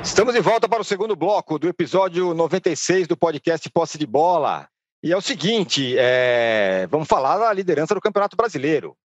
Estamos 0.03 0.33
de 0.33 0.41
volta 0.41 0.67
para 0.67 0.81
o 0.81 0.83
segundo 0.83 1.15
bloco 1.15 1.57
do 1.57 1.69
episódio 1.69 2.33
96 2.33 3.07
do 3.07 3.15
podcast 3.15 3.69
Posse 3.69 3.97
de 3.97 4.05
Bola. 4.05 4.67
E 5.01 5.13
é 5.13 5.17
o 5.17 5.21
seguinte, 5.21 5.95
é... 5.97 6.85
vamos 6.91 7.07
falar 7.07 7.37
da 7.37 7.53
liderança 7.53 7.95
do 7.95 8.01
Campeonato 8.01 8.35
Brasileiro. 8.35 8.97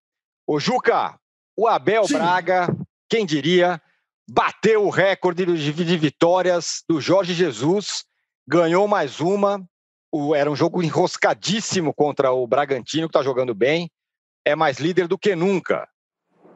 O 0.44 0.58
Juca, 0.58 1.14
o 1.56 1.68
Abel 1.68 2.04
Sim. 2.04 2.14
Braga, 2.14 2.68
quem 3.08 3.24
diria, 3.24 3.80
bateu 4.28 4.84
o 4.84 4.90
recorde 4.90 5.46
de 5.46 5.96
vitórias 5.96 6.82
do 6.86 7.00
Jorge 7.00 7.32
Jesus, 7.32 8.04
ganhou 8.46 8.86
mais 8.86 9.20
uma. 9.20 9.64
era 10.36 10.50
um 10.50 10.56
jogo 10.56 10.82
enroscadíssimo 10.82 11.94
contra 11.94 12.30
o 12.30 12.46
Bragantino, 12.46 13.08
que 13.08 13.16
está 13.16 13.22
jogando 13.22 13.54
bem. 13.54 13.90
É 14.44 14.54
mais 14.54 14.78
líder 14.78 15.08
do 15.08 15.18
que 15.18 15.34
nunca. 15.34 15.88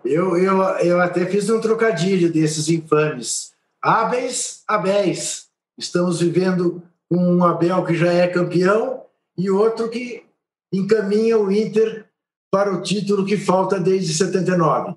Eu, 0.05 0.37
eu, 0.37 0.61
eu 0.81 1.01
até 1.01 1.25
fiz 1.27 1.49
um 1.49 1.61
trocadilho 1.61 2.31
desses 2.31 2.69
infames. 2.69 3.53
Abéis, 3.81 4.63
Abéis. 4.69 5.47
Estamos 5.79 6.21
vivendo 6.21 6.83
um 7.11 7.45
Abel 7.45 7.85
que 7.85 7.95
já 7.95 8.13
é 8.13 8.29
campeão 8.29 9.05
e 9.37 9.51
outro 9.51 9.89
que 9.89 10.25
encaminha 10.73 11.39
o 11.39 11.51
Inter 11.51 12.07
para 12.51 12.73
o 12.73 12.83
título 12.83 13.25
que 13.25 13.37
falta 13.37 13.81
desde 13.81 14.13
79. 14.13 14.95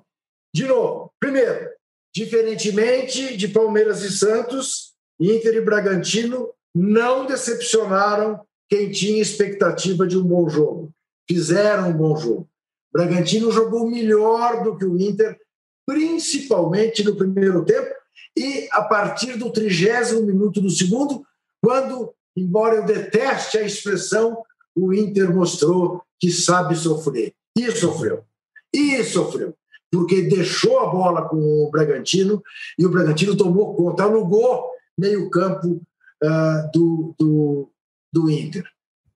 De 0.54 0.66
novo, 0.66 1.12
primeiro, 1.18 1.75
Diferentemente 2.16 3.36
de 3.36 3.46
Palmeiras 3.46 4.02
e 4.02 4.10
Santos, 4.10 4.94
Inter 5.20 5.56
e 5.56 5.60
Bragantino 5.60 6.48
não 6.74 7.26
decepcionaram 7.26 8.40
quem 8.70 8.90
tinha 8.90 9.20
expectativa 9.20 10.06
de 10.06 10.16
um 10.16 10.22
bom 10.22 10.48
jogo. 10.48 10.90
Fizeram 11.28 11.90
um 11.90 11.92
bom 11.92 12.16
jogo. 12.16 12.48
Bragantino 12.90 13.52
jogou 13.52 13.90
melhor 13.90 14.64
do 14.64 14.78
que 14.78 14.86
o 14.86 14.98
Inter, 14.98 15.38
principalmente 15.86 17.04
no 17.04 17.14
primeiro 17.14 17.62
tempo 17.66 17.94
e 18.34 18.66
a 18.72 18.80
partir 18.80 19.36
do 19.36 19.52
trigésimo 19.52 20.22
minuto 20.22 20.58
do 20.62 20.70
segundo, 20.70 21.22
quando, 21.62 22.14
embora 22.34 22.76
eu 22.76 22.86
deteste 22.86 23.58
a 23.58 23.62
expressão, 23.62 24.42
o 24.74 24.90
Inter 24.94 25.30
mostrou 25.34 26.02
que 26.18 26.30
sabe 26.30 26.76
sofrer. 26.76 27.34
E 27.54 27.70
sofreu. 27.72 28.24
E 28.72 29.04
sofreu 29.04 29.54
porque 29.90 30.22
deixou 30.22 30.80
a 30.80 30.86
bola 30.86 31.28
com 31.28 31.36
o 31.36 31.70
Bragantino 31.70 32.42
e 32.78 32.84
o 32.84 32.90
Bragantino 32.90 33.36
tomou 33.36 33.74
conta, 33.74 34.02
alugou 34.02 34.70
meio-campo 34.98 35.80
uh, 36.22 36.70
do, 36.72 37.14
do, 37.18 37.70
do 38.12 38.30
Inter. 38.30 38.64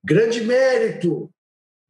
Grande 0.05 0.43
mérito 0.43 1.31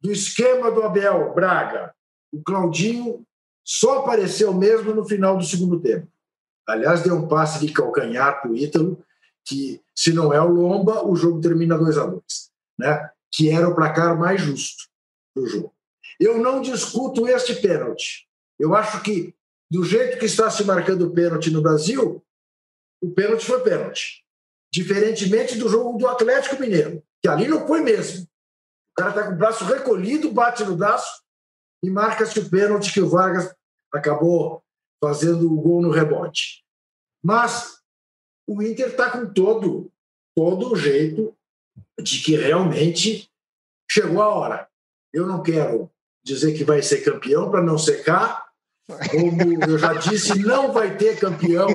do 0.01 0.11
esquema 0.11 0.71
do 0.71 0.83
Abel 0.83 1.33
Braga. 1.33 1.93
O 2.33 2.41
Claudinho 2.41 3.25
só 3.63 3.99
apareceu 3.99 4.53
mesmo 4.53 4.93
no 4.93 5.05
final 5.05 5.37
do 5.37 5.43
segundo 5.43 5.79
tempo. 5.79 6.07
Aliás, 6.67 7.03
deu 7.03 7.15
um 7.15 7.27
passe 7.27 7.65
de 7.65 7.71
calcanhar 7.71 8.41
para 8.41 8.51
o 8.51 8.55
Ítalo, 8.55 9.03
que 9.45 9.81
se 9.95 10.13
não 10.13 10.33
é 10.33 10.41
o 10.41 10.47
Lomba, 10.47 11.05
o 11.05 11.15
jogo 11.15 11.41
termina 11.41 11.77
2 11.77 11.97
a 11.97 12.05
2 12.05 12.51
né? 12.81 13.09
que 13.31 13.49
era 13.49 13.69
o 13.69 13.75
placar 13.75 14.17
mais 14.17 14.41
justo 14.41 14.89
do 15.35 15.45
jogo. 15.45 15.73
Eu 16.19 16.39
não 16.39 16.61
discuto 16.61 17.27
este 17.27 17.55
pênalti. 17.55 18.27
Eu 18.61 18.75
acho 18.75 19.01
que, 19.01 19.35
do 19.71 19.83
jeito 19.83 20.19
que 20.19 20.25
está 20.25 20.47
se 20.51 20.63
marcando 20.63 21.07
o 21.07 21.11
pênalti 21.11 21.49
no 21.49 21.63
Brasil, 21.63 22.23
o 23.01 23.11
pênalti 23.11 23.43
foi 23.43 23.59
pênalti. 23.63 24.23
Diferentemente 24.71 25.57
do 25.57 25.67
jogo 25.67 25.97
do 25.97 26.07
Atlético 26.07 26.61
Mineiro, 26.61 27.03
que 27.23 27.27
ali 27.27 27.47
não 27.47 27.65
foi 27.65 27.81
mesmo. 27.81 28.23
O 28.23 29.01
cara 29.01 29.09
está 29.09 29.27
com 29.27 29.33
o 29.33 29.37
braço 29.37 29.65
recolhido, 29.65 30.31
bate 30.31 30.63
no 30.63 30.77
braço 30.77 31.23
e 31.83 31.89
marca-se 31.89 32.39
o 32.39 32.49
pênalti 32.51 32.93
que 32.93 33.01
o 33.01 33.09
Vargas 33.09 33.51
acabou 33.91 34.63
fazendo 35.03 35.51
o 35.51 35.59
gol 35.59 35.81
no 35.81 35.89
rebote. 35.89 36.63
Mas 37.23 37.81
o 38.47 38.61
Inter 38.61 38.89
está 38.89 39.09
com 39.09 39.33
todo, 39.33 39.91
todo 40.35 40.71
o 40.71 40.75
jeito 40.75 41.35
de 41.99 42.21
que 42.21 42.35
realmente 42.35 43.27
chegou 43.89 44.21
a 44.21 44.29
hora. 44.29 44.69
Eu 45.11 45.25
não 45.25 45.41
quero 45.41 45.91
dizer 46.23 46.55
que 46.55 46.63
vai 46.63 46.83
ser 46.83 47.03
campeão 47.03 47.49
para 47.49 47.63
não 47.63 47.77
secar, 47.77 48.50
como 48.87 49.63
eu 49.63 49.77
já 49.77 49.93
disse, 49.93 50.39
não 50.39 50.71
vai 50.71 50.95
ter 50.97 51.19
campeão. 51.19 51.67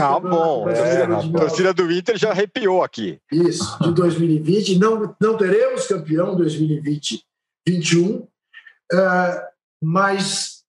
Ah, 0.00 0.18
bom. 0.18 0.68
É, 0.68 1.02
a 1.04 1.28
torcida 1.30 1.74
do 1.74 1.90
Inter 1.90 2.16
já 2.16 2.30
arrepiou 2.30 2.82
aqui. 2.82 3.18
Isso, 3.30 3.78
de 3.82 3.92
2020. 3.92 4.78
Não, 4.78 5.14
não 5.20 5.36
teremos 5.36 5.86
campeão 5.86 6.36
2020-21, 6.36 8.22
uh, 8.22 8.28
mas 9.82 10.64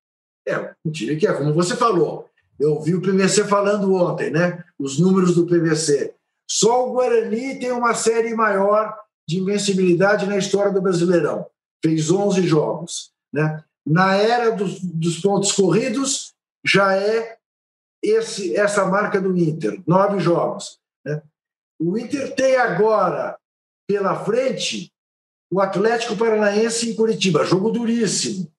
é 0.48 0.74
um 0.86 0.92
time 0.92 1.16
que 1.16 1.28
é, 1.28 1.34
como 1.34 1.54
você 1.54 1.76
falou. 1.76 2.30
Eu 2.60 2.82
vi 2.82 2.96
o 2.96 3.02
PVC 3.02 3.44
falando 3.46 3.94
ontem, 3.94 4.30
né? 4.30 4.64
Os 4.80 5.00
números 5.00 5.36
do 5.36 5.46
PVC. 5.46 6.14
Só 6.50 6.88
o 6.88 6.94
Guarani 6.94 7.60
tem 7.60 7.72
uma 7.72 7.94
série 7.94 8.34
maior 8.34 8.96
de 9.28 9.40
invencibilidade 9.40 10.26
na 10.26 10.38
história 10.38 10.72
do 10.72 10.82
Brasileirão. 10.82 11.46
Fez 11.84 12.10
11 12.10 12.44
jogos, 12.48 13.12
né? 13.34 13.64
Na 13.86 14.16
era 14.16 14.52
dos, 14.52 14.82
dos 14.82 15.20
pontos 15.20 15.52
corridos, 15.52 16.34
já 16.66 16.98
é 16.98 17.38
esse, 18.04 18.56
essa 18.56 18.86
marca 18.86 19.22
do 19.22 19.38
Inter, 19.38 19.82
nove 19.86 20.20
jogos. 20.20 20.80
Né? 21.06 21.22
O 21.80 21.98
Inter 21.98 22.34
tem 22.36 22.56
agora 22.56 23.38
pela 23.88 24.24
frente 24.24 24.92
o 25.52 25.62
Atlético 25.62 26.18
Paranaense 26.18 26.90
em 26.90 26.96
Curitiba, 26.96 27.46
jogo 27.46 27.72
duríssimo. 27.72 28.52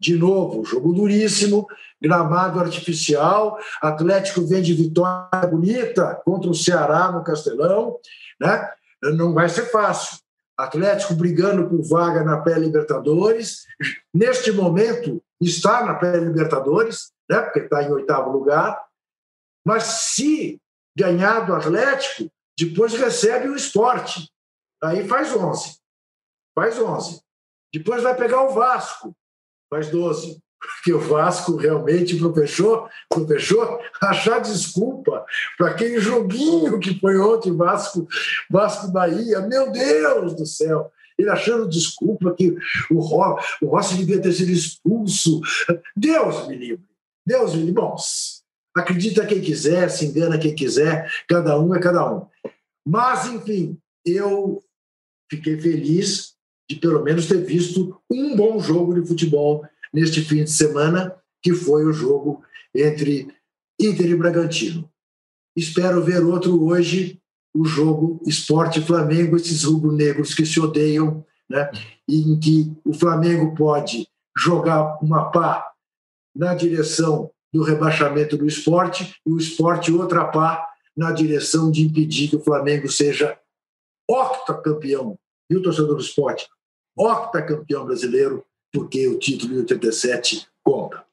De 0.00 0.14
novo, 0.14 0.64
jogo 0.64 0.92
duríssimo, 0.92 1.66
gramado 2.00 2.60
artificial. 2.60 3.58
Atlético 3.82 4.46
vem 4.46 4.62
de 4.62 4.72
vitória 4.72 5.48
bonita 5.48 6.14
contra 6.24 6.48
o 6.48 6.54
Ceará 6.54 7.10
no 7.10 7.24
Castelão. 7.24 7.98
Né? 8.40 8.70
Não 9.16 9.34
vai 9.34 9.48
ser 9.48 9.70
fácil. 9.72 10.18
Atlético 10.58 11.14
brigando 11.14 11.68
por 11.68 11.82
vaga 11.88 12.24
na 12.24 12.40
pré-Libertadores. 12.40 13.66
Neste 14.12 14.50
momento, 14.50 15.22
está 15.40 15.84
na 15.84 15.94
pré-Libertadores, 15.94 17.12
né, 17.30 17.40
porque 17.40 17.60
está 17.60 17.82
em 17.82 17.92
oitavo 17.92 18.30
lugar. 18.30 18.84
Mas 19.64 19.84
se 19.84 20.60
ganhar 20.96 21.40
do 21.40 21.54
Atlético, 21.54 22.30
depois 22.58 22.92
recebe 22.94 23.48
o 23.48 23.54
esporte. 23.54 24.28
Aí 24.82 25.06
faz 25.06 25.32
11. 25.32 25.78
Faz 26.54 26.78
11. 26.78 27.22
Depois 27.72 28.02
vai 28.02 28.16
pegar 28.16 28.42
o 28.42 28.50
Vasco, 28.54 29.14
faz 29.70 29.90
12 29.90 30.42
porque 30.60 30.92
o 30.92 30.98
Vasco 30.98 31.56
realmente 31.56 32.16
professor, 32.16 32.88
professor 33.08 33.80
achar 34.00 34.40
desculpa 34.40 35.24
para 35.56 35.70
aquele 35.70 36.00
joguinho 36.00 36.78
que 36.78 36.98
foi 36.98 37.18
ontem 37.18 37.56
Vasco, 37.56 38.06
Vasco 38.50 38.88
Bahia. 38.88 39.40
Meu 39.40 39.70
Deus 39.70 40.34
do 40.34 40.46
céu! 40.46 40.90
Ele 41.18 41.30
achando 41.30 41.68
desculpa 41.68 42.32
que 42.32 42.56
o, 42.90 43.00
Ro, 43.00 43.38
o 43.60 43.66
Rossi 43.66 43.96
devia 43.96 44.20
ter 44.20 44.32
sido 44.32 44.52
expulso. 44.52 45.40
Deus 45.96 46.46
me 46.46 46.56
livre. 46.56 46.84
Deus 47.26 47.54
me 47.54 47.70
bom, 47.70 47.94
acredita 48.74 49.26
quem 49.26 49.40
quiser, 49.42 49.90
se 49.90 50.06
engana 50.06 50.38
quem 50.38 50.54
quiser, 50.54 51.12
cada 51.28 51.60
um 51.60 51.74
é 51.74 51.80
cada 51.80 52.10
um. 52.10 52.26
Mas, 52.86 53.26
enfim, 53.26 53.76
eu 54.02 54.62
fiquei 55.30 55.60
feliz 55.60 56.34
de 56.70 56.76
pelo 56.76 57.02
menos 57.02 57.26
ter 57.26 57.44
visto 57.44 58.00
um 58.10 58.34
bom 58.34 58.58
jogo 58.60 58.94
de 58.94 59.06
futebol 59.06 59.62
neste 59.92 60.22
fim 60.22 60.44
de 60.44 60.50
semana, 60.50 61.14
que 61.42 61.52
foi 61.52 61.84
o 61.84 61.92
jogo 61.92 62.42
entre 62.74 63.28
Inter 63.80 64.10
e 64.10 64.16
Bragantino. 64.16 64.90
Espero 65.56 66.02
ver 66.02 66.24
outro 66.24 66.64
hoje, 66.64 67.20
o 67.54 67.64
jogo 67.64 68.20
Esporte 68.26 68.80
Flamengo, 68.80 69.36
esses 69.36 69.64
rubro-negros 69.64 70.34
que 70.34 70.46
se 70.46 70.60
odeiam, 70.60 71.24
né? 71.48 71.70
em 72.08 72.38
que 72.38 72.72
o 72.84 72.92
Flamengo 72.92 73.54
pode 73.54 74.06
jogar 74.36 74.98
uma 75.02 75.30
pá 75.30 75.72
na 76.34 76.54
direção 76.54 77.30
do 77.52 77.62
rebaixamento 77.62 78.36
do 78.36 78.46
esporte 78.46 79.16
e 79.26 79.30
o 79.30 79.38
esporte 79.38 79.90
outra 79.90 80.24
pá 80.26 80.68
na 80.96 81.12
direção 81.12 81.70
de 81.70 81.82
impedir 81.82 82.28
que 82.28 82.36
o 82.36 82.44
Flamengo 82.44 82.88
seja 82.88 83.38
octacampeão, 84.08 85.18
viu, 85.50 85.62
torcedor 85.62 85.96
do 85.96 86.02
esporte? 86.02 86.48
Octacampeão 86.96 87.84
brasileiro, 87.84 88.44
porque 88.72 89.06
o 89.08 89.18
título 89.18 89.52
de 89.54 89.58
87 89.60 90.46
conta. 90.62 91.04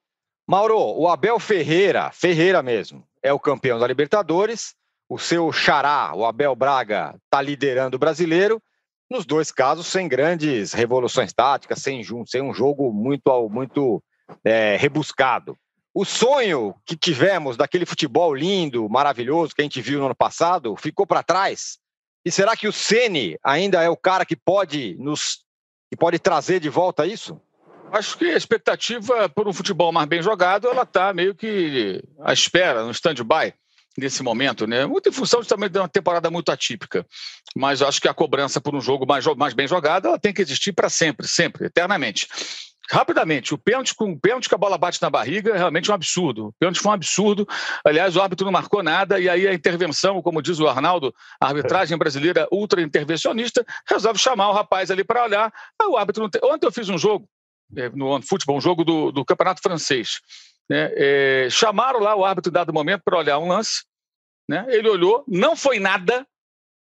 Mauro, 0.47 0.77
o 0.77 1.07
Abel 1.07 1.39
Ferreira, 1.39 2.11
Ferreira 2.11 2.61
mesmo, 2.61 3.03
é 3.21 3.33
o 3.33 3.39
campeão 3.39 3.79
da 3.79 3.87
Libertadores. 3.87 4.75
O 5.09 5.17
seu 5.17 5.51
xará, 5.51 6.13
o 6.15 6.25
Abel 6.25 6.55
Braga, 6.55 7.15
está 7.23 7.41
liderando 7.41 7.95
o 7.95 7.99
brasileiro. 7.99 8.61
Nos 9.09 9.25
dois 9.25 9.51
casos, 9.51 9.87
sem 9.87 10.07
grandes 10.07 10.73
revoluções 10.73 11.31
táticas, 11.31 11.81
sem, 11.81 12.03
sem 12.25 12.41
um 12.41 12.53
jogo 12.53 12.91
muito, 12.91 13.49
muito 13.49 14.03
é, 14.43 14.75
rebuscado. 14.77 15.57
O 15.93 16.03
sonho 16.03 16.75
que 16.85 16.97
tivemos 16.97 17.55
daquele 17.55 17.85
futebol 17.85 18.33
lindo, 18.33 18.89
maravilhoso 18.89 19.55
que 19.55 19.61
a 19.61 19.63
gente 19.63 19.81
viu 19.81 19.99
no 19.99 20.07
ano 20.07 20.15
passado, 20.15 20.75
ficou 20.75 21.07
para 21.07 21.23
trás. 21.23 21.77
E 22.25 22.31
será 22.31 22.57
que 22.57 22.67
o 22.67 22.73
Ceni 22.73 23.37
ainda 23.43 23.81
é 23.81 23.89
o 23.89 23.95
cara 23.95 24.25
que 24.25 24.35
pode 24.35 24.95
nos 24.99 25.45
que 25.89 25.95
pode 25.95 26.19
trazer 26.19 26.59
de 26.59 26.67
volta 26.67 27.05
isso? 27.05 27.39
Acho 27.95 28.17
que 28.17 28.25
a 28.25 28.35
expectativa 28.35 29.29
por 29.29 29.47
um 29.47 29.53
futebol 29.53 29.89
mais 29.89 30.05
bem 30.05 30.21
jogado, 30.21 30.67
ela 30.67 30.83
está 30.83 31.13
meio 31.13 31.33
que 31.33 32.03
à 32.19 32.33
espera, 32.33 32.83
no 32.83 32.91
stand-by 32.91 33.53
nesse 33.97 34.21
momento, 34.21 34.67
né? 34.67 34.85
Muito 34.85 35.07
em 35.07 35.13
função 35.13 35.41
também 35.45 35.69
de 35.69 35.79
uma 35.79 35.87
temporada 35.87 36.29
muito 36.29 36.51
atípica. 36.51 37.05
Mas 37.55 37.81
acho 37.81 38.01
que 38.01 38.09
a 38.09 38.13
cobrança 38.13 38.59
por 38.59 38.75
um 38.75 38.81
jogo 38.81 39.05
mais, 39.07 39.25
mais 39.37 39.53
bem 39.53 39.65
jogado, 39.65 40.09
ela 40.09 40.19
tem 40.19 40.33
que 40.33 40.41
existir 40.41 40.73
para 40.73 40.89
sempre, 40.89 41.25
sempre, 41.25 41.67
eternamente. 41.67 42.27
Rapidamente, 42.91 43.53
o 43.53 43.57
pênalti 43.57 43.95
com 43.95 44.11
o 44.11 44.19
pênalti 44.19 44.49
que 44.49 44.53
a 44.53 44.57
bola 44.57 44.77
bate 44.77 45.01
na 45.01 45.09
barriga 45.09 45.51
é 45.51 45.57
realmente 45.57 45.89
um 45.89 45.93
absurdo. 45.93 46.47
O 46.47 46.53
pênalti 46.59 46.81
foi 46.81 46.91
um 46.91 46.95
absurdo. 46.95 47.47
Aliás, 47.83 48.17
o 48.17 48.21
árbitro 48.21 48.43
não 48.43 48.51
marcou 48.51 48.83
nada, 48.83 49.21
e 49.21 49.29
aí 49.29 49.47
a 49.47 49.53
intervenção, 49.53 50.21
como 50.21 50.41
diz 50.41 50.59
o 50.59 50.67
Arnaldo, 50.67 51.15
a 51.39 51.47
arbitragem 51.47 51.97
brasileira 51.97 52.45
ultra 52.51 52.81
intervencionista, 52.81 53.65
resolve 53.89 54.19
chamar 54.19 54.49
o 54.49 54.53
rapaz 54.53 54.91
ali 54.91 55.05
para 55.05 55.23
olhar. 55.23 55.53
Aí 55.81 55.87
o 55.87 55.95
árbitro 55.95 56.23
não 56.23 56.29
tem... 56.29 56.41
Ontem 56.43 56.67
eu 56.67 56.71
fiz 56.73 56.89
um 56.89 56.97
jogo 56.97 57.25
é, 57.75 57.89
no 57.89 58.21
futebol, 58.21 58.57
um 58.57 58.61
jogo 58.61 58.83
do, 58.83 59.11
do 59.11 59.25
Campeonato 59.25 59.61
Francês. 59.61 60.19
Né? 60.69 60.91
É, 60.95 61.47
chamaram 61.49 61.99
lá 61.99 62.15
o 62.15 62.25
árbitro 62.25 62.49
em 62.49 62.53
dado 62.53 62.73
momento 62.73 63.01
para 63.03 63.17
olhar 63.17 63.39
um 63.39 63.47
lance. 63.47 63.83
Né? 64.49 64.65
Ele 64.69 64.89
olhou, 64.89 65.23
não 65.27 65.55
foi 65.55 65.79
nada, 65.79 66.25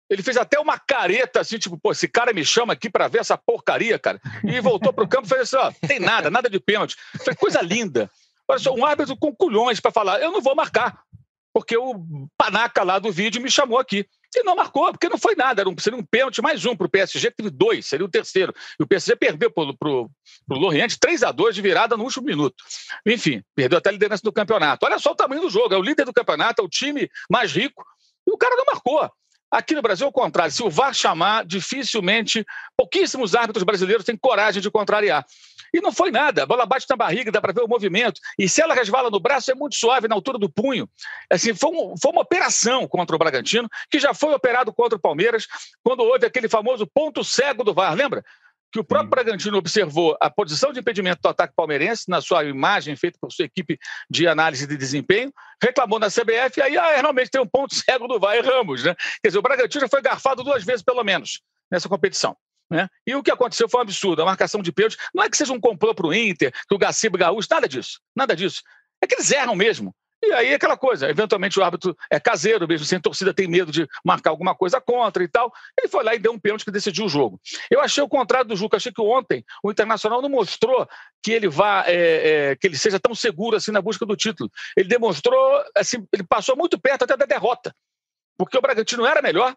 ele 0.09 0.23
fez 0.23 0.37
até 0.37 0.59
uma 0.59 0.79
careta, 0.79 1.41
assim, 1.41 1.59
tipo, 1.59 1.79
pô, 1.79 1.93
esse 1.93 2.07
cara 2.07 2.33
me 2.33 2.45
chama 2.45 2.73
aqui 2.73 2.91
para 2.91 3.09
ver 3.09 3.21
essa 3.21 3.39
porcaria, 3.39 3.99
cara. 3.99 4.21
E 4.45 4.61
voltou 4.61 4.93
para 4.93 5.05
o 5.05 5.09
campo 5.09 5.27
e 5.27 5.29
fez 5.29 5.43
assim: 5.43 5.57
ó, 5.57 5.73
tem 5.87 5.99
nada, 5.99 6.31
nada 6.31 6.51
de 6.51 6.61
pênalti. 6.61 6.97
Foi 7.25 7.35
coisa 7.35 7.61
linda. 7.63 8.11
Olha 8.47 8.59
só, 8.59 8.75
um 8.75 8.85
árbitro 8.85 9.17
com 9.17 9.35
culhões 9.35 9.81
para 9.81 9.91
falar: 9.91 10.21
eu 10.21 10.31
não 10.31 10.43
vou 10.43 10.55
marcar, 10.55 11.03
porque 11.53 11.77
o 11.77 12.29
panaca 12.37 12.83
lá 12.83 12.99
do 12.99 13.11
vídeo 13.11 13.41
me 13.41 13.51
chamou 13.51 13.79
aqui. 13.79 14.07
E 14.37 14.43
não 14.43 14.57
marcou, 14.57 14.91
porque 14.91 15.09
não 15.09 15.19
foi 15.19 15.35
nada. 15.35 15.63
Era 15.63 15.69
um, 15.69 15.75
seria 15.79 15.99
um 15.99 16.05
pênalti 16.05 16.43
mais 16.43 16.65
um 16.65 16.75
para 16.77 16.87
o 16.87 16.91
PSG, 16.91 17.31
que 17.31 17.37
teve 17.37 17.51
dois, 17.51 17.87
seria 17.87 18.05
o 18.05 18.09
terceiro. 18.09 18.53
E 18.79 18.83
o 18.83 18.87
PSG 18.87 19.17
perdeu 19.17 19.51
para 19.51 19.89
o 19.89 20.11
Lorient 20.49 20.97
3 20.99 21.23
a 21.23 21.33
2 21.33 21.55
de 21.55 21.63
virada 21.63 21.97
no 21.97 22.05
último 22.05 22.27
minuto. 22.27 22.63
Enfim, 23.07 23.43
perdeu 23.55 23.79
até 23.79 23.91
a 23.91 23.93
liderança 23.93 24.23
do 24.23 24.33
campeonato. 24.33 24.85
Olha 24.87 24.99
só 24.99 25.13
o 25.13 25.17
tamanho 25.17 25.43
do 25.43 25.51
jogo: 25.51 25.75
é 25.75 25.79
o 25.79 25.83
líder 25.83 26.05
do 26.05 26.13
campeonato, 26.13 26.63
é 26.63 26.65
o 26.65 26.69
time 26.69 27.09
mais 27.31 27.53
rico, 27.53 27.85
e 28.27 28.33
o 28.33 28.37
cara 28.37 28.57
não 28.57 28.65
marcou. 28.65 29.09
Aqui 29.51 29.73
no 29.73 29.83
Brasil, 29.83 30.05
ao 30.05 30.13
contrário, 30.13 30.53
se 30.53 30.65
o 30.65 30.71
VAR 30.71 30.93
chamar, 30.93 31.47
dificilmente, 31.47 32.45
pouquíssimos 32.77 33.37
árbitros 33.37 33.63
brasileiros 33.63 34.05
têm 34.05 34.17
coragem 34.17 34.61
de 34.61 34.69
contrariar. 34.69 35.25
E 35.75 35.81
não 35.81 35.91
foi 35.91 36.13
nada, 36.13 36.45
a 36.45 36.47
bola 36.47 36.65
bate 36.65 36.87
na 36.89 36.95
barriga, 36.95 37.33
dá 37.33 37.41
para 37.41 37.53
ver 37.53 37.63
o 37.63 37.69
movimento. 37.69 38.21
E 38.39 38.49
se 38.49 38.63
ela 38.63 38.75
resvala 38.75 39.11
no 39.11 39.19
braço, 39.19 39.51
é 39.51 39.57
muito 39.57 39.75
suave, 39.75 40.07
na 40.07 40.15
altura 40.15 40.39
do 40.39 40.49
punho. 40.49 40.89
Assim, 41.29 41.53
foi, 41.53 41.71
um, 41.71 41.95
foi 42.01 42.13
uma 42.13 42.23
operação 42.23 42.87
contra 42.87 43.17
o 43.17 43.19
Bragantino, 43.19 43.69
que 43.91 43.99
já 43.99 44.15
foi 44.15 44.33
operado 44.33 44.73
contra 44.73 44.97
o 44.97 45.01
Palmeiras, 45.01 45.49
quando 45.83 46.05
houve 46.05 46.27
aquele 46.27 46.49
famoso 46.49 46.87
ponto 46.87 47.25
cego 47.25 47.65
do 47.65 47.75
VAR, 47.75 47.93
lembra? 47.93 48.25
que 48.71 48.81
o 48.81 48.85
próprio 48.85 49.11
Bragantino 49.11 49.57
observou 49.57 50.17
a 50.21 50.29
posição 50.29 50.73
de 50.73 50.81
impedimento 50.81 51.23
do 51.23 51.29
ataque 51.29 51.55
palmeirense 51.55 52.09
na 52.09 52.21
sua 52.21 52.43
imagem 52.43 52.97
feita 52.97 53.17
por 53.21 53.31
sua 53.31 53.45
equipe 53.45 53.79
de 54.11 54.27
análise 54.27 54.67
de 54.67 54.77
desempenho, 54.77 55.33
reclamou 55.63 56.01
na 56.01 56.09
CBF, 56.09 56.59
e 56.59 56.61
aí 56.61 56.77
ah, 56.77 56.97
realmente 56.97 57.31
tem 57.31 57.41
um 57.41 57.47
ponto 57.47 57.73
cego 57.87 58.09
do 58.09 58.19
Vai 58.19 58.41
Ramos. 58.41 58.83
Né? 58.83 58.97
Quer 59.23 59.29
dizer, 59.29 59.39
o 59.39 59.43
Bragantino 59.43 59.89
foi 59.89 60.03
garfado 60.03 60.43
duas 60.43 60.65
vezes, 60.65 60.83
pelo 60.83 61.05
menos, 61.05 61.41
nessa 61.71 61.89
competição. 61.89 62.37
Né? 62.71 62.89
E 63.07 63.15
o 63.15 63.23
que 63.23 63.31
aconteceu 63.31 63.69
foi 63.69 63.81
um 63.81 63.83
absurdo. 63.83 64.23
A 64.23 64.25
marcação 64.25 64.63
de 64.63 64.73
pênalti 64.73 64.97
não 65.15 65.23
é 65.23 65.31
que 65.31 65.37
seja 65.37 65.53
um 65.53 65.61
complô 65.61 65.95
para 65.95 66.07
o 66.07 66.15
Inter, 66.15 66.53
que 66.69 66.75
o 66.75 66.79
Gaciba 66.79 67.19
Gaúcho, 67.19 67.49
nada 67.51 67.69
disso. 67.69 68.01
Nada 68.15 68.35
disso. 68.35 68.63
É 69.03 69.07
que 69.07 69.15
eles 69.15 69.31
erram 69.31 69.55
mesmo. 69.55 69.95
E 70.27 70.33
aí 70.33 70.55
aquela 70.55 70.77
coisa, 70.77 71.09
eventualmente 71.09 71.59
o 71.59 71.63
árbitro 71.63 71.95
é 72.11 72.19
caseiro 72.19 72.67
mesmo, 72.67 72.87
sem 72.87 72.99
torcida 72.99 73.35
tem 73.35 73.47
medo 73.47 73.71
de 73.71 73.87
marcar 74.03 74.31
alguma 74.31 74.55
coisa 74.55 74.81
contra 74.81 75.23
e 75.23 75.29
tal. 75.29 75.53
Ele 75.79 75.89
foi 75.89 76.03
lá 76.03 76.15
e 76.15 76.19
deu 76.19 76.33
um 76.33 76.39
pênalti 76.39 76.65
que 76.65 76.71
decidiu 76.71 77.05
o 77.05 77.09
jogo. 77.09 77.39
Eu 77.71 77.81
achei 77.81 78.03
o 78.03 78.09
contrário 78.09 78.49
do 78.49 78.57
Juca, 78.57 78.79
achei 78.79 78.91
que 78.91 79.03
ontem 79.03 79.45
o 79.63 79.71
Internacional 79.71 80.23
não 80.23 80.31
mostrou 80.31 80.89
que 81.23 81.31
ele 81.31 81.49
vá, 81.49 81.85
é, 81.87 82.53
é, 82.53 82.57
que 82.57 82.67
ele 82.67 82.79
seja 82.79 82.99
tão 82.99 83.15
seguro 83.15 83.57
assim 83.57 83.71
na 83.71 83.83
busca 83.83 84.07
do 84.07 84.17
título. 84.17 84.51
Ele 84.75 84.89
demonstrou, 84.89 85.63
assim, 85.77 86.07
ele 86.11 86.25
passou 86.25 86.57
muito 86.57 86.81
perto 86.81 87.03
até 87.03 87.17
da 87.17 87.27
derrota. 87.27 87.75
Porque 88.39 88.57
o 88.57 88.63
Bragantino 88.63 89.05
era 89.07 89.21
melhor, 89.21 89.51
é, 89.51 89.55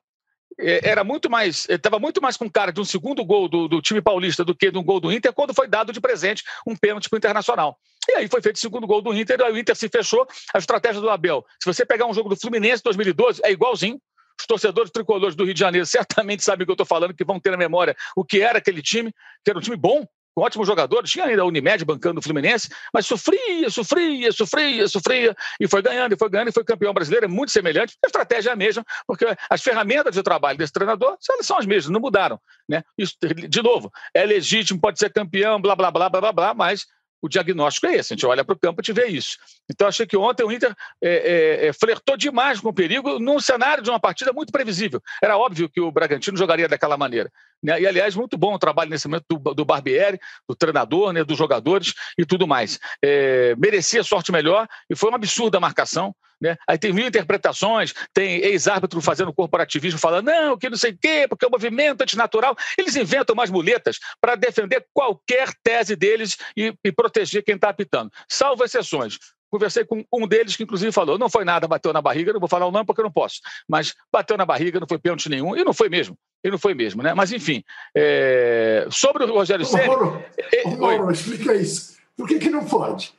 era 0.59 1.03
muito 1.03 1.29
mais, 1.29 1.67
estava 1.69 1.99
muito 1.99 2.21
mais 2.21 2.35
com 2.35 2.49
cara 2.49 2.71
de 2.71 2.81
um 2.81 2.85
segundo 2.85 3.23
gol 3.23 3.47
do, 3.47 3.67
do, 3.67 3.81
time 3.81 4.01
paulista 4.01 4.43
do 4.43 4.55
que 4.55 4.71
de 4.71 4.77
um 4.77 4.83
gol 4.83 4.99
do 4.99 5.11
Inter, 5.11 5.31
quando 5.31 5.53
foi 5.53 5.67
dado 5.67 5.93
de 5.93 6.01
presente 6.01 6.43
um 6.65 6.75
pênalti 6.75 7.09
para 7.09 7.17
o 7.17 7.19
Internacional. 7.19 7.77
E 8.09 8.13
aí 8.13 8.27
foi 8.27 8.41
feito 8.41 8.55
o 8.55 8.59
segundo 8.59 8.87
gol 8.87 9.01
do 9.01 9.13
Inter, 9.13 9.41
aí 9.41 9.51
o 9.51 9.57
Inter 9.57 9.75
se 9.75 9.89
fechou. 9.89 10.25
A 10.53 10.57
estratégia 10.57 11.01
do 11.01 11.09
Abel, 11.09 11.45
se 11.61 11.71
você 11.71 11.85
pegar 11.85 12.05
um 12.05 12.13
jogo 12.13 12.29
do 12.29 12.39
Fluminense 12.39 12.81
2012, 12.83 13.41
é 13.43 13.51
igualzinho. 13.51 13.99
Os 14.39 14.45
torcedores 14.45 14.91
tricolores 14.91 15.35
do 15.35 15.43
Rio 15.43 15.53
de 15.53 15.59
Janeiro 15.59 15.85
certamente 15.85 16.43
sabem 16.43 16.63
o 16.63 16.65
que 16.65 16.71
eu 16.71 16.75
estou 16.75 16.85
falando, 16.85 17.13
que 17.13 17.25
vão 17.25 17.39
ter 17.39 17.51
na 17.51 17.57
memória 17.57 17.95
o 18.15 18.23
que 18.23 18.39
era 18.41 18.59
aquele 18.59 18.81
time, 18.81 19.11
que 19.43 19.49
era 19.49 19.57
um 19.57 19.61
time 19.61 19.75
bom, 19.75 20.07
com 20.37 20.43
ótimos 20.43 20.67
jogadores, 20.67 21.09
tinha 21.09 21.25
ainda 21.25 21.41
a 21.41 21.45
Unimed 21.45 21.83
bancando 21.83 22.19
o 22.19 22.21
Fluminense, 22.21 22.69
mas 22.93 23.07
sofria, 23.07 23.71
sofria, 23.71 24.31
sofria, 24.31 24.87
sofria, 24.87 25.35
e 25.59 25.67
foi 25.67 25.81
ganhando, 25.81 26.13
e 26.13 26.15
foi 26.15 26.29
ganhando, 26.29 26.49
e 26.49 26.51
foi 26.51 26.63
campeão 26.63 26.93
brasileiro, 26.93 27.25
é 27.25 27.27
muito 27.27 27.51
semelhante, 27.51 27.97
a 28.05 28.07
estratégia 28.07 28.51
é 28.51 28.53
a 28.53 28.55
mesma, 28.55 28.85
porque 29.07 29.25
as 29.49 29.63
ferramentas 29.63 30.13
de 30.13 30.21
trabalho 30.21 30.55
desse 30.55 30.71
treinador 30.71 31.17
são 31.41 31.57
as 31.57 31.65
mesmas, 31.65 31.89
não 31.91 31.99
mudaram. 31.99 32.39
Né? 32.69 32.83
Isso, 32.95 33.15
de 33.49 33.63
novo, 33.63 33.91
é 34.13 34.23
legítimo, 34.27 34.79
pode 34.79 34.99
ser 34.99 35.11
campeão, 35.11 35.59
blá, 35.59 35.75
blá, 35.75 35.89
blá, 35.89 36.07
blá, 36.07 36.21
blá, 36.21 36.31
blá, 36.31 36.53
mas 36.53 36.85
o 37.19 37.27
diagnóstico 37.27 37.87
é 37.87 37.95
esse, 37.95 38.13
a 38.13 38.15
gente 38.15 38.25
olha 38.27 38.45
para 38.45 38.53
o 38.53 38.59
campo 38.59 38.81
e 38.87 38.93
vê 38.93 39.07
isso. 39.07 39.37
Então, 39.69 39.87
achei 39.87 40.05
que 40.05 40.15
ontem 40.15 40.43
o 40.43 40.51
Inter 40.51 40.73
é, 41.01 41.09
é, 41.09 41.67
é, 41.67 41.73
flertou 41.73 42.15
demais 42.15 42.59
com 42.59 42.69
o 42.69 42.73
perigo 42.73 43.17
num 43.17 43.39
cenário 43.39 43.83
de 43.83 43.89
uma 43.89 43.99
partida 43.99 44.31
muito 44.31 44.51
previsível. 44.51 45.01
Era 45.21 45.35
óbvio 45.35 45.67
que 45.67 45.81
o 45.81 45.91
Bragantino 45.91 46.37
jogaria 46.37 46.67
daquela 46.67 46.95
maneira. 46.95 47.31
Né? 47.63 47.81
E, 47.81 47.87
aliás, 47.87 48.15
muito 48.15 48.37
bom 48.37 48.53
o 48.53 48.59
trabalho 48.59 48.89
nesse 48.89 49.07
momento 49.07 49.25
do, 49.29 49.53
do 49.53 49.65
Barbieri, 49.65 50.19
do 50.47 50.55
treinador, 50.55 51.11
né, 51.13 51.23
dos 51.23 51.37
jogadores 51.37 51.93
e 52.17 52.25
tudo 52.25 52.47
mais. 52.47 52.79
É, 53.03 53.55
merecia 53.55 54.03
sorte 54.03 54.31
melhor 54.31 54.67
e 54.89 54.95
foi 54.95 55.09
uma 55.09 55.17
absurda 55.17 55.59
marcação. 55.59 56.15
Né? 56.39 56.55
Aí 56.67 56.77
tem 56.77 56.93
mil 56.93 57.07
interpretações, 57.07 57.93
tem 58.13 58.39
ex-árbitro 58.41 59.01
fazendo 59.01 59.33
corporativismo, 59.33 59.99
falando, 59.99 60.27
não, 60.27 60.57
que 60.57 60.69
não 60.69 60.77
sei 60.77 60.91
o 60.91 60.97
quê, 60.97 61.25
porque 61.27 61.43
é 61.43 61.47
um 61.47 61.51
movimento 61.51 62.01
antinatural. 62.01 62.55
Eles 62.77 62.95
inventam 62.95 63.35
mais 63.35 63.49
muletas 63.49 63.97
para 64.21 64.35
defender 64.35 64.85
qualquer 64.93 65.49
tese 65.63 65.95
deles 65.95 66.37
e, 66.55 66.73
e 66.83 66.91
proteger 66.91 67.43
quem 67.43 67.55
está 67.55 67.69
apitando, 67.69 68.11
salvo 68.29 68.63
exceções. 68.63 69.17
Conversei 69.49 69.85
com 69.85 70.03
um 70.13 70.27
deles 70.27 70.55
que, 70.55 70.63
inclusive, 70.63 70.91
falou: 70.91 71.17
não 71.17 71.29
foi 71.29 71.45
nada, 71.45 71.67
bateu 71.67 71.93
na 71.93 72.01
barriga, 72.01 72.33
não 72.33 72.39
vou 72.39 72.49
falar 72.49 72.65
o 72.65 72.71
nome 72.71 72.85
porque 72.85 73.01
eu 73.01 73.05
não 73.05 73.11
posso, 73.11 73.39
mas 73.67 73.93
bateu 74.11 74.37
na 74.37 74.45
barriga, 74.45 74.79
não 74.79 74.87
foi 74.87 74.97
pênalti 74.97 75.29
nenhum, 75.29 75.55
e 75.55 75.63
não 75.63 75.73
foi 75.73 75.89
mesmo. 75.89 76.17
E 76.43 76.51
não 76.51 76.57
foi 76.57 76.73
mesmo, 76.73 77.01
né? 77.01 77.13
Mas, 77.13 77.31
enfim, 77.31 77.63
é... 77.95 78.87
sobre 78.91 79.23
o 79.23 79.33
Rogério 79.33 79.65
Ceni. 79.65 79.87
Mauro, 79.87 80.23
é... 80.53 80.75
Mauro, 80.75 81.11
explica 81.11 81.53
isso. 81.55 81.97
Por 82.15 82.27
que, 82.27 82.39
que 82.39 82.49
não 82.49 82.63
pode? 82.63 83.13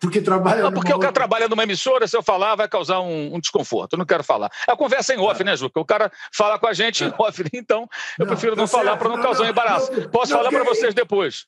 Porque 0.00 0.20
trabalha. 0.20 0.62
Não, 0.62 0.72
porque 0.72 0.92
o 0.92 0.98
cara 0.98 1.12
trabalha 1.12 1.48
numa 1.48 1.62
emissora, 1.62 2.06
se 2.06 2.16
eu 2.16 2.22
falar, 2.22 2.54
vai 2.54 2.68
causar 2.68 3.00
um, 3.00 3.34
um 3.34 3.40
desconforto. 3.40 3.94
Eu 3.94 3.98
não 3.98 4.06
quero 4.06 4.22
falar. 4.22 4.50
É 4.68 4.72
a 4.72 4.76
conversa 4.76 5.14
em 5.14 5.18
off, 5.18 5.40
é. 5.40 5.44
né, 5.44 5.56
Juca? 5.56 5.80
O 5.80 5.84
cara 5.84 6.10
fala 6.32 6.58
com 6.58 6.66
a 6.66 6.72
gente 6.72 7.02
é. 7.02 7.08
em 7.08 7.14
off, 7.18 7.42
então 7.52 7.88
eu 8.18 8.24
não, 8.24 8.32
prefiro 8.32 8.54
não, 8.54 8.64
tá 8.64 8.68
falar 8.68 8.96
para 8.96 9.08
não, 9.08 9.16
não 9.16 9.22
causar 9.22 9.44
um 9.44 9.48
embaraço. 9.48 9.90
Posso 10.10 10.32
falar 10.32 10.50
para 10.50 10.64
vocês 10.64 10.94
depois. 10.94 11.46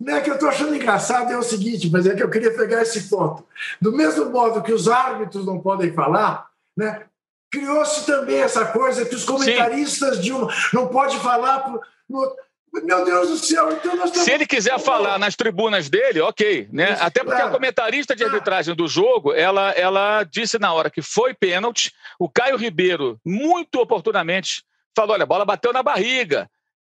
Não 0.00 0.16
é 0.16 0.20
que 0.20 0.30
eu 0.30 0.34
estou 0.34 0.48
achando 0.48 0.74
engraçado, 0.74 1.32
é 1.32 1.36
o 1.36 1.42
seguinte, 1.42 1.90
mas 1.90 2.06
é 2.06 2.14
que 2.14 2.22
eu 2.22 2.30
queria 2.30 2.54
pegar 2.54 2.82
esse 2.82 3.08
ponto. 3.08 3.44
Do 3.80 3.92
mesmo 3.92 4.30
modo 4.30 4.62
que 4.62 4.72
os 4.72 4.88
árbitros 4.88 5.44
não 5.44 5.58
podem 5.60 5.92
falar, 5.92 6.46
né, 6.76 7.04
criou-se 7.50 8.06
também 8.06 8.40
essa 8.40 8.66
coisa 8.66 9.04
que 9.04 9.14
os 9.14 9.24
comentaristas 9.24 10.16
Sim. 10.16 10.22
de 10.22 10.32
um 10.32 10.46
não 10.72 10.86
pode 10.88 11.18
falar. 11.18 11.60
Pro, 11.60 11.80
no, 12.08 12.36
meu 12.84 13.04
Deus 13.04 13.28
do 13.28 13.36
céu, 13.38 13.72
então 13.72 13.96
nós 13.96 14.06
estamos... 14.06 14.24
Se 14.24 14.30
ele 14.30 14.46
quiser 14.46 14.78
falar 14.78 15.18
nas 15.18 15.34
tribunas 15.34 15.88
dele, 15.88 16.20
ok. 16.20 16.68
Né? 16.72 16.92
Isso, 16.92 17.02
Até 17.02 17.24
porque 17.24 17.40
a 17.40 17.50
comentarista 17.50 18.14
de 18.14 18.24
arbitragem 18.24 18.74
do 18.74 18.86
jogo, 18.86 19.32
ela, 19.32 19.70
ela 19.72 20.22
disse 20.22 20.58
na 20.58 20.72
hora 20.72 20.90
que 20.90 21.02
foi 21.02 21.34
pênalti, 21.34 21.92
o 22.18 22.28
Caio 22.28 22.56
Ribeiro, 22.56 23.18
muito 23.24 23.80
oportunamente, 23.80 24.62
falou: 24.94 25.14
olha, 25.14 25.22
a 25.24 25.26
bola 25.26 25.44
bateu 25.44 25.72
na 25.72 25.82
barriga. 25.82 26.48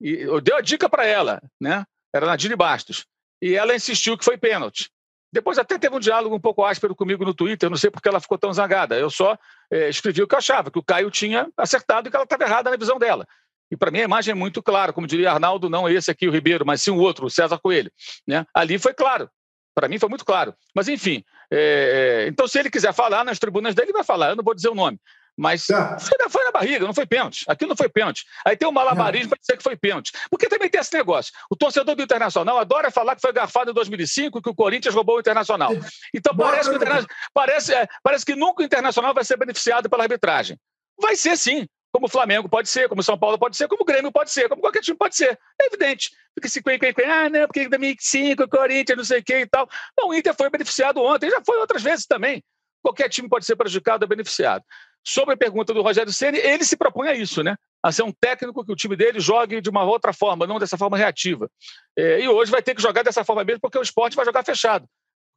E 0.01 0.25
deu 0.41 0.57
a 0.57 0.61
dica 0.61 0.89
para 0.89 1.05
ela, 1.05 1.41
né? 1.59 1.85
Era 2.13 2.25
na 2.25 2.35
Dini 2.35 2.55
Bastos. 2.55 3.05
E 3.41 3.55
ela 3.55 3.75
insistiu 3.75 4.17
que 4.17 4.25
foi 4.25 4.37
pênalti. 4.37 4.89
Depois 5.31 5.59
até 5.59 5.77
teve 5.77 5.95
um 5.95 5.99
diálogo 5.99 6.35
um 6.35 6.39
pouco 6.39 6.65
áspero 6.65 6.95
comigo 6.95 7.23
no 7.23 7.33
Twitter, 7.33 7.69
não 7.69 7.77
sei 7.77 7.91
porque 7.91 8.09
ela 8.09 8.19
ficou 8.19 8.37
tão 8.37 8.51
zangada. 8.51 8.97
Eu 8.97 9.09
só 9.09 9.37
é, 9.71 9.87
escrevi 9.87 10.23
o 10.23 10.27
que 10.27 10.33
eu 10.33 10.39
achava, 10.39 10.71
que 10.71 10.79
o 10.79 10.83
Caio 10.83 11.11
tinha 11.11 11.47
acertado 11.55 12.07
e 12.07 12.11
que 12.11 12.15
ela 12.15 12.23
estava 12.23 12.43
errada 12.43 12.71
na 12.71 12.77
visão 12.77 12.97
dela. 12.97 13.27
E 13.71 13.77
para 13.77 13.91
mim 13.91 13.99
a 13.99 14.05
imagem 14.05 14.31
é 14.31 14.35
muito 14.35 14.63
clara, 14.63 14.91
como 14.91 15.05
diria 15.05 15.31
Arnaldo, 15.31 15.69
não 15.69 15.87
esse 15.87 16.09
aqui, 16.09 16.27
o 16.27 16.31
Ribeiro, 16.31 16.65
mas 16.65 16.81
sim 16.81 16.89
o 16.89 16.97
outro, 16.97 17.27
o 17.27 17.29
César 17.29 17.59
Coelho. 17.59 17.91
Né? 18.27 18.45
Ali 18.53 18.79
foi 18.79 18.93
claro. 18.93 19.29
Para 19.75 19.87
mim 19.87 19.99
foi 19.99 20.09
muito 20.09 20.25
claro. 20.25 20.55
Mas 20.73 20.87
enfim, 20.87 21.23
é... 21.51 22.25
então 22.27 22.47
se 22.47 22.57
ele 22.57 22.71
quiser 22.71 22.91
falar 22.91 23.23
nas 23.23 23.37
tribunas 23.37 23.75
dele, 23.75 23.93
vai 23.93 24.03
falar. 24.03 24.29
Eu 24.29 24.35
não 24.35 24.43
vou 24.43 24.55
dizer 24.55 24.69
o 24.69 24.75
nome. 24.75 24.99
Mas 25.39 25.65
tá. 25.65 25.97
foi, 25.97 26.17
na, 26.19 26.29
foi, 26.29 26.43
na, 26.43 26.51
barriga, 26.51 26.85
não 26.85 26.93
foi 26.93 27.05
pênalti. 27.05 27.45
Aquilo 27.47 27.69
não 27.69 27.75
foi 27.77 27.87
pênalti. 27.87 28.25
Aí 28.45 28.57
tem 28.57 28.67
o 28.67 28.73
malabarismo 28.73 29.29
para 29.29 29.39
dizer 29.39 29.55
que 29.55 29.63
foi 29.63 29.77
pênalti. 29.77 30.11
Porque 30.29 30.49
também 30.49 30.69
tem 30.69 30.81
esse 30.81 30.93
negócio. 30.93 31.31
O 31.49 31.55
torcedor 31.55 31.95
do 31.95 32.03
Internacional 32.03 32.57
adora 32.57 32.91
falar 32.91 33.15
que 33.15 33.21
foi 33.21 33.31
garfado 33.31 33.71
em 33.71 33.73
2005 33.73 34.41
que 34.41 34.49
o 34.49 34.53
Corinthians 34.53 34.93
roubou 34.93 35.15
o 35.15 35.19
Internacional. 35.21 35.71
Então 36.13 36.35
parece 36.35 36.69
que, 36.69 36.75
Interna... 36.75 37.07
parece, 37.33 37.73
é, 37.73 37.87
parece 38.03 38.25
que 38.25 38.35
nunca 38.35 38.61
o 38.61 38.65
Internacional 38.65 39.13
vai 39.13 39.23
ser 39.23 39.37
beneficiado 39.37 39.89
pela 39.89 40.03
arbitragem. 40.03 40.57
Vai 41.01 41.15
ser 41.15 41.37
sim. 41.37 41.65
Como 41.89 42.07
o 42.07 42.09
Flamengo 42.09 42.49
pode 42.49 42.67
ser, 42.67 42.89
como 42.89 42.99
o 42.99 43.03
São 43.03 43.17
Paulo 43.17 43.39
pode 43.39 43.55
ser, 43.55 43.69
como 43.69 43.83
o 43.83 43.85
Grêmio 43.85 44.11
pode 44.11 44.31
ser, 44.31 44.49
como 44.49 44.61
qualquer 44.61 44.81
time 44.81 44.97
pode 44.97 45.15
ser. 45.15 45.39
É 45.59 45.67
evidente. 45.67 46.11
Fica 46.35 46.47
esse 46.47 46.61
quen, 46.61 46.77
quen, 46.77 46.93
quen, 46.93 47.05
ah, 47.05 47.29
não, 47.29 47.47
porque 47.47 47.61
em 47.61 47.69
2005 47.69 48.43
o 48.43 48.49
Corinthians, 48.49 48.97
não 48.97 49.05
sei 49.05 49.19
o 49.21 49.23
que 49.23 49.39
e 49.39 49.47
tal. 49.47 49.69
Não, 49.97 50.09
o 50.09 50.13
Inter 50.13 50.35
foi 50.35 50.49
beneficiado 50.49 51.01
ontem, 51.01 51.29
já 51.29 51.41
foi 51.45 51.57
outras 51.57 51.81
vezes 51.81 52.05
também. 52.05 52.43
Qualquer 52.81 53.07
time 53.09 53.29
pode 53.29 53.45
ser 53.45 53.55
prejudicado 53.55 54.03
ou 54.03 54.09
beneficiado. 54.09 54.63
Sobre 55.05 55.33
a 55.33 55.37
pergunta 55.37 55.73
do 55.73 55.81
Rogério 55.81 56.11
Ceni, 56.11 56.37
ele 56.37 56.63
se 56.63 56.77
propõe 56.77 57.07
a 57.07 57.15
isso, 57.15 57.41
né? 57.41 57.55
A 57.83 57.91
ser 57.91 58.03
um 58.03 58.11
técnico 58.11 58.65
que 58.65 58.71
o 58.71 58.75
time 58.75 58.95
dele 58.95 59.19
jogue 59.19 59.61
de 59.61 59.69
uma 59.69 59.83
outra 59.83 60.11
forma, 60.13 60.45
não 60.45 60.59
dessa 60.59 60.77
forma 60.77 60.97
reativa. 60.97 61.49
É, 61.97 62.21
e 62.21 62.27
hoje 62.27 62.51
vai 62.51 62.61
ter 62.61 62.75
que 62.75 62.81
jogar 62.81 63.03
dessa 63.03 63.23
forma 63.23 63.43
mesmo, 63.43 63.61
porque 63.61 63.77
o 63.77 63.81
esporte 63.81 64.15
vai 64.15 64.25
jogar 64.25 64.43
fechado. 64.43 64.85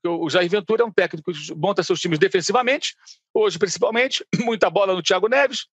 O 0.05 0.29
Jair 0.29 0.51
Ventura 0.51 0.83
é 0.83 0.85
um 0.85 0.93
técnico 0.93 1.33
que 1.33 1.55
monta 1.55 1.83
seus 1.83 2.01
times 2.01 2.19
defensivamente, 2.19 2.97
hoje 3.33 3.57
principalmente, 3.57 4.27
muita 4.43 4.69
bola 4.69 4.95
no 4.95 5.03
Thiago 5.03 5.29
Neves, 5.29 5.67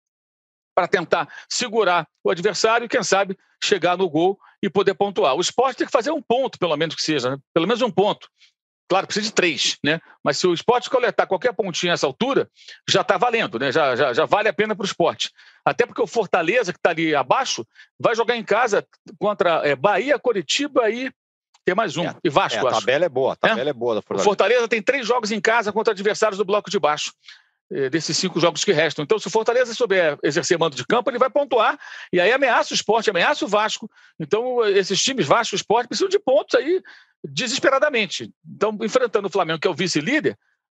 para 0.75 0.87
tentar 0.87 1.27
segurar 1.49 2.07
o 2.23 2.29
adversário 2.29 2.85
e, 2.85 2.89
quem 2.89 3.01
sabe, 3.01 3.37
chegar 3.63 3.97
no 3.97 4.09
gol 4.09 4.37
e 4.61 4.69
poder 4.69 4.93
pontuar. 4.93 5.35
O 5.35 5.41
esporte 5.41 5.77
tem 5.77 5.87
que 5.87 5.91
fazer 5.91 6.11
um 6.11 6.21
ponto, 6.21 6.59
pelo 6.59 6.75
menos 6.75 6.93
que 6.93 7.01
seja, 7.01 7.31
né? 7.31 7.37
pelo 7.53 7.65
menos 7.65 7.81
um 7.81 7.89
ponto. 7.89 8.29
Claro, 8.87 9.05
precisa 9.05 9.25
de 9.25 9.33
três, 9.33 9.77
né? 9.83 9.99
Mas 10.23 10.37
se 10.37 10.47
o 10.47 10.53
esporte 10.53 10.89
coletar 10.89 11.27
qualquer 11.27 11.53
pontinho 11.53 11.91
nessa 11.91 12.07
altura, 12.07 12.49
já 12.87 13.01
está 13.01 13.17
valendo, 13.17 13.59
né? 13.59 13.71
Já, 13.71 13.95
já, 13.95 14.13
já 14.13 14.25
vale 14.25 14.47
a 14.47 14.53
pena 14.53 14.75
para 14.75 14.83
o 14.83 14.85
esporte. 14.85 15.31
Até 15.65 15.85
porque 15.85 16.01
o 16.01 16.07
Fortaleza, 16.07 16.71
que 16.71 16.79
está 16.79 16.91
ali 16.91 17.13
abaixo, 17.13 17.67
vai 17.99 18.15
jogar 18.15 18.37
em 18.37 18.43
casa 18.43 18.87
contra 19.19 19.67
é, 19.67 19.75
Bahia, 19.75 20.17
Coritiba 20.17 20.89
e 20.89 21.11
tem 21.65 21.75
mais 21.75 21.97
um. 21.97 22.05
É, 22.05 22.15
e 22.23 22.29
Vasco, 22.29 22.65
é, 22.65 22.69
a 22.69 22.71
tabela 22.71 23.03
é 23.03 23.09
boa, 23.09 23.33
a 23.33 23.45
é? 23.45 23.49
tabela 23.49 23.69
é, 23.69 23.71
é 23.71 23.73
boa 23.73 23.95
da 23.95 24.01
Fortaleza. 24.01 24.21
O 24.21 24.23
Fortaleza 24.23 24.67
tem 24.69 24.81
três 24.81 25.05
jogos 25.05 25.31
em 25.31 25.41
casa 25.41 25.73
contra 25.73 25.91
adversários 25.91 26.37
do 26.37 26.45
bloco 26.45 26.69
de 26.69 26.79
baixo. 26.79 27.11
É, 27.69 27.89
desses 27.89 28.17
cinco 28.17 28.39
jogos 28.39 28.63
que 28.63 28.71
restam. 28.71 29.03
Então, 29.03 29.19
se 29.19 29.27
o 29.27 29.29
Fortaleza 29.29 29.73
souber 29.73 30.17
exercer 30.23 30.57
mando 30.57 30.77
de 30.77 30.85
campo, 30.85 31.09
ele 31.09 31.19
vai 31.19 31.29
pontuar 31.29 31.77
e 32.13 32.21
aí 32.21 32.31
ameaça 32.31 32.73
o 32.73 32.75
esporte, 32.75 33.09
ameaça 33.09 33.43
o 33.43 33.47
Vasco. 33.47 33.91
Então, 34.17 34.65
esses 34.65 35.03
times, 35.03 35.27
Vasco 35.27 35.53
e 35.53 35.57
esporte, 35.57 35.89
precisam 35.89 36.07
de 36.07 36.17
pontos 36.17 36.57
aí 36.57 36.81
desesperadamente. 37.21 38.31
Então, 38.47 38.77
enfrentando 38.81 39.27
o 39.27 39.29
Flamengo, 39.29 39.59
que 39.59 39.67
é 39.67 39.71
o 39.71 39.73
vice-líder, 39.73 40.37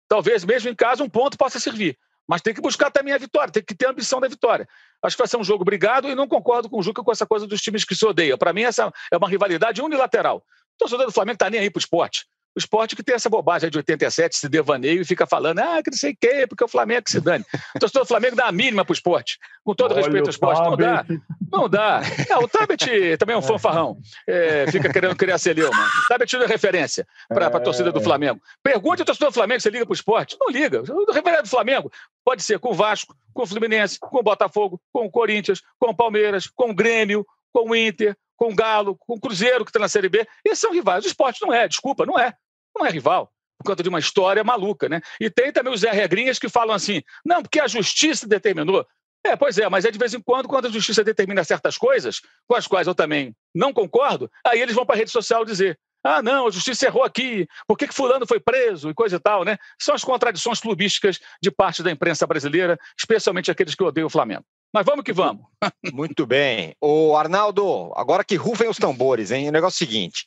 talvez 0.08 0.46
mesmo 0.46 0.70
em 0.70 0.74
casa 0.74 1.04
um 1.04 1.10
ponto 1.10 1.36
possa 1.36 1.60
servir. 1.60 1.98
Mas 2.26 2.40
tem 2.40 2.54
que 2.54 2.60
buscar 2.60 2.90
também 2.90 3.12
a 3.12 3.18
vitória, 3.18 3.52
tem 3.52 3.62
que 3.62 3.74
ter 3.74 3.86
a 3.86 3.90
ambição 3.90 4.18
da 4.18 4.28
vitória. 4.28 4.66
Acho 5.02 5.16
que 5.16 5.22
vai 5.22 5.28
ser 5.28 5.36
um 5.36 5.44
jogo 5.44 5.64
brigado 5.64 6.08
e 6.08 6.14
não 6.14 6.26
concordo 6.26 6.68
com 6.68 6.78
o 6.78 6.82
Juca 6.82 7.02
com 7.02 7.12
essa 7.12 7.26
coisa 7.26 7.46
dos 7.46 7.60
times 7.60 7.84
que 7.84 7.94
se 7.94 8.04
odeiam. 8.06 8.36
Para 8.36 8.52
mim, 8.52 8.62
essa 8.62 8.90
é 9.12 9.16
uma 9.16 9.28
rivalidade 9.28 9.80
unilateral. 9.82 10.38
O 10.38 10.78
torcedor 10.78 11.06
do 11.06 11.12
Flamengo 11.12 11.36
está 11.36 11.50
nem 11.50 11.60
aí 11.60 11.70
para 11.70 11.78
o 11.78 11.80
esporte. 11.80 12.26
O 12.56 12.58
esporte 12.58 12.96
que 12.96 13.02
tem 13.02 13.14
essa 13.14 13.28
bobagem 13.28 13.70
de 13.70 13.78
87, 13.78 14.34
esse 14.34 14.48
devaneio, 14.48 15.00
e 15.00 15.04
fica 15.04 15.26
falando, 15.26 15.60
ah, 15.60 15.82
que 15.82 15.90
não 15.90 15.98
sei 15.98 16.12
o 16.12 16.16
quê, 16.20 16.46
porque 16.46 16.64
o 16.64 16.68
Flamengo 16.68 17.02
que 17.04 17.10
se 17.10 17.20
dane. 17.20 17.44
O 17.74 17.78
torcedor 17.78 18.04
do 18.04 18.08
Flamengo 18.08 18.36
dá 18.36 18.46
a 18.46 18.52
mínima 18.52 18.84
para 18.84 18.92
o 18.92 18.94
esporte. 18.94 19.38
Com 19.64 19.74
todo 19.74 19.92
Olha 19.92 20.00
respeito 20.00 20.24
ao 20.24 20.30
esporte, 20.30 20.62
não 20.62 20.76
dá. 20.76 21.04
Não 21.50 21.68
dá. 21.68 22.00
Não, 22.28 22.42
o 22.42 22.48
Tabet 22.48 23.16
também 23.18 23.34
é 23.34 23.38
um 23.38 23.42
fanfarrão. 23.42 23.98
É, 24.26 24.70
fica 24.70 24.92
querendo 24.92 25.14
criar 25.14 25.38
celeuma. 25.38 25.78
O 26.04 26.08
Tabet 26.08 26.32
não 26.34 26.42
é 26.42 26.46
referência 26.46 27.06
para 27.28 27.46
a 27.46 27.60
torcida 27.60 27.92
do 27.92 28.00
é. 28.00 28.02
Flamengo. 28.02 28.40
Pergunte 28.62 29.02
ao 29.02 29.06
torcedor 29.06 29.30
do 29.30 29.34
Flamengo 29.34 29.60
se 29.60 29.70
liga 29.70 29.84
para 29.84 29.92
o 29.92 29.94
esporte. 29.94 30.36
Não 30.40 30.50
liga. 30.50 30.82
O 30.82 31.12
referente 31.12 31.42
do 31.42 31.48
Flamengo 31.48 31.90
pode 32.24 32.42
ser 32.42 32.58
com 32.58 32.70
o 32.70 32.74
Vasco, 32.74 33.14
com 33.32 33.42
o 33.42 33.46
Fluminense, 33.46 33.98
com 34.00 34.18
o 34.18 34.22
Botafogo, 34.22 34.80
com 34.92 35.06
o 35.06 35.10
Corinthians, 35.10 35.62
com 35.78 35.90
o 35.90 35.94
Palmeiras, 35.94 36.46
com 36.46 36.70
o 36.70 36.74
Grêmio, 36.74 37.26
com 37.52 37.70
o 37.70 37.76
Inter, 37.76 38.16
com 38.38 38.52
o 38.52 38.54
Galo, 38.54 38.96
com 38.96 39.16
o 39.16 39.20
Cruzeiro, 39.20 39.64
que 39.64 39.70
está 39.70 39.80
na 39.80 39.88
Série 39.88 40.08
B. 40.08 40.26
Esses 40.44 40.60
são 40.60 40.72
rivais. 40.72 41.04
O 41.04 41.08
esporte 41.08 41.42
não 41.42 41.52
é, 41.52 41.68
desculpa, 41.68 42.06
não 42.06 42.18
é 42.18 42.32
não 42.78 42.86
é 42.86 42.90
rival, 42.90 43.30
por 43.58 43.64
conta 43.64 43.82
de 43.82 43.88
uma 43.88 43.98
história 43.98 44.42
maluca, 44.44 44.88
né? 44.88 45.00
E 45.20 45.28
tem 45.28 45.52
também 45.52 45.72
os 45.72 45.80
Zé 45.80 45.90
Regrinhas 45.90 46.38
que 46.38 46.48
falam 46.48 46.74
assim, 46.74 47.02
não, 47.24 47.42
porque 47.42 47.60
a 47.60 47.66
justiça 47.66 48.26
determinou. 48.26 48.86
É, 49.26 49.34
pois 49.34 49.58
é, 49.58 49.68
mas 49.68 49.84
é 49.84 49.90
de 49.90 49.98
vez 49.98 50.14
em 50.14 50.20
quando, 50.20 50.48
quando 50.48 50.68
a 50.68 50.70
justiça 50.70 51.02
determina 51.02 51.42
certas 51.42 51.76
coisas, 51.76 52.20
com 52.46 52.54
as 52.54 52.68
quais 52.68 52.86
eu 52.86 52.94
também 52.94 53.34
não 53.52 53.72
concordo, 53.72 54.30
aí 54.46 54.60
eles 54.60 54.76
vão 54.76 54.86
para 54.86 54.94
a 54.94 54.98
rede 54.98 55.10
social 55.10 55.44
dizer, 55.44 55.78
ah, 56.04 56.22
não, 56.22 56.46
a 56.46 56.50
justiça 56.50 56.86
errou 56.86 57.02
aqui, 57.02 57.48
por 57.66 57.76
que, 57.76 57.88
que 57.88 57.94
fulano 57.94 58.26
foi 58.26 58.38
preso 58.38 58.88
e 58.88 58.94
coisa 58.94 59.16
e 59.16 59.18
tal, 59.18 59.44
né? 59.44 59.58
São 59.78 59.94
as 59.94 60.04
contradições 60.04 60.60
clubísticas 60.60 61.18
de 61.42 61.50
parte 61.50 61.82
da 61.82 61.90
imprensa 61.90 62.26
brasileira, 62.26 62.78
especialmente 62.96 63.50
aqueles 63.50 63.74
que 63.74 63.82
odeiam 63.82 64.06
o 64.06 64.10
Flamengo. 64.10 64.44
Mas 64.72 64.84
vamos 64.84 65.04
que 65.04 65.12
vamos. 65.12 65.44
Muito 65.92 66.26
bem. 66.26 66.74
O 66.80 67.16
Arnaldo, 67.16 67.92
agora 67.96 68.24
que 68.24 68.36
rufem 68.36 68.68
os 68.68 68.76
tambores, 68.76 69.30
hein? 69.30 69.48
O 69.48 69.52
negócio 69.52 69.82
é 69.82 69.86
o 69.86 69.88
seguinte: 69.88 70.26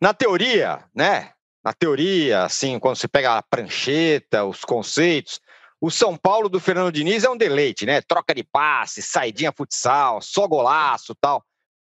na 0.00 0.14
teoria, 0.14 0.84
né? 0.94 1.32
na 1.64 1.72
teoria, 1.72 2.44
assim, 2.44 2.78
quando 2.78 2.96
você 2.96 3.06
pega 3.06 3.38
a 3.38 3.42
prancheta, 3.42 4.44
os 4.44 4.64
conceitos, 4.64 5.40
o 5.80 5.90
São 5.90 6.16
Paulo 6.16 6.48
do 6.48 6.60
Fernando 6.60 6.92
Diniz 6.92 7.24
é 7.24 7.30
um 7.30 7.36
deleite, 7.36 7.86
né? 7.86 8.00
Troca 8.00 8.34
de 8.34 8.42
passe, 8.42 9.02
saidinha 9.02 9.52
futsal, 9.52 10.20
só 10.20 10.46
golaço 10.46 11.14
tal. 11.20 11.44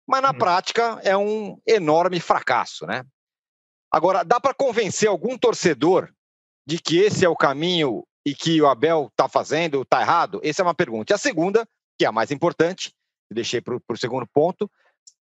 Mas 0.07 0.21
na 0.21 0.31
hum. 0.31 0.37
prática 0.37 0.99
é 1.03 1.15
um 1.17 1.59
enorme 1.67 2.19
fracasso, 2.19 2.85
né? 2.85 3.03
Agora, 3.91 4.23
dá 4.23 4.39
para 4.39 4.53
convencer 4.53 5.07
algum 5.07 5.37
torcedor 5.37 6.11
de 6.67 6.79
que 6.79 6.97
esse 6.97 7.23
é 7.23 7.29
o 7.29 7.35
caminho 7.35 8.05
e 8.25 8.33
que 8.33 8.61
o 8.61 8.67
Abel 8.67 9.07
está 9.11 9.29
fazendo 9.29 9.81
está 9.81 10.01
errado? 10.01 10.41
Essa 10.43 10.61
é 10.61 10.65
uma 10.65 10.73
pergunta. 10.73 11.13
E 11.13 11.15
a 11.15 11.17
segunda, 11.17 11.67
que 11.97 12.05
é 12.05 12.07
a 12.07 12.11
mais 12.11 12.31
importante, 12.31 12.93
deixei 13.31 13.61
para 13.61 13.75
o 13.75 13.97
segundo 13.97 14.27
ponto, 14.27 14.69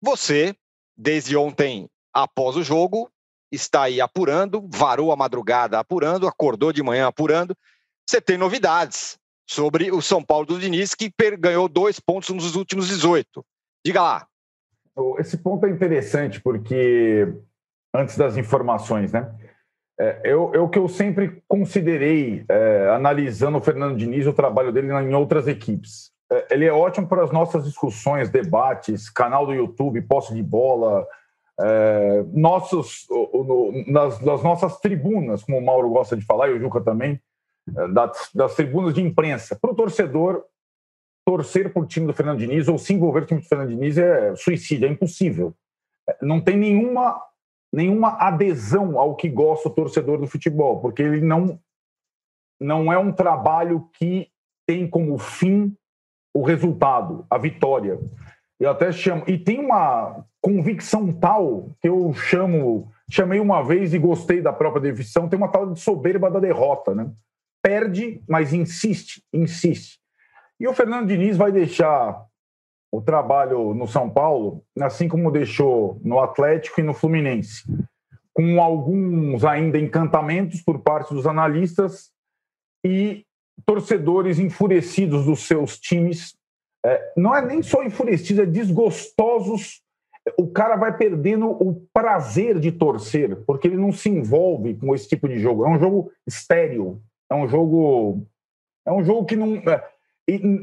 você, 0.01 0.55
desde 0.97 1.37
ontem 1.37 1.89
após 2.13 2.57
o 2.57 2.63
jogo, 2.63 3.11
está 3.51 3.85
aí 3.85 4.01
apurando, 4.01 4.67
varou 4.69 5.13
a 5.13 5.17
madrugada 5.17 5.79
apurando, 5.79 6.27
acordou 6.27 6.73
de 6.73 6.83
manhã 6.83 7.07
apurando. 7.07 7.57
Você 8.09 8.21
tem 8.21 8.37
novidades 8.37 9.19
sobre 9.49 9.91
o 9.91 10.03
São 10.03 10.23
Paulo 10.23 10.47
do 10.47 10.59
Diniz, 10.59 10.95
que 10.95 11.13
ganhou 11.39 11.69
dois 11.69 12.01
pontos 12.01 12.31
nos 12.31 12.57
últimos 12.57 12.89
18. 12.89 13.45
Diga 13.85 14.03
lá. 14.03 14.27
Esse 15.19 15.37
ponto 15.37 15.67
é 15.67 15.71
interessante, 15.71 16.41
porque 16.41 17.29
antes 17.95 18.17
das 18.17 18.37
informações, 18.37 19.13
né? 19.13 19.35
É, 19.99 20.21
eu, 20.25 20.53
eu 20.55 20.69
que 20.69 20.79
eu 20.79 20.89
sempre 20.89 21.43
considerei, 21.49 22.45
é, 22.49 22.91
analisando 22.91 23.57
o 23.57 23.63
Fernando 23.63 23.97
Diniz, 23.97 24.27
o 24.27 24.33
trabalho 24.33 24.73
dele 24.73 24.93
em 24.93 25.15
outras 25.15 25.49
equipes. 25.49 26.13
É, 26.31 26.55
ele 26.55 26.65
é 26.65 26.73
ótimo 26.73 27.07
para 27.07 27.23
as 27.23 27.31
nossas 27.31 27.65
discussões, 27.65 28.31
debates, 28.31 29.09
canal 29.09 29.47
do 29.47 29.55
YouTube, 29.55 30.03
posse 30.03 30.35
de 30.35 30.43
bola, 30.43 31.07
é, 31.59 32.25
nossos, 32.33 33.07
nas, 33.87 34.21
nas, 34.21 34.43
nossas 34.43 34.79
tribunas, 34.81 35.43
como 35.45 35.59
o 35.59 35.65
Mauro 35.65 35.89
gosta 35.91 36.17
de 36.17 36.25
falar, 36.25 36.49
e 36.49 36.53
o 36.53 36.61
Juca 36.61 36.81
também, 36.81 37.21
é, 37.77 37.89
das, 37.89 38.31
das 38.35 38.55
tribunas 38.55 38.95
de 38.95 39.03
imprensa. 39.03 39.57
Para 39.57 39.71
o 39.71 39.75
torcedor, 39.75 40.45
torcer 41.25 41.73
por 41.73 41.87
time 41.87 42.07
do 42.07 42.15
Fernando 42.15 42.39
Diniz 42.39 42.69
ou 42.69 42.79
se 42.79 42.93
envolver 42.93 43.21
com 43.21 43.25
o 43.25 43.29
time 43.29 43.41
do 43.41 43.49
Fernando 43.49 43.71
Diniz 43.71 43.99
é 43.99 44.35
suicídio, 44.37 44.87
é 44.87 44.91
impossível. 44.91 45.55
É, 46.09 46.17
não 46.23 46.41
tem 46.41 46.57
nenhuma, 46.57 47.21
nenhuma 47.73 48.17
adesão 48.19 48.99
ao 48.99 49.15
que 49.15 49.29
gosta 49.29 49.69
o 49.69 49.75
torcedor 49.75 50.19
do 50.19 50.27
futebol, 50.27 50.81
porque 50.81 51.03
ele 51.03 51.21
não, 51.21 51.61
não 52.61 52.93
é 52.93 52.99
um 52.99 53.13
trabalho 53.13 53.89
que 53.93 54.29
tem 54.67 54.89
como 54.89 55.17
fim 55.19 55.77
o 56.37 56.43
resultado, 56.43 57.25
a 57.31 57.39
vitória. 57.39 57.99
Eu 58.59 58.71
até 58.71 58.93
chamo. 58.93 59.23
E 59.27 59.39
tem 59.39 59.59
uma 59.59 60.25
convicção 60.41 61.13
tal 61.13 61.71
que 61.81 61.89
eu 61.89 62.13
chamo 62.15 62.91
chamei 63.11 63.41
uma 63.41 63.63
vez 63.63 63.95
e 63.95 63.99
gostei 63.99 64.41
da 64.41 64.53
própria 64.53 64.83
definição, 64.83 65.29
tem 65.29 65.39
uma 65.39 65.49
tal 65.49 65.73
de 65.73 65.81
soberba 65.81 66.31
da 66.31 66.41
derrota, 66.41 66.95
né? 66.95 67.11
Perde, 67.63 68.23
mas 68.29 68.53
insiste, 68.53 69.23
insiste. 69.33 69.99
E 70.59 70.67
o 70.67 70.75
Fernando 70.75 71.09
Diniz 71.09 71.37
vai 71.37 71.53
deixar 71.53 72.25
o 72.93 73.01
trabalho 73.01 73.75
no 73.75 73.87
São 73.87 74.09
Paulo, 74.09 74.65
assim 74.81 75.09
como 75.09 75.31
deixou 75.31 76.01
no 76.03 76.19
Atlético 76.19 76.81
e 76.81 76.85
no 76.85 76.95
Fluminense, 76.95 77.63
com 78.33 78.61
alguns 78.61 79.45
ainda 79.45 79.79
encantamentos 79.79 80.63
por 80.63 80.81
parte 80.81 81.13
dos 81.13 81.27
analistas 81.27 82.11
e 82.85 83.26
torcedores 83.65 84.39
enfurecidos 84.39 85.25
dos 85.25 85.47
seus 85.47 85.79
times. 85.79 86.37
É, 86.85 87.13
não 87.17 87.35
é 87.35 87.45
nem 87.45 87.63
só 87.63 87.83
enfurecidos, 87.83 88.43
é 88.43 88.47
desgostosos. 88.47 89.83
O 90.39 90.49
cara 90.49 90.77
vai 90.77 90.97
perdendo 90.97 91.49
o 91.51 91.87
prazer 91.93 92.59
de 92.59 92.73
torcer, 92.73 93.37
porque 93.47 93.69
ele 93.69 93.77
não 93.77 93.93
se 93.93 94.09
envolve 94.09 94.75
com 94.75 94.95
esse 94.95 95.09
tipo 95.09 95.29
de 95.29 95.39
jogo. 95.39 95.65
É 95.65 95.69
um 95.69 95.79
jogo 95.79 96.11
estéreo, 96.27 97.01
é 97.31 97.35
um 97.35 97.49
jogo. 97.49 98.27
É 98.85 98.93
um 98.93 99.05
jogo 99.05 99.25
que 99.25 99.37
não. 99.37 99.57
É, 99.57 99.85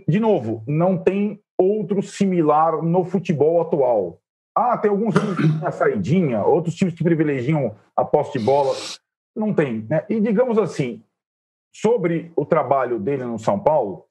de 0.08 0.20
novo, 0.20 0.62
não 0.68 0.98
tem 0.98 1.40
outro 1.58 2.02
similar 2.02 2.82
no 2.82 3.06
futebol 3.06 3.62
atual. 3.62 4.20
Ah, 4.56 4.78
tem 4.78 4.92
alguns 4.92 5.16
times 5.16 5.36
que 5.36 5.42
têm 5.48 5.68
a 5.68 5.72
saidinha, 5.72 6.44
outros 6.44 6.76
times 6.76 6.94
que 6.94 7.04
privilegiam 7.04 7.76
a 7.96 8.06
posse 8.06 8.38
de 8.38 8.46
bola. 8.46 8.76
Não 9.36 9.54
tem. 9.54 9.86
Né? 9.90 10.06
E 10.10 10.20
digamos 10.20 10.58
assim, 10.58 11.02
sobre 11.74 12.32
o 12.36 12.46
trabalho 12.46 13.00
dele 13.00 13.24
no 13.24 13.40
São 13.40 13.60
Paulo, 13.60 14.06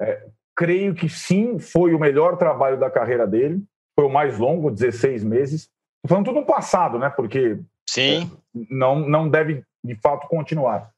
é, 0.00 0.26
creio 0.56 0.94
que 0.94 1.08
sim, 1.08 1.58
foi 1.58 1.94
o 1.94 2.00
melhor 2.00 2.36
trabalho 2.36 2.78
da 2.78 2.90
carreira 2.90 3.26
dele. 3.26 3.62
Foi 3.94 4.06
o 4.06 4.12
mais 4.12 4.38
longo, 4.38 4.70
16 4.70 5.22
meses. 5.22 5.62
Estou 5.62 6.08
falando 6.08 6.26
tudo 6.26 6.40
no 6.40 6.46
passado, 6.46 6.98
né? 6.98 7.08
Porque 7.08 7.58
sim. 7.88 8.30
É, 8.54 8.66
não, 8.70 8.98
não 8.98 9.28
deve, 9.28 9.62
de 9.84 9.94
fato, 9.96 10.28
continuar. 10.28 10.90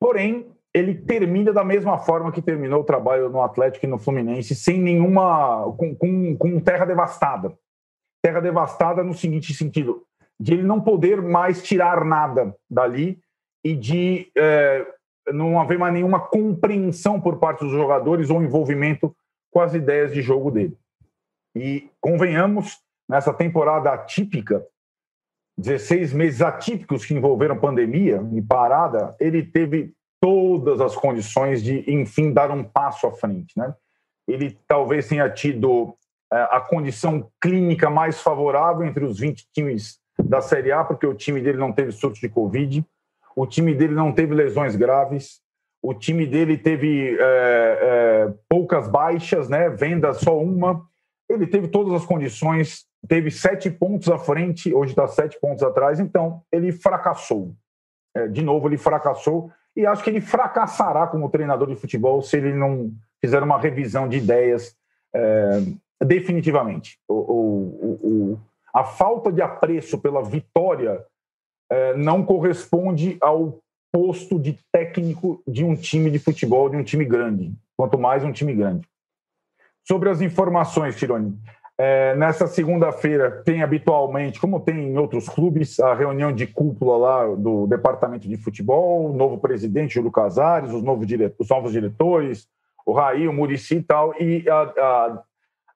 Porém, 0.00 0.46
ele 0.74 0.94
termina 0.94 1.52
da 1.52 1.64
mesma 1.64 1.98
forma 1.98 2.32
que 2.32 2.42
terminou 2.42 2.80
o 2.80 2.84
trabalho 2.84 3.28
no 3.28 3.42
Atlético 3.42 3.86
e 3.86 3.88
no 3.88 3.98
Fluminense, 3.98 4.54
sem 4.54 4.80
nenhuma. 4.80 5.64
com, 5.76 5.94
com, 5.94 6.36
com 6.36 6.60
terra 6.60 6.84
devastada. 6.84 7.56
Terra 8.22 8.40
devastada 8.40 9.02
no 9.02 9.14
seguinte 9.14 9.52
sentido: 9.52 10.04
de 10.38 10.54
ele 10.54 10.62
não 10.62 10.80
poder 10.80 11.20
mais 11.20 11.62
tirar 11.62 12.04
nada 12.04 12.56
dali 12.70 13.20
e 13.64 13.76
de 13.76 14.30
é, 14.36 14.86
não 15.32 15.60
haver 15.60 15.78
mais 15.78 15.92
nenhuma 15.92 16.20
compreensão 16.20 17.20
por 17.20 17.38
parte 17.38 17.60
dos 17.60 17.72
jogadores 17.72 18.30
ou 18.30 18.42
envolvimento 18.42 19.14
com 19.50 19.60
as 19.60 19.74
ideias 19.74 20.12
de 20.12 20.22
jogo 20.22 20.50
dele. 20.50 20.76
E 21.54 21.90
convenhamos, 22.00 22.78
nessa 23.08 23.32
temporada 23.32 23.92
atípica, 23.92 24.66
16 25.58 26.12
meses 26.12 26.40
atípicos 26.40 27.04
que 27.04 27.14
envolveram 27.14 27.58
pandemia 27.58 28.22
e 28.32 28.40
parada, 28.40 29.14
ele 29.20 29.42
teve 29.44 29.94
todas 30.20 30.80
as 30.80 30.96
condições 30.96 31.62
de, 31.62 31.84
enfim, 31.90 32.32
dar 32.32 32.50
um 32.50 32.64
passo 32.64 33.06
à 33.06 33.12
frente. 33.12 33.52
Né? 33.56 33.74
Ele 34.26 34.58
talvez 34.66 35.08
tenha 35.08 35.28
tido 35.28 35.94
é, 36.32 36.42
a 36.50 36.60
condição 36.60 37.28
clínica 37.40 37.90
mais 37.90 38.20
favorável 38.20 38.86
entre 38.86 39.04
os 39.04 39.18
20 39.18 39.46
times 39.52 40.00
da 40.18 40.40
Série 40.40 40.72
A, 40.72 40.84
porque 40.84 41.06
o 41.06 41.14
time 41.14 41.40
dele 41.40 41.58
não 41.58 41.72
teve 41.72 41.92
surto 41.92 42.20
de 42.20 42.28
Covid, 42.28 42.84
o 43.36 43.46
time 43.46 43.74
dele 43.74 43.94
não 43.94 44.12
teve 44.12 44.34
lesões 44.34 44.76
graves, 44.76 45.40
o 45.82 45.92
time 45.92 46.26
dele 46.26 46.56
teve 46.56 47.16
é, 47.18 47.18
é, 47.20 48.34
poucas 48.48 48.86
baixas, 48.86 49.48
né? 49.48 49.68
venda 49.68 50.12
só 50.14 50.38
uma. 50.38 50.86
Ele 51.28 51.46
teve 51.46 51.66
todas 51.66 51.92
as 51.94 52.06
condições, 52.06 52.86
teve 53.08 53.30
sete 53.30 53.68
pontos 53.68 54.08
à 54.08 54.16
frente, 54.16 54.72
hoje 54.72 54.92
está 54.92 55.08
sete 55.08 55.40
pontos 55.40 55.62
atrás, 55.62 55.98
então 55.98 56.42
ele 56.52 56.70
fracassou. 56.70 57.52
É, 58.14 58.28
de 58.28 58.42
novo, 58.42 58.68
ele 58.68 58.76
fracassou 58.76 59.50
e 59.74 59.84
acho 59.86 60.04
que 60.04 60.10
ele 60.10 60.20
fracassará 60.20 61.06
como 61.06 61.30
treinador 61.30 61.68
de 61.68 61.76
futebol 61.76 62.22
se 62.22 62.36
ele 62.36 62.52
não 62.52 62.92
fizer 63.20 63.42
uma 63.42 63.58
revisão 63.58 64.08
de 64.08 64.18
ideias 64.18 64.76
é, 65.14 65.62
definitivamente. 66.04 66.98
O, 67.08 67.14
o, 67.14 67.98
o, 68.02 68.40
a 68.72 68.84
falta 68.84 69.32
de 69.32 69.42
apreço 69.42 69.98
pela 69.98 70.22
vitória 70.22 71.04
não 71.96 72.24
corresponde 72.24 73.16
ao 73.20 73.58
posto 73.92 74.38
de 74.38 74.58
técnico 74.72 75.42
de 75.46 75.64
um 75.64 75.74
time 75.74 76.10
de 76.10 76.18
futebol, 76.18 76.68
de 76.68 76.76
um 76.76 76.82
time 76.82 77.04
grande, 77.04 77.52
quanto 77.76 77.98
mais 77.98 78.24
um 78.24 78.32
time 78.32 78.54
grande. 78.54 78.88
Sobre 79.86 80.08
as 80.08 80.20
informações, 80.20 80.96
Tironi, 80.96 81.36
é, 81.76 82.14
nessa 82.14 82.46
segunda-feira 82.46 83.42
tem 83.44 83.62
habitualmente, 83.62 84.40
como 84.40 84.60
tem 84.60 84.92
em 84.92 84.98
outros 84.98 85.28
clubes, 85.28 85.80
a 85.80 85.94
reunião 85.94 86.32
de 86.32 86.46
cúpula 86.46 86.96
lá 86.96 87.34
do 87.34 87.66
departamento 87.66 88.28
de 88.28 88.36
futebol, 88.36 89.10
o 89.10 89.16
novo 89.16 89.38
presidente 89.38 89.94
Júlio 89.94 90.10
Casares, 90.10 90.70
os 90.70 90.76
os 90.76 91.48
novos 91.48 91.72
diretores, 91.72 92.48
o 92.86 92.92
Raí, 92.92 93.26
o 93.26 93.32
Murici 93.32 93.76
e 93.76 93.82
tal, 93.82 94.14
e 94.20 94.48
a, 94.48 94.60
a, 94.60 95.22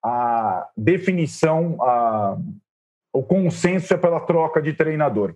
a 0.02 0.68
definição, 0.76 1.76
a, 1.80 2.36
o 3.12 3.22
consenso 3.22 3.92
é 3.92 3.96
pela 3.96 4.20
troca 4.20 4.62
de 4.62 4.72
treinador. 4.72 5.34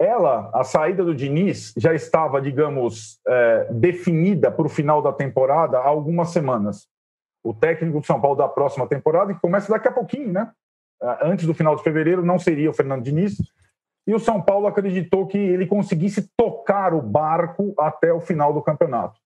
Ela, 0.00 0.50
a 0.52 0.64
saída 0.64 1.04
do 1.04 1.14
Diniz, 1.14 1.72
já 1.76 1.94
estava, 1.94 2.40
digamos, 2.40 3.20
é, 3.26 3.68
definida 3.72 4.50
para 4.50 4.66
o 4.66 4.68
final 4.68 5.00
da 5.00 5.12
temporada 5.12 5.78
há 5.78 5.86
algumas 5.86 6.30
semanas 6.30 6.88
o 7.44 7.52
técnico 7.52 8.00
do 8.00 8.06
São 8.06 8.18
Paulo 8.18 8.36
da 8.36 8.48
próxima 8.48 8.88
temporada, 8.88 9.34
que 9.34 9.40
começa 9.40 9.70
daqui 9.70 9.86
a 9.86 9.92
pouquinho, 9.92 10.32
né? 10.32 10.50
Ah, 11.00 11.18
antes 11.22 11.46
do 11.46 11.52
final 11.52 11.76
de 11.76 11.82
fevereiro, 11.82 12.24
não 12.24 12.38
seria 12.38 12.70
o 12.70 12.74
Fernando 12.74 13.04
Diniz. 13.04 13.36
E 14.06 14.14
o 14.14 14.18
São 14.18 14.40
Paulo 14.40 14.66
acreditou 14.66 15.26
que 15.26 15.36
ele 15.36 15.66
conseguisse 15.66 16.30
tocar 16.36 16.94
o 16.94 17.02
barco 17.02 17.74
até 17.78 18.12
o 18.12 18.20
final 18.20 18.52
do 18.54 18.62
campeonato. 18.62 19.20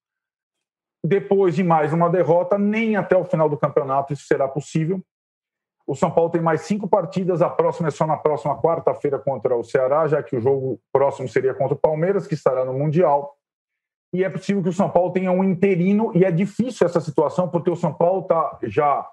Depois 1.04 1.54
de 1.54 1.62
mais 1.62 1.92
uma 1.92 2.10
derrota, 2.10 2.58
nem 2.58 2.96
até 2.96 3.16
o 3.16 3.24
final 3.24 3.48
do 3.48 3.56
campeonato 3.56 4.12
isso 4.12 4.26
será 4.26 4.48
possível. 4.48 5.00
O 5.88 5.94
São 5.94 6.10
Paulo 6.10 6.30
tem 6.30 6.40
mais 6.40 6.60
cinco 6.60 6.86
partidas, 6.86 7.40
a 7.40 7.48
próxima 7.48 7.88
é 7.88 7.90
só 7.90 8.06
na 8.06 8.18
próxima 8.18 8.60
quarta-feira 8.60 9.18
contra 9.18 9.56
o 9.56 9.64
Ceará, 9.64 10.06
já 10.06 10.22
que 10.22 10.36
o 10.36 10.40
jogo 10.40 10.78
próximo 10.92 11.26
seria 11.26 11.54
contra 11.54 11.74
o 11.74 11.78
Palmeiras, 11.78 12.26
que 12.26 12.34
estará 12.34 12.62
no 12.64 12.74
Mundial 12.74 13.38
e 14.12 14.24
é 14.24 14.30
possível 14.30 14.62
que 14.62 14.68
o 14.68 14.72
São 14.72 14.88
Paulo 14.90 15.12
tenha 15.12 15.30
um 15.30 15.44
interino, 15.44 16.12
e 16.14 16.24
é 16.24 16.30
difícil 16.30 16.86
essa 16.86 17.00
situação, 17.00 17.48
porque 17.48 17.70
o 17.70 17.76
São 17.76 17.92
Paulo 17.92 18.22
está 18.22 18.58
já 18.62 19.06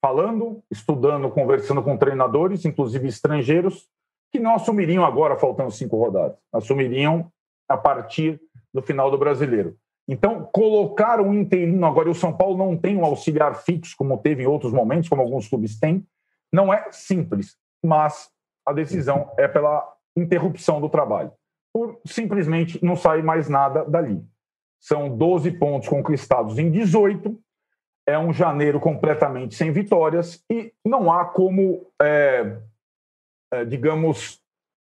falando, 0.00 0.62
estudando, 0.70 1.28
conversando 1.30 1.82
com 1.82 1.96
treinadores, 1.96 2.64
inclusive 2.64 3.08
estrangeiros, 3.08 3.88
que 4.30 4.38
não 4.38 4.54
assumiriam 4.54 5.04
agora, 5.04 5.36
faltando 5.36 5.72
cinco 5.72 5.96
rodadas, 5.96 6.36
assumiriam 6.52 7.30
a 7.68 7.76
partir 7.76 8.40
do 8.72 8.80
final 8.80 9.10
do 9.10 9.18
brasileiro. 9.18 9.76
Então, 10.08 10.48
colocar 10.52 11.20
um 11.20 11.34
interino 11.34 11.86
agora, 11.86 12.10
o 12.10 12.14
São 12.14 12.32
Paulo 12.32 12.56
não 12.56 12.76
tem 12.76 12.96
um 12.96 13.04
auxiliar 13.04 13.54
fixo, 13.62 13.94
como 13.96 14.16
teve 14.16 14.42
em 14.42 14.46
outros 14.46 14.72
momentos, 14.72 15.08
como 15.08 15.20
alguns 15.20 15.46
clubes 15.46 15.78
têm, 15.78 16.06
não 16.50 16.72
é 16.72 16.90
simples, 16.90 17.58
mas 17.84 18.30
a 18.66 18.72
decisão 18.72 19.30
é 19.36 19.46
pela 19.46 19.86
interrupção 20.16 20.80
do 20.80 20.88
trabalho 20.88 21.30
por 21.72 22.00
simplesmente 22.04 22.82
não 22.84 22.96
sair 22.96 23.22
mais 23.22 23.48
nada 23.48 23.84
dali. 23.84 24.20
São 24.80 25.16
12 25.16 25.52
pontos 25.52 25.88
conquistados 25.88 26.58
em 26.58 26.70
18, 26.70 27.38
é 28.06 28.18
um 28.18 28.32
janeiro 28.32 28.80
completamente 28.80 29.54
sem 29.54 29.70
vitórias 29.70 30.42
e 30.50 30.72
não 30.84 31.12
há 31.12 31.24
como, 31.24 31.86
é, 32.00 32.56
é, 33.52 33.64
digamos, 33.64 34.42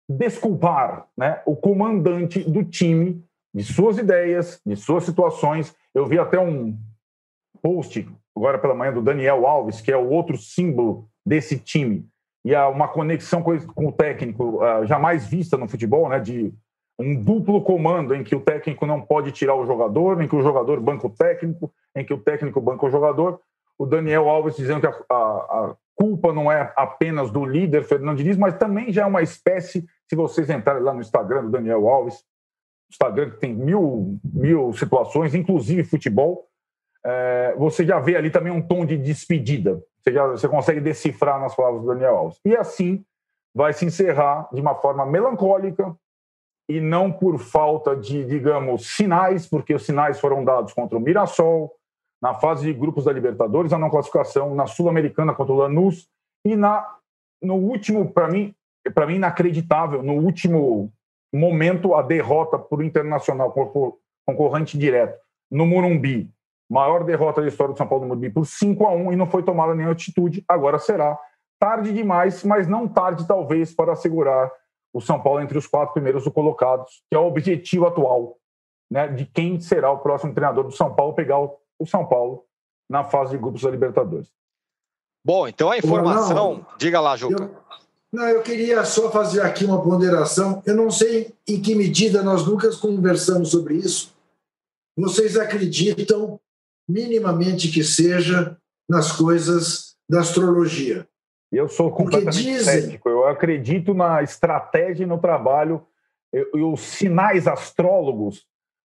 desculpar 0.10 1.08
né, 1.18 1.42
o 1.46 1.56
comandante 1.56 2.44
do 2.44 2.64
time 2.64 3.24
de 3.54 3.64
suas 3.64 3.98
ideias, 3.98 4.60
de 4.66 4.76
suas 4.76 5.04
situações. 5.04 5.76
Eu 5.94 6.06
vi 6.06 6.18
até 6.18 6.40
um 6.40 6.78
post 7.62 8.08
agora 8.36 8.58
pela 8.58 8.74
manhã 8.74 8.92
do 8.92 9.02
Daniel 9.02 9.46
Alves, 9.46 9.80
que 9.80 9.92
é 9.92 9.98
o 9.98 10.10
outro 10.10 10.38
símbolo 10.38 11.08
desse 11.26 11.58
time, 11.60 12.06
e 12.44 12.54
há 12.54 12.68
uma 12.68 12.88
conexão 12.88 13.42
com, 13.42 13.88
o 13.88 13.92
técnico 13.92 14.62
uh, 14.62 14.86
jamais 14.86 15.26
vista 15.26 15.58
no 15.58 15.68
futebol, 15.68 16.10
né, 16.10 16.20
de 16.20 16.54
um 17.00 17.16
duplo 17.16 17.62
comando 17.62 18.14
em 18.14 18.24
que 18.24 18.36
o 18.36 18.42
técnico 18.42 18.86
não 18.86 19.02
pode 19.02 19.32
tirar 19.32 19.56
o 19.56 19.66
jogador, 19.66 20.22
em 20.22 20.28
que 20.28 20.36
o 20.36 20.42
jogador 20.42 20.80
banca 20.80 21.08
o 21.08 21.10
técnico, 21.10 21.72
em 21.96 22.04
que 22.04 22.14
o 22.14 22.18
técnico 22.18 22.60
banca 22.60 22.86
o 22.86 22.90
jogador. 22.90 23.40
O 23.78 23.86
Daniel 23.86 24.30
Alves 24.30 24.56
dizendo 24.56 24.82
que 24.82 24.88
a, 24.88 24.94
a, 25.10 25.16
a 25.16 25.76
culpa 25.96 26.34
não 26.34 26.52
é 26.52 26.72
apenas 26.76 27.32
do 27.32 27.46
líder 27.46 27.84
Fernando 27.84 28.18
Diniz, 28.18 28.38
mas 28.38 28.58
também 28.58 28.92
já 28.92 29.04
é 29.04 29.06
uma 29.06 29.22
espécie, 29.22 29.86
se 30.08 30.16
vocês 30.16 30.50
entrarem 30.50 30.84
lá 30.84 30.94
no 30.94 31.02
Instagram 31.02 31.46
do 31.46 31.52
Daniel 31.52 31.88
Alves, 31.88 32.24
Instagram 32.94 33.32
que 33.32 33.38
tem 33.38 33.54
mil, 33.54 34.18
mil 34.24 34.74
situações, 34.74 35.36
inclusive 35.36 35.84
futebol, 35.84 36.48
é, 37.06 37.56
você 37.58 37.86
já 37.86 38.00
vê 38.00 38.16
ali 38.16 38.30
também 38.30 38.52
um 38.52 38.62
tom 38.62 38.86
de 38.86 38.98
despedida. 38.98 39.82
Você, 40.02 40.14
já, 40.14 40.28
você 40.28 40.48
consegue 40.48 40.80
decifrar 40.80 41.40
nas 41.40 41.56
palavras 41.56 41.82
do 41.82 41.88
Daniel 41.88 42.16
Alves. 42.16 42.40
E 42.46 42.56
assim 42.56 43.04
vai 43.54 43.74
se 43.74 43.86
encerrar 43.86 44.48
de 44.52 44.62
uma 44.62 44.76
forma 44.76 45.06
melancólica, 45.06 45.96
e 46.70 46.80
não 46.80 47.12
por 47.12 47.38
falta 47.40 47.96
de, 47.96 48.26
digamos, 48.26 48.96
sinais, 48.96 49.46
porque 49.46 49.74
os 49.74 49.86
sinais 49.86 50.20
foram 50.20 50.46
dados 50.46 50.74
contra 50.74 50.98
o 50.98 51.02
Mirassol, 51.02 51.72
na 52.22 52.34
fase 52.34 52.66
de 52.66 52.74
grupos 52.74 53.04
da 53.04 53.12
Libertadores, 53.12 53.74
a 53.74 53.78
não 53.78 53.90
classificação, 53.90 54.56
na 54.56 54.66
Sul-Americana 54.66 55.34
contra 55.34 55.54
o 55.54 55.58
Lanús, 55.58 56.08
e 56.46 56.56
na, 56.56 56.98
no 57.42 57.56
último, 57.56 58.12
para 58.12 58.30
mim, 58.30 58.56
para 58.94 59.06
mim, 59.06 59.16
inacreditável, 59.16 60.02
no 60.02 60.14
último 60.14 60.92
momento, 61.38 61.96
a 61.96 62.02
derrota 62.02 62.58
para 62.58 62.80
o 62.80 62.84
Internacional, 62.84 63.52
concorrente 64.26 64.78
direto, 64.78 65.18
no 65.50 65.66
Morumbi. 65.66 66.30
Maior 66.70 67.04
derrota 67.04 67.42
da 67.42 67.48
história 67.48 67.74
do 67.74 67.78
São 67.78 67.88
Paulo 67.88 68.04
no 68.04 68.10
Morumbi 68.10 68.30
por 68.30 68.46
5 68.46 68.86
a 68.86 68.92
1 68.92 69.14
e 69.14 69.16
não 69.16 69.28
foi 69.28 69.44
tomada 69.44 69.76
nenhuma 69.76 69.94
atitude. 69.94 70.44
Agora 70.48 70.80
será 70.80 71.20
tarde 71.60 71.94
demais, 71.94 72.44
mas 72.44 72.68
não 72.68 72.88
tarde, 72.88 73.28
talvez, 73.28 73.74
para 73.74 73.94
assegurar 73.94 74.52
o 74.94 75.02
São 75.02 75.20
Paulo 75.20 75.42
entre 75.42 75.58
os 75.58 75.68
quatro 75.68 75.94
primeiros 75.94 76.28
colocados, 76.28 77.04
que 77.10 77.16
é 77.16 77.20
o 77.20 77.26
objetivo 77.26 77.88
atual 77.88 78.38
né, 78.94 79.08
de 79.08 79.26
quem 79.26 79.60
será 79.60 79.92
o 79.92 79.98
próximo 79.98 80.34
treinador 80.34 80.66
do 80.66 80.72
São 80.72 80.94
Paulo, 80.94 81.14
pegar 81.14 81.40
o, 81.40 81.58
o 81.80 81.86
São 81.86 82.06
Paulo 82.06 82.46
na 82.88 83.04
fase 83.04 83.32
de 83.32 83.38
grupos 83.40 83.64
da 83.64 83.72
Libertadores. 83.72 84.32
Bom, 85.26 85.48
então 85.48 85.72
a 85.72 85.78
informação. 85.78 86.36
Não, 86.36 86.66
diga 86.78 87.00
lá, 87.00 87.16
Juca. 87.16 87.44
Eu, 87.44 87.56
não, 88.14 88.30
eu 88.30 88.44
queria 88.44 88.86
só 88.86 89.10
fazer 89.10 89.42
aqui 89.42 89.66
uma 89.66 89.82
ponderação. 89.82 90.62
Eu 90.68 90.76
não 90.76 90.92
sei 90.92 91.34
em 91.48 91.60
que 91.60 91.74
medida 91.74 92.22
nós 92.22 92.46
nunca 92.46 92.70
conversamos 92.78 93.50
sobre 93.50 93.74
isso. 93.74 94.16
Vocês 94.96 95.36
acreditam 95.36 96.40
minimamente 96.88 97.72
que 97.72 97.84
seja 97.84 98.56
nas 98.88 99.12
coisas 99.12 99.96
da 100.08 100.20
astrologia? 100.20 101.08
Eu 101.52 101.68
sou 101.68 101.90
completamente 101.92 102.44
dizem... 102.44 102.82
cético. 102.82 103.10
Eu 103.10 103.28
acredito 103.28 103.96
na 103.96 104.22
estratégia 104.22 105.06
e 105.06 105.08
no 105.08 105.18
trabalho. 105.18 105.84
E 106.32 106.62
os 106.62 106.82
sinais 106.82 107.48
astrólogos, 107.48 108.46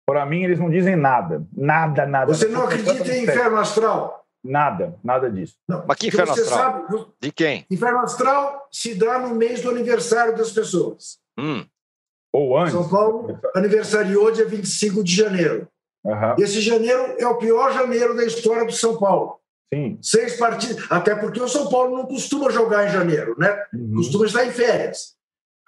para 0.05 0.25
mim, 0.25 0.43
eles 0.43 0.59
não 0.59 0.69
dizem 0.69 0.97
nada. 0.97 1.47
Nada, 1.55 2.05
nada. 2.05 2.33
Você 2.33 2.49
não 2.49 2.63
acredita 2.63 3.09
em 3.15 3.23
inferno 3.23 3.57
astral? 3.57 4.22
Nada, 4.43 4.95
nada 5.03 5.31
disso. 5.31 5.55
Não, 5.67 5.85
Mas 5.87 5.97
que 5.97 6.07
inferno 6.07 6.33
astral? 6.33 6.87
Sabe, 6.87 7.05
De 7.21 7.31
quem? 7.31 7.65
Inferno 7.71 7.99
astral 7.99 8.67
se 8.71 8.93
dá 8.93 9.19
no 9.19 9.35
mês 9.35 9.61
do 9.61 9.69
aniversário 9.69 10.35
das 10.35 10.51
pessoas. 10.51 11.17
Hum. 11.39 11.65
Ou 12.33 12.57
antes. 12.57 12.73
São 12.73 12.89
Paulo 12.89 13.39
aniversariou 13.55 14.31
dia 14.31 14.45
25 14.45 15.03
de 15.03 15.15
janeiro. 15.15 15.67
Uhum. 16.03 16.35
Esse 16.37 16.59
janeiro 16.59 17.15
é 17.17 17.25
o 17.25 17.37
pior 17.37 17.71
janeiro 17.73 18.15
da 18.15 18.25
história 18.25 18.65
do 18.65 18.73
São 18.73 18.97
Paulo. 18.97 19.39
Sim. 19.73 19.97
Seis 20.01 20.37
partidas. 20.37 20.85
Até 20.89 21.15
porque 21.15 21.41
o 21.41 21.47
São 21.47 21.69
Paulo 21.69 21.97
não 21.97 22.05
costuma 22.05 22.51
jogar 22.51 22.87
em 22.87 22.91
janeiro, 22.91 23.35
né? 23.37 23.65
Uhum. 23.73 23.95
Costuma 23.95 24.25
estar 24.25 24.45
em 24.45 24.51
férias. 24.51 25.15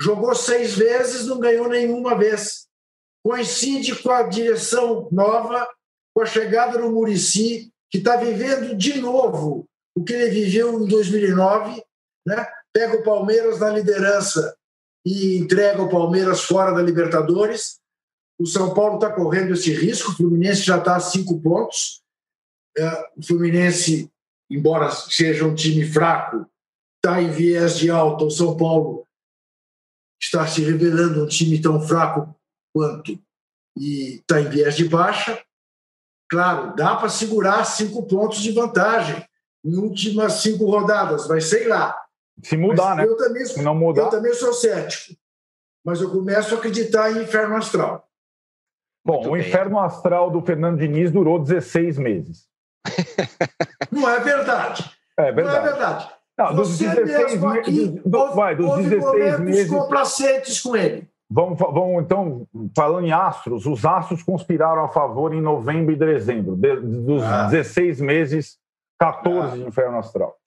Jogou 0.01 0.36
seis 0.36 0.76
vezes, 0.76 1.26
não 1.26 1.39
ganhou 1.39 1.69
nenhuma 1.69 2.15
vez. 2.15 2.67
Coincide 3.23 3.95
com 3.95 4.11
a 4.11 4.23
direção 4.23 5.07
nova, 5.11 5.67
com 6.13 6.21
a 6.21 6.26
chegada 6.26 6.78
do 6.78 6.91
Murici, 6.91 7.71
que 7.96 8.00
está 8.00 8.18
vivendo 8.18 8.76
de 8.76 9.00
novo 9.00 9.66
o 9.96 10.04
que 10.04 10.14
ele 10.14 10.30
viveu 10.30 10.84
em 10.84 10.88
2009, 10.88 11.82
né? 12.28 12.46
Pega 12.74 12.98
o 12.98 13.04
Palmeiras 13.04 13.60
na 13.60 13.70
liderança 13.70 14.56
e 15.06 15.38
entrega 15.38 15.82
o 15.82 15.89
Palmeiras 15.89 16.41
fora 16.41 16.74
da 16.74 16.82
Libertadores. 16.82 17.80
O 18.38 18.46
São 18.46 18.74
Paulo 18.74 18.96
está 18.96 19.10
correndo 19.10 19.54
esse 19.54 19.72
risco, 19.74 20.12
o 20.12 20.16
Fluminense 20.16 20.62
já 20.62 20.78
está 20.78 20.98
a 20.98 21.00
cinco 21.00 21.39
pontos 21.41 22.04
é, 22.78 23.10
o 23.16 23.24
Fluminense, 23.24 24.12
embora 24.50 24.91
seja 24.91 25.46
um 25.46 25.56
time 25.56 25.86
fraco, 25.86 26.46
está 26.98 27.22
em 27.22 27.32
viés 27.32 27.78
de 27.78 27.89
alta. 27.89 28.26
O 28.26 28.32
São 28.32 28.58
Paulo 28.58 29.08
está 30.22 30.46
se 30.46 30.62
revelando 30.62 31.24
um 31.24 31.28
time 31.28 31.62
tão 31.62 31.80
fraco 31.80 32.36
quanto 32.74 33.18
e 33.78 34.18
está 34.18 34.41
em 34.41 34.50
viés 34.50 34.76
de 34.76 34.88
baixa. 34.89 35.41
Claro, 36.30 36.76
dá 36.76 36.95
para 36.95 37.09
segurar 37.09 37.63
cinco 37.65 38.03
pontos 38.07 38.39
de 38.39 38.51
vantagem 38.51 39.23
em 39.63 39.76
últimas 39.78 40.34
cinco 40.34 40.65
rodadas, 40.69 41.28
mas 41.28 41.45
sei 41.45 41.67
lá. 41.67 41.95
Se 42.43 42.57
mudar, 42.57 42.95
mas 42.95 42.97
né? 42.97 43.05
Eu 43.05 43.15
também, 43.17 43.45
Se 43.45 43.61
não 43.61 43.76
mudar. 43.76 44.03
eu 44.03 44.09
também 44.09 44.34
sou 44.34 44.53
cético, 44.53 45.13
mas 45.86 46.01
eu 46.01 46.09
começo 46.11 46.53
a 46.53 46.57
acreditar 46.57 47.11
em 47.11 47.23
inferno 47.23 47.55
astral. 47.55 48.07
Bom, 49.05 49.17
Muito 49.21 49.30
o 49.30 49.32
bem. 49.34 49.47
inferno 49.47 49.80
astral 49.80 50.32
do 50.32 50.41
Fernando 50.41 50.80
Diniz 50.80 51.11
durou 51.11 51.39
16 51.39 51.97
meses. 51.99 52.47
Não 53.91 54.09
é 54.09 54.19
verdade. 54.19 54.91
É 55.17 55.32
verdade. 55.32 55.57
Não 55.57 55.65
é 55.65 55.69
verdade. 55.71 56.09
Não, 56.38 56.53
dos 56.55 56.69
Você 56.78 56.88
16 56.89 57.39
meses. 57.39 57.39
vai, 58.36 58.55
dos 58.55 58.76
16 58.84 59.39
meses. 59.39 59.69
complacentes 59.69 60.59
com 60.59 60.76
ele. 60.76 61.07
Vamos, 61.30 61.57
vamos, 61.57 62.03
então, 62.03 62.47
falando 62.76 63.07
em 63.07 63.11
astros, 63.11 63.65
os 63.65 63.84
astros 63.84 64.21
conspiraram 64.21 64.84
a 64.84 64.89
favor 64.89 65.34
em 65.34 65.41
novembro 65.41 65.93
e 65.93 65.97
dezembro. 65.97 66.55
De, 66.55 66.76
dos 66.78 67.23
ah. 67.23 67.47
16 67.47 67.99
meses, 67.99 68.57
14 68.99 69.53
ah. 69.53 69.57
de 69.57 69.67
inferno 69.67 69.97
astral. 69.97 70.38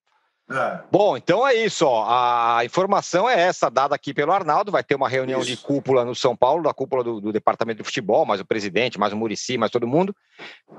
É. 0.51 0.81
Bom, 0.91 1.17
então 1.17 1.47
é 1.47 1.55
isso. 1.55 1.85
Ó. 1.85 2.07
A 2.09 2.65
informação 2.65 3.29
é 3.29 3.39
essa, 3.39 3.69
dada 3.69 3.95
aqui 3.95 4.15
pelo 4.15 4.33
Arnaldo. 4.33 4.73
Vai 4.73 4.83
ter 4.83 4.95
uma 4.95 5.09
reunião 5.09 5.41
isso. 5.41 5.51
de 5.51 5.57
cúpula 5.59 6.05
no 6.05 6.15
São 6.15 6.35
Paulo, 6.35 6.63
da 6.63 6.73
cúpula 6.73 7.05
do, 7.05 7.21
do, 7.21 7.33
Departamento 7.33 7.79
de 7.79 7.85
Futebol, 7.85 8.25
mais 8.25 8.41
o 8.41 8.47
presidente, 8.47 8.99
mais 8.99 9.13
o 9.13 9.17
Murici, 9.17 9.59
mais 9.59 9.71
todo 9.71 9.87
mundo, 9.87 10.15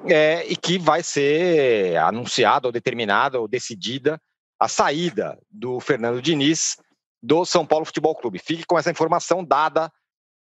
é, 0.08 0.44
e 0.48 0.56
que 0.56 0.80
vai 0.80 1.04
ser 1.04 1.98
anunciada 1.98 2.68
ou 2.68 2.72
determinada 2.72 3.40
ou 3.40 3.48
decidida 3.48 4.20
a 4.60 4.68
saída 4.68 5.38
do 5.50 5.80
Fernando 5.80 6.22
Diniz 6.22 6.78
do 7.22 7.46
São 7.46 7.66
Paulo 7.66 7.86
Futebol 7.86 8.16
Clube. 8.16 8.40
Fique 8.40 8.66
com 8.66 8.78
essa 8.78 8.92
informação 8.92 9.44
dada 9.44 9.92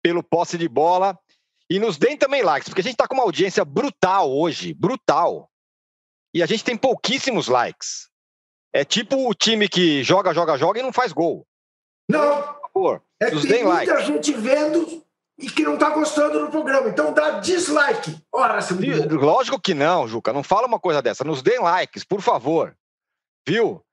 pelo 0.02 0.22
posse 0.22 0.58
de 0.58 0.68
bola. 0.68 1.18
E 1.70 1.78
nos 1.78 1.96
deem 1.96 2.16
também 2.16 2.42
likes, 2.42 2.68
porque 2.68 2.80
a 2.80 2.84
gente 2.84 2.94
está 2.94 3.08
com 3.08 3.14
uma 3.14 3.22
audiência 3.22 3.64
brutal 3.64 4.30
hoje, 4.30 4.74
brutal. 4.74 5.48
E 6.34 6.42
a 6.42 6.46
gente 6.46 6.64
tem 6.64 6.76
pouquíssimos 6.76 7.48
likes. 7.48 8.08
É 8.74 8.84
tipo 8.84 9.28
o 9.28 9.34
time 9.34 9.68
que 9.68 10.02
joga, 10.02 10.34
joga, 10.34 10.56
joga 10.56 10.80
e 10.80 10.82
não 10.82 10.92
faz 10.92 11.12
gol. 11.12 11.46
Não. 12.08 12.42
Por 12.42 12.72
favor, 12.72 13.02
é 13.20 13.30
que 13.30 13.46
tem 13.46 13.64
muita 13.64 14.02
gente 14.02 14.32
vendo 14.32 15.02
e 15.38 15.50
que 15.50 15.62
não 15.62 15.74
está 15.74 15.90
gostando 15.90 16.40
do 16.40 16.50
programa. 16.50 16.88
Então 16.88 17.12
dá 17.12 17.38
dislike. 17.40 18.16
Ora, 18.32 18.58
Lógico 19.10 19.60
que 19.60 19.74
não, 19.74 20.08
Juca. 20.08 20.32
Não 20.32 20.42
fala 20.42 20.66
uma 20.66 20.80
coisa 20.80 21.02
dessa. 21.02 21.24
Nos 21.24 21.42
deem 21.42 21.60
likes, 21.60 22.04
por 22.04 22.22
favor. 22.22 22.76
Viu? 23.46 23.84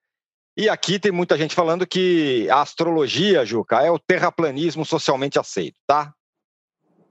E 0.59 0.67
aqui 0.67 0.99
tem 0.99 1.09
muita 1.09 1.37
gente 1.37 1.55
falando 1.55 1.87
que 1.87 2.49
a 2.49 2.59
astrologia, 2.59 3.45
Juca, 3.45 3.81
é 3.81 3.89
o 3.89 3.97
terraplanismo 3.97 4.83
socialmente 4.83 5.39
aceito, 5.39 5.79
tá? 5.87 6.13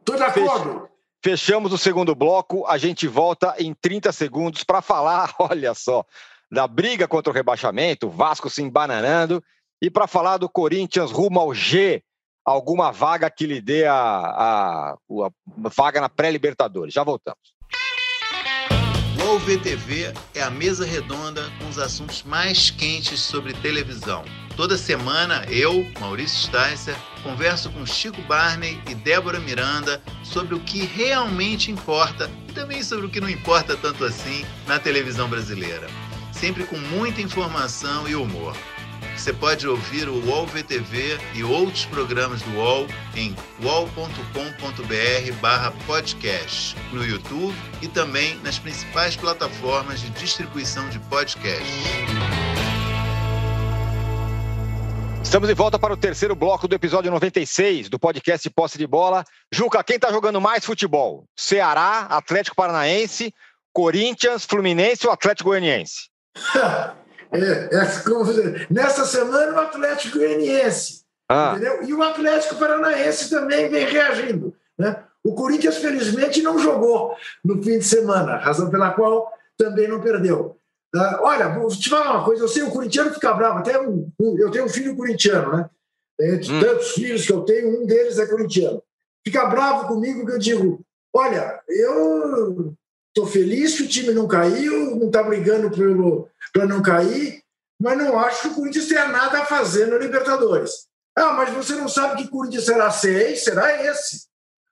Tô 0.04 0.14
de 0.16 0.22
acordo. 0.22 0.86
Fechamos 1.24 1.72
o 1.72 1.78
segundo 1.78 2.14
bloco. 2.14 2.66
A 2.66 2.76
gente 2.76 3.08
volta 3.08 3.54
em 3.58 3.72
30 3.72 4.12
segundos 4.12 4.64
para 4.64 4.82
falar, 4.82 5.34
olha 5.40 5.72
só, 5.72 6.04
da 6.52 6.66
briga 6.66 7.08
contra 7.08 7.32
o 7.32 7.34
rebaixamento, 7.34 8.10
Vasco 8.10 8.50
se 8.50 8.60
embananando, 8.60 9.42
e 9.80 9.88
para 9.88 10.06
falar 10.06 10.36
do 10.36 10.50
Corinthians 10.50 11.10
rumo 11.10 11.40
ao 11.40 11.54
G, 11.54 12.02
alguma 12.44 12.92
vaga 12.92 13.30
que 13.30 13.46
lhe 13.46 13.62
dê 13.62 13.86
a, 13.86 13.94
a, 13.94 14.92
a 14.92 15.68
vaga 15.74 16.02
na 16.02 16.10
pré-Libertadores. 16.10 16.92
Já 16.92 17.02
voltamos. 17.02 17.57
O 19.28 19.32
UOL 19.32 19.40
VTV 19.40 20.14
é 20.34 20.42
a 20.42 20.48
mesa 20.48 20.86
redonda 20.86 21.52
com 21.58 21.68
os 21.68 21.78
assuntos 21.78 22.22
mais 22.22 22.70
quentes 22.70 23.20
sobre 23.20 23.52
televisão. 23.52 24.24
Toda 24.56 24.78
semana 24.78 25.44
eu, 25.50 25.86
Maurício 26.00 26.38
Sticer, 26.38 26.96
converso 27.22 27.68
com 27.68 27.84
Chico 27.84 28.22
Barney 28.22 28.80
e 28.88 28.94
Débora 28.94 29.38
Miranda 29.38 30.02
sobre 30.24 30.54
o 30.54 30.60
que 30.60 30.82
realmente 30.82 31.70
importa 31.70 32.30
e 32.48 32.52
também 32.52 32.82
sobre 32.82 33.04
o 33.04 33.10
que 33.10 33.20
não 33.20 33.28
importa 33.28 33.76
tanto 33.76 34.02
assim 34.02 34.46
na 34.66 34.78
televisão 34.78 35.28
brasileira 35.28 35.86
sempre 36.38 36.64
com 36.64 36.78
muita 36.78 37.20
informação 37.20 38.08
e 38.08 38.14
humor. 38.14 38.56
Você 39.18 39.32
pode 39.32 39.66
ouvir 39.66 40.08
o 40.08 40.14
UOL 40.26 40.46
VTV 40.46 41.18
e 41.34 41.42
outros 41.42 41.84
programas 41.86 42.40
do 42.40 42.52
UOL 42.52 42.86
em 43.16 43.34
wallcombr 43.60 44.14
podcast, 45.84 46.76
no 46.92 47.04
YouTube 47.04 47.52
e 47.82 47.88
também 47.88 48.36
nas 48.44 48.60
principais 48.60 49.16
plataformas 49.16 50.00
de 50.00 50.08
distribuição 50.10 50.88
de 50.88 51.00
podcasts. 51.00 51.66
Estamos 55.20 55.48
de 55.48 55.54
volta 55.54 55.80
para 55.80 55.92
o 55.92 55.96
terceiro 55.96 56.36
bloco 56.36 56.68
do 56.68 56.76
episódio 56.76 57.10
96 57.10 57.88
do 57.88 57.98
podcast 57.98 58.48
Posse 58.50 58.78
de 58.78 58.86
Bola. 58.86 59.24
Juca, 59.52 59.82
quem 59.82 59.96
está 59.96 60.12
jogando 60.12 60.40
mais 60.40 60.64
futebol? 60.64 61.24
Ceará, 61.36 62.06
Atlético 62.08 62.54
Paranaense, 62.54 63.34
Corinthians, 63.72 64.44
Fluminense 64.44 65.08
ou 65.08 65.12
Atlético 65.12 65.50
Goianiense? 65.50 66.08
É, 67.32 67.76
é, 67.76 68.66
nessa 68.70 69.04
semana, 69.04 69.54
o 69.54 69.60
Atlético 69.60 70.18
Goianiense. 70.18 71.02
Ah. 71.28 71.52
Entendeu? 71.54 71.82
E 71.84 71.92
o 71.92 72.02
Atlético 72.02 72.56
Paranaense 72.56 73.28
também 73.28 73.68
vem 73.68 73.84
reagindo. 73.84 74.54
Né? 74.78 75.02
O 75.22 75.34
Corinthians, 75.34 75.76
felizmente, 75.76 76.42
não 76.42 76.58
jogou 76.58 77.14
no 77.44 77.62
fim 77.62 77.78
de 77.78 77.84
semana, 77.84 78.36
razão 78.38 78.70
pela 78.70 78.92
qual 78.92 79.30
também 79.58 79.86
não 79.86 80.00
perdeu. 80.00 80.56
Uh, 80.94 81.20
olha, 81.20 81.48
vou 81.50 81.68
te 81.68 81.90
falar 81.90 82.12
uma 82.12 82.24
coisa: 82.24 82.44
eu 82.44 82.48
sei, 82.48 82.62
o 82.62 82.70
corintiano 82.70 83.12
fica 83.12 83.34
bravo. 83.34 83.58
Até 83.58 83.78
um, 83.78 84.10
um, 84.18 84.38
eu 84.38 84.50
tenho 84.50 84.64
um 84.64 84.70
filho 84.70 84.96
corintiano, 84.96 85.54
né? 85.54 85.70
Entre 86.20 86.52
hum. 86.52 86.60
tantos 86.60 86.92
filhos 86.92 87.26
que 87.26 87.32
eu 87.32 87.42
tenho, 87.42 87.82
um 87.82 87.86
deles 87.86 88.18
é 88.18 88.26
corintiano. 88.26 88.82
Fica 89.24 89.46
bravo 89.46 89.86
comigo 89.86 90.24
que 90.24 90.32
eu 90.32 90.38
digo: 90.38 90.80
olha, 91.14 91.60
eu 91.68 92.72
Estou 93.18 93.32
feliz 93.32 93.76
que 93.76 93.82
o 93.82 93.88
time 93.88 94.14
não 94.14 94.28
caiu, 94.28 94.94
não 94.94 95.08
está 95.08 95.24
brigando 95.24 95.68
para 96.52 96.66
não 96.66 96.80
cair, 96.80 97.42
mas 97.80 97.98
não 97.98 98.16
acho 98.16 98.42
que 98.42 98.48
o 98.48 98.54
Corinthians 98.54 98.86
tenha 98.86 99.08
nada 99.08 99.40
a 99.40 99.44
fazer 99.44 99.86
no 99.86 99.98
Libertadores. 99.98 100.86
Ah, 101.16 101.32
mas 101.32 101.52
você 101.52 101.74
não 101.74 101.88
sabe 101.88 102.22
que 102.22 102.30
Corinthians 102.30 102.66
será 102.66 102.92
seis? 102.92 103.42
Será 103.42 103.84
esse. 103.84 104.28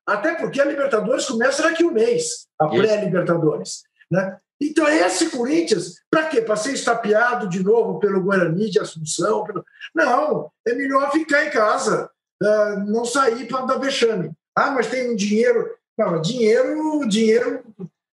Até 0.06 0.36
porque 0.36 0.60
a 0.60 0.64
Libertadores 0.64 1.24
começa 1.24 1.60
daqui 1.60 1.82
um 1.82 1.90
mês, 1.90 2.46
a 2.56 2.68
pré-Libertadores. 2.68 3.82
Né? 4.08 4.38
Então, 4.60 4.86
esse 4.86 5.28
Corinthians, 5.28 5.96
para 6.08 6.28
quê? 6.28 6.40
Para 6.40 6.54
ser 6.54 6.72
estapeado 6.72 7.48
de 7.48 7.64
novo 7.64 7.98
pelo 7.98 8.22
Guarani 8.22 8.70
de 8.70 8.78
Assunção? 8.78 9.42
Pelo... 9.42 9.64
Não, 9.92 10.52
é 10.64 10.72
melhor 10.72 11.10
ficar 11.10 11.44
em 11.44 11.50
casa, 11.50 12.08
uh, 12.40 12.78
não 12.86 13.04
sair 13.04 13.48
para 13.48 13.66
dar 13.66 13.78
vexame. 13.78 14.30
Ah, 14.54 14.70
mas 14.70 14.86
tem 14.86 15.10
um 15.10 15.16
dinheiro. 15.16 15.68
Não, 15.98 16.20
dinheiro, 16.20 17.08
dinheiro 17.08 17.64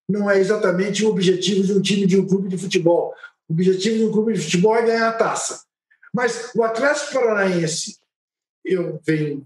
não 0.09 0.29
é 0.29 0.39
exatamente 0.39 1.05
o 1.05 1.09
objetivo 1.09 1.63
de 1.63 1.73
um 1.73 1.81
time 1.81 2.05
de 2.05 2.19
um 2.19 2.27
clube 2.27 2.49
de 2.49 2.57
futebol. 2.57 3.13
O 3.47 3.53
objetivo 3.53 3.97
de 3.97 4.05
um 4.05 4.11
clube 4.11 4.33
de 4.33 4.41
futebol 4.41 4.75
é 4.75 4.85
ganhar 4.85 5.09
a 5.09 5.13
taça. 5.13 5.63
Mas 6.13 6.51
o 6.55 6.63
Atlético 6.63 7.13
Paranaense, 7.13 7.97
eu 8.63 8.99
venho 9.05 9.45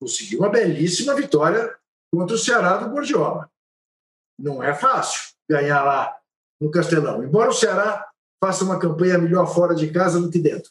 conseguiu 0.00 0.40
uma 0.40 0.48
belíssima 0.48 1.14
vitória 1.14 1.74
contra 2.12 2.36
o 2.36 2.38
Ceará 2.38 2.76
do 2.76 2.90
Gordiola. 2.90 3.50
Não 4.38 4.62
é 4.62 4.72
fácil 4.72 5.34
ganhar 5.48 5.82
lá 5.82 6.16
no 6.60 6.70
Castelão. 6.70 7.22
Embora 7.22 7.50
o 7.50 7.54
Ceará 7.54 8.08
faça 8.42 8.64
uma 8.64 8.78
campanha 8.78 9.18
melhor 9.18 9.52
fora 9.52 9.74
de 9.74 9.90
casa 9.90 10.20
do 10.20 10.30
que 10.30 10.38
dentro. 10.38 10.70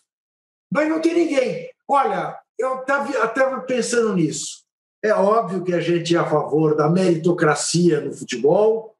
Mas 0.71 0.87
não 0.87 1.01
tem 1.01 1.13
ninguém. 1.13 1.71
Olha, 1.87 2.39
eu 2.57 2.81
estava 2.81 3.61
pensando 3.61 4.15
nisso. 4.15 4.65
É 5.07 5.13
óbvio 5.13 5.63
que 5.63 5.73
a 5.73 5.79
gente 5.79 6.15
é 6.15 6.19
a 6.19 6.29
favor 6.29 6.75
da 6.75 6.89
meritocracia 6.89 8.01
no 8.01 8.13
futebol. 8.13 8.95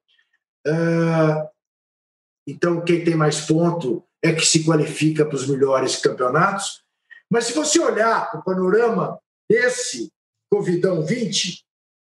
Então, 2.48 2.82
quem 2.84 3.04
tem 3.04 3.16
mais 3.16 3.42
ponto 3.42 4.04
é 4.24 4.34
que 4.34 4.46
se 4.46 4.64
qualifica 4.64 5.26
para 5.26 5.36
os 5.36 5.48
melhores 5.48 5.98
campeonatos. 5.98 6.82
Mas 7.30 7.46
se 7.46 7.54
você 7.54 7.80
olhar 7.80 8.32
o 8.36 8.42
panorama 8.42 9.20
desse 9.50 10.12
Covidão 10.50 11.06
20, 11.06 11.66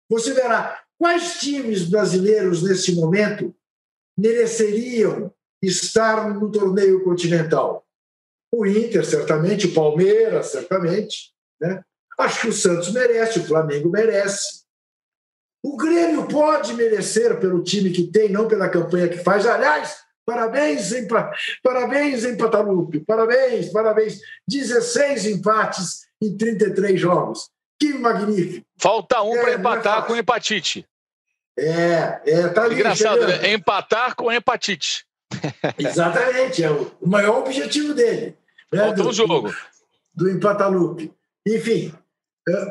você 0.10 0.34
verá 0.34 0.82
quais 0.98 1.40
times 1.40 1.88
brasileiros 1.88 2.64
nesse 2.64 2.96
momento 2.96 3.56
mereceriam 4.18 5.32
estar 5.62 6.34
no 6.34 6.52
torneio 6.52 7.04
continental. 7.04 7.86
O 8.52 8.66
Inter, 8.66 9.06
certamente, 9.06 9.68
o 9.68 9.74
Palmeiras, 9.74 10.48
certamente. 10.48 11.32
Né? 11.60 11.84
Acho 12.20 12.42
que 12.42 12.48
o 12.48 12.54
Santos 12.54 12.92
merece, 12.92 13.40
o 13.40 13.46
Flamengo 13.46 13.90
merece. 13.90 14.62
O 15.64 15.78
Grêmio 15.78 16.28
pode 16.28 16.74
merecer 16.74 17.40
pelo 17.40 17.64
time 17.64 17.92
que 17.92 18.08
tem, 18.08 18.30
não 18.30 18.48
pela 18.48 18.70
campanha 18.70 19.08
que 19.08 19.20
faz. 19.20 19.46
Aliás, 19.46 19.98
parabéns 20.26 20.92
em, 20.92 21.08
parabéns 21.64 22.26
Patalupe, 22.38 23.00
parabéns, 23.02 23.70
parabéns. 23.72 24.20
16 24.48 25.26
empates 25.28 26.02
em 26.22 26.36
33 26.36 27.00
jogos. 27.00 27.50
Que 27.80 27.94
magnífico. 27.94 28.66
Falta 28.78 29.22
um 29.22 29.36
é, 29.36 29.42
para 29.42 29.54
empatar 29.54 30.04
é 30.04 30.08
com 30.08 30.16
hepatite. 30.16 30.86
É, 31.58 32.22
é 32.26 32.48
tá 32.50 32.64
ali, 32.64 32.76
Engraçado, 32.76 33.28
né? 33.28 33.54
Empatar 33.54 34.16
com 34.16 34.32
hepatite. 34.32 35.06
Exatamente, 35.78 36.64
é 36.64 36.72
o 36.72 36.92
maior 37.06 37.40
objetivo 37.40 37.94
dele. 37.94 38.38
Né? 38.72 38.86
Falta 38.86 39.04
um 39.04 39.14
jogo. 39.14 39.50
Do, 40.14 40.26
do 40.26 40.32
Empatalupe. 40.32 41.14
Enfim, 41.46 41.94
é, 41.94 42.01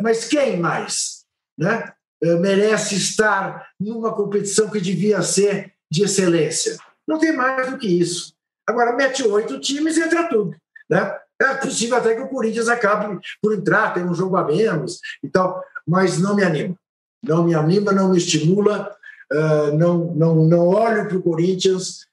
mas 0.03 0.27
quem 0.27 0.59
mais 0.59 1.25
né, 1.59 1.93
é, 2.23 2.35
merece 2.37 2.97
estar 2.97 3.69
numa 3.79 4.15
competição 4.15 4.69
que 4.69 4.81
devia 4.81 5.23
ser 5.23 5.73
de 5.91 6.05
excelência? 6.05 6.77
Não 7.07 7.19
tem 7.19 7.33
mais 7.33 7.71
do 7.71 7.79
que 7.79 7.87
isso. 7.87 8.35
Agora, 8.67 8.97
mete 8.97 9.23
oito 9.23 9.59
times 9.61 9.97
e 9.97 10.03
entra 10.03 10.29
tudo. 10.29 10.57
Né? 10.89 11.19
É 11.41 11.55
possível 11.55 11.97
até 11.97 12.15
que 12.15 12.21
o 12.21 12.29
Corinthians 12.29 12.69
acabe 12.69 13.19
por 13.43 13.55
entrar, 13.55 13.95
tem 13.95 14.05
um 14.05 14.15
jogo 14.15 14.37
a 14.37 14.45
menos 14.45 15.01
e 15.23 15.29
tal, 15.29 15.65
mas 15.87 16.19
não 16.19 16.37
me 16.37 16.45
anima. 16.45 16.77
Não 17.23 17.45
me 17.45 17.55
anima, 17.55 17.93
não 17.93 18.11
me 18.11 18.19
estimula, 18.19 18.95
uh, 19.33 19.77
não, 19.77 20.15
não, 20.15 20.35
não 20.45 20.69
olho 20.69 21.07
para 21.09 21.17
o 21.17 21.23
Corinthians 21.23 22.09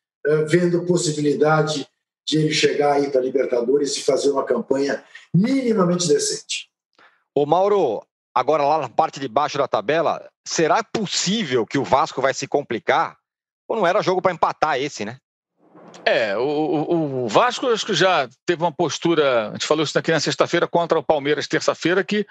vendo 0.50 0.84
possibilidade 0.84 1.88
de 2.28 2.38
ele 2.38 2.52
chegar 2.52 2.94
aí 2.94 3.10
para 3.10 3.22
Libertadores 3.22 3.96
e 3.96 4.04
fazer 4.04 4.30
uma 4.30 4.44
campanha 4.44 5.02
minimamente 5.34 6.08
decente. 6.08 6.70
Ô 7.40 7.46
Mauro, 7.46 8.04
agora 8.34 8.64
lá 8.64 8.80
na 8.80 8.90
parte 8.90 9.20
de 9.20 9.28
baixo 9.28 9.60
da 9.60 9.68
tabela, 9.68 10.28
será 10.44 10.84
possível 10.84 11.68
que 11.68 11.78
o 11.78 11.84
Vasco 11.84 12.20
vai 12.20 12.34
se 12.34 12.48
complicar? 12.48 13.16
Ou 13.68 13.78
não 13.78 13.86
era 13.86 14.02
jogo 14.02 14.24
para 14.24 14.34
empatar 14.34 14.80
esse, 14.80 15.06
né? 15.06 15.20
É, 16.04 16.36
o, 16.36 17.26
o, 17.26 17.28
Vasco 17.28 17.68
acho 17.68 17.86
que 17.86 17.94
já 17.94 18.28
teve 18.44 18.64
uma 18.64 18.72
postura, 18.72 19.50
a 19.50 19.52
gente 19.52 19.68
falou 19.68 19.84
isso 19.84 19.96
aqui 20.00 20.12
na 20.12 20.20
sexta-feira 20.20 20.68
contra 20.68 20.98
o 20.98 21.04
Palmeiras, 21.04 21.48
terça-feira, 21.48 22.04
que 22.04 22.26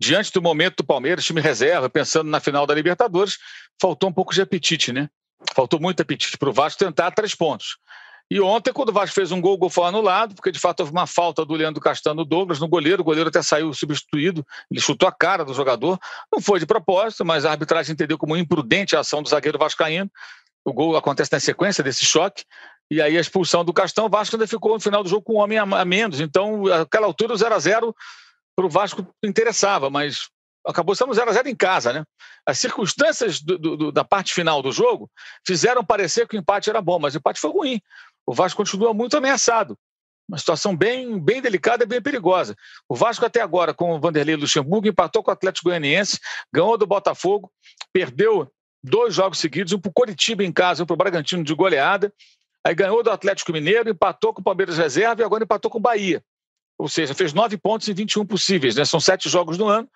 diante 0.00 0.32
do 0.32 0.42
momento 0.42 0.78
do 0.78 0.84
Palmeiras, 0.84 1.24
time 1.24 1.40
reserva, 1.40 1.88
pensando 1.88 2.28
na 2.28 2.40
final 2.40 2.66
da 2.66 2.74
Libertadores, 2.74 3.38
faltou 3.80 4.10
um 4.10 4.12
pouco 4.12 4.34
de 4.34 4.42
apetite, 4.42 4.92
né? 4.92 5.08
Faltou 5.54 5.78
muito 5.78 6.02
apetite 6.02 6.36
para 6.36 6.50
o 6.50 6.52
Vasco 6.52 6.80
tentar 6.80 7.12
três 7.12 7.32
pontos. 7.32 7.78
E 8.30 8.40
ontem, 8.40 8.72
quando 8.72 8.90
o 8.90 8.92
Vasco 8.92 9.14
fez 9.14 9.32
um 9.32 9.40
gol, 9.40 9.54
o 9.54 9.58
gol 9.58 9.70
foi 9.70 9.84
anulado, 9.84 10.34
porque 10.34 10.52
de 10.52 10.58
fato 10.58 10.80
houve 10.80 10.92
uma 10.92 11.06
falta 11.06 11.46
do 11.46 11.54
Leandro 11.54 11.80
Castano 11.80 12.26
Douglas 12.26 12.58
no 12.58 12.68
goleiro, 12.68 13.00
o 13.00 13.04
goleiro 13.04 13.30
até 13.30 13.40
saiu 13.40 13.72
substituído, 13.72 14.46
ele 14.70 14.80
chutou 14.80 15.08
a 15.08 15.12
cara 15.12 15.44
do 15.46 15.54
jogador, 15.54 15.98
não 16.30 16.40
foi 16.40 16.60
de 16.60 16.66
propósito, 16.66 17.24
mas 17.24 17.46
a 17.46 17.52
arbitragem 17.52 17.94
entendeu 17.94 18.18
como 18.18 18.36
imprudente 18.36 18.94
a 18.94 19.00
ação 19.00 19.22
do 19.22 19.28
zagueiro 19.30 19.58
vascaíno, 19.58 20.10
o 20.62 20.72
gol 20.74 20.96
acontece 20.96 21.32
na 21.32 21.40
sequência 21.40 21.82
desse 21.82 22.04
choque, 22.04 22.44
e 22.90 23.00
aí 23.00 23.16
a 23.16 23.20
expulsão 23.20 23.64
do 23.64 23.72
Castão, 23.72 24.06
o 24.06 24.10
Vasco 24.10 24.36
ainda 24.36 24.46
ficou 24.46 24.74
no 24.74 24.80
final 24.80 25.02
do 25.02 25.08
jogo 25.08 25.22
com 25.22 25.34
um 25.34 25.38
homem 25.38 25.58
a 25.58 25.84
menos. 25.84 26.20
Então, 26.20 26.66
aquela 26.68 27.06
altura, 27.06 27.34
o 27.34 27.36
0 27.36 27.54
a 27.54 27.58
0 27.58 27.94
para 28.56 28.66
o 28.66 28.68
Vasco 28.68 29.06
interessava, 29.22 29.90
mas 29.90 30.28
acabou 30.66 30.94
sendo 30.94 31.12
0 31.12 31.30
a 31.30 31.32
0 31.32 31.48
em 31.48 31.56
casa, 31.56 31.92
né? 31.92 32.04
As 32.46 32.58
circunstâncias 32.58 33.40
do, 33.40 33.58
do, 33.58 33.92
da 33.92 34.04
parte 34.04 34.32
final 34.32 34.62
do 34.62 34.72
jogo 34.72 35.10
fizeram 35.46 35.84
parecer 35.84 36.26
que 36.26 36.36
o 36.36 36.38
empate 36.38 36.70
era 36.70 36.80
bom, 36.80 36.98
mas 36.98 37.14
o 37.14 37.18
empate 37.18 37.40
foi 37.40 37.50
ruim. 37.50 37.80
O 38.28 38.34
Vasco 38.34 38.58
continua 38.58 38.92
muito 38.92 39.16
ameaçado. 39.16 39.74
Uma 40.28 40.36
situação 40.36 40.76
bem, 40.76 41.18
bem 41.18 41.40
delicada 41.40 41.84
e 41.84 41.86
bem 41.86 42.02
perigosa. 42.02 42.54
O 42.86 42.94
Vasco, 42.94 43.24
até 43.24 43.40
agora, 43.40 43.72
com 43.72 43.96
o 43.96 43.98
Vanderlei 43.98 44.36
Luxemburgo, 44.36 44.86
empatou 44.86 45.22
com 45.22 45.30
o 45.30 45.32
Atlético 45.32 45.70
Goianiense, 45.70 46.20
ganhou 46.52 46.76
do 46.76 46.86
Botafogo, 46.86 47.50
perdeu 47.90 48.46
dois 48.84 49.14
jogos 49.14 49.38
seguidos, 49.38 49.72
um 49.72 49.80
para 49.80 49.88
o 49.88 49.92
Coritiba 49.94 50.44
em 50.44 50.52
casa, 50.52 50.82
um 50.82 50.86
para 50.86 50.92
o 50.92 50.98
Bragantino 50.98 51.42
de 51.42 51.54
goleada, 51.54 52.12
Aí 52.68 52.74
ganhou 52.74 53.02
do 53.02 53.10
Atlético 53.10 53.50
Mineiro, 53.50 53.88
empatou 53.88 54.34
com 54.34 54.42
o 54.42 54.44
Palmeiras 54.44 54.76
Reserva 54.76 55.22
e 55.22 55.24
agora 55.24 55.44
empatou 55.44 55.70
com 55.70 55.78
o 55.78 55.80
Bahia. 55.80 56.22
Ou 56.78 56.86
seja, 56.86 57.14
fez 57.14 57.32
nove 57.32 57.56
pontos 57.56 57.88
em 57.88 57.94
21 57.94 58.26
possíveis, 58.26 58.76
né? 58.76 58.84
São 58.84 59.00
sete 59.00 59.26
jogos 59.28 59.56
no 59.56 59.66
ano, 59.66 59.88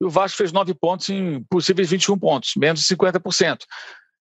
e 0.00 0.04
o 0.04 0.10
Vasco 0.10 0.36
fez 0.36 0.52
nove 0.52 0.74
pontos 0.74 1.08
em 1.08 1.42
possíveis 1.44 1.90
21 1.90 2.18
pontos, 2.18 2.52
menos 2.56 2.80
de 2.80 2.86
50%. 2.94 3.64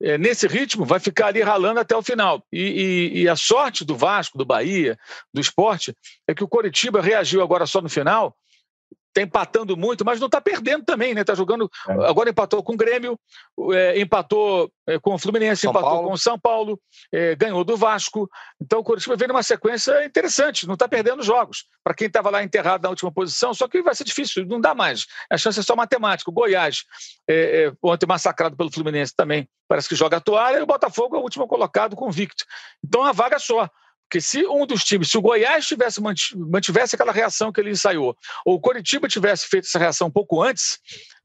É, 0.03 0.17
nesse 0.17 0.47
ritmo, 0.47 0.83
vai 0.83 0.99
ficar 0.99 1.27
ali 1.27 1.41
ralando 1.41 1.79
até 1.79 1.95
o 1.95 2.03
final. 2.03 2.45
E, 2.51 3.11
e, 3.13 3.21
e, 3.21 3.29
a 3.29 3.37
sorte 3.37 3.85
do 3.85 3.95
Vasco, 3.95 4.37
do 4.37 4.43
Bahia, 4.43 4.99
do 5.33 5.39
esporte, 5.39 5.95
é 6.27 6.35
que 6.35 6.43
o 6.43 6.47
Coritiba 6.47 7.01
reagiu 7.01 7.41
agora 7.41 7.65
só 7.65 7.81
no 7.81 7.87
final 7.87 8.35
está 9.13 9.21
empatando 9.21 9.77
muito, 9.77 10.03
mas 10.03 10.19
não 10.19 10.25
está 10.25 10.41
perdendo 10.41 10.83
também, 10.83 11.13
né? 11.13 11.21
Está 11.21 11.35
jogando. 11.35 11.69
É. 11.87 11.91
Agora 12.07 12.29
empatou 12.29 12.63
com 12.63 12.73
o 12.73 12.77
Grêmio, 12.77 13.17
é, 13.71 13.99
empatou 13.99 14.71
é, 14.87 14.99
com 14.99 15.13
o 15.13 15.19
Fluminense, 15.19 15.61
São 15.61 15.71
empatou 15.71 15.89
Paulo. 15.89 16.07
com 16.07 16.13
o 16.13 16.17
São 16.17 16.39
Paulo, 16.39 16.79
é, 17.13 17.35
ganhou 17.35 17.63
do 17.63 17.77
Vasco. 17.77 18.29
Então 18.59 18.79
o 18.79 18.83
Curitiba 18.83 19.15
vem 19.15 19.27
numa 19.27 19.43
sequência 19.43 20.03
interessante, 20.03 20.65
não 20.65 20.73
está 20.73 20.87
perdendo 20.87 21.21
jogos. 21.21 21.65
Para 21.83 21.93
quem 21.93 22.07
estava 22.07 22.29
lá 22.29 22.43
enterrado 22.43 22.83
na 22.83 22.89
última 22.89 23.11
posição, 23.11 23.53
só 23.53 23.67
que 23.67 23.81
vai 23.81 23.93
ser 23.93 24.03
difícil, 24.03 24.45
não 24.45 24.59
dá 24.59 24.73
mais. 24.73 25.05
A 25.29 25.37
chance 25.37 25.59
é 25.59 25.63
só 25.63 25.75
matemática. 25.75 26.29
O 26.31 26.33
Goiás, 26.33 26.83
é, 27.29 27.65
é, 27.65 27.73
ontem 27.81 28.07
massacrado 28.07 28.57
pelo 28.57 28.71
Fluminense 28.71 29.13
também, 29.15 29.47
parece 29.67 29.87
que 29.87 29.95
joga 29.95 30.17
a 30.17 30.21
toalha, 30.21 30.57
e 30.57 30.61
o 30.61 30.67
Botafogo 30.67 31.15
é 31.15 31.19
o 31.19 31.23
último 31.23 31.47
colocado 31.47 31.95
convicto. 31.95 32.43
Então 32.83 33.01
uma 33.01 33.13
vaga 33.13 33.37
só. 33.37 33.69
Porque 34.13 34.21
se 34.21 34.45
um 34.45 34.63
dos 34.67 34.83
times, 34.83 35.09
se 35.09 35.17
o 35.17 35.21
Goiás 35.23 35.65
tivesse 35.65 35.99
mantivesse 36.35 36.93
aquela 36.93 37.11
reação 37.11 37.51
que 37.51 37.59
ele 37.59 37.71
ensaiou, 37.71 38.15
ou 38.45 38.53
o 38.53 38.59
Coritiba 38.59 39.07
tivesse 39.07 39.47
feito 39.47 39.65
essa 39.65 39.79
reação 39.79 40.07
um 40.07 40.11
pouco 40.11 40.39
antes, 40.39 40.77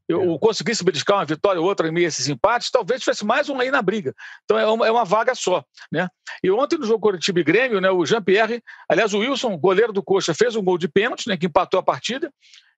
eu 0.09 0.23
é. 0.33 0.39
conseguisse 0.39 0.83
beliscar 0.83 1.19
uma 1.19 1.27
vitória 1.27 1.61
ou 1.61 1.67
outra 1.67 1.87
em 1.87 1.93
meio 1.93 2.07
a 2.07 2.09
esses 2.09 2.29
empates, 2.29 2.71
talvez 2.71 3.03
tivesse 3.03 3.27
mais 3.27 3.51
um 3.51 3.61
aí 3.61 3.71
na 3.71 3.83
briga. 3.83 4.15
Então 4.45 4.59
é 4.59 4.67
uma, 4.67 4.87
é 4.87 4.91
uma 4.91 5.05
vaga 5.05 5.35
só. 5.35 5.63
Né? 5.93 6.09
E 6.43 6.51
ontem 6.51 6.79
no 6.79 6.87
jogo 6.87 6.99
Coritiba 6.99 7.41
e 7.41 7.45
Grêmio, 7.45 7.79
né, 7.79 7.91
o 7.91 8.07
Jean-Pierre, 8.07 8.63
aliás, 8.89 9.13
o 9.13 9.19
Wilson, 9.19 9.55
goleiro 9.59 9.93
do 9.93 10.03
Coxa, 10.03 10.33
fez 10.33 10.57
um 10.57 10.65
gol 10.65 10.79
de 10.79 10.89
pênalti, 10.89 11.29
né, 11.29 11.37
que 11.37 11.45
empatou 11.45 11.79
a 11.79 11.83
partida, 11.83 12.33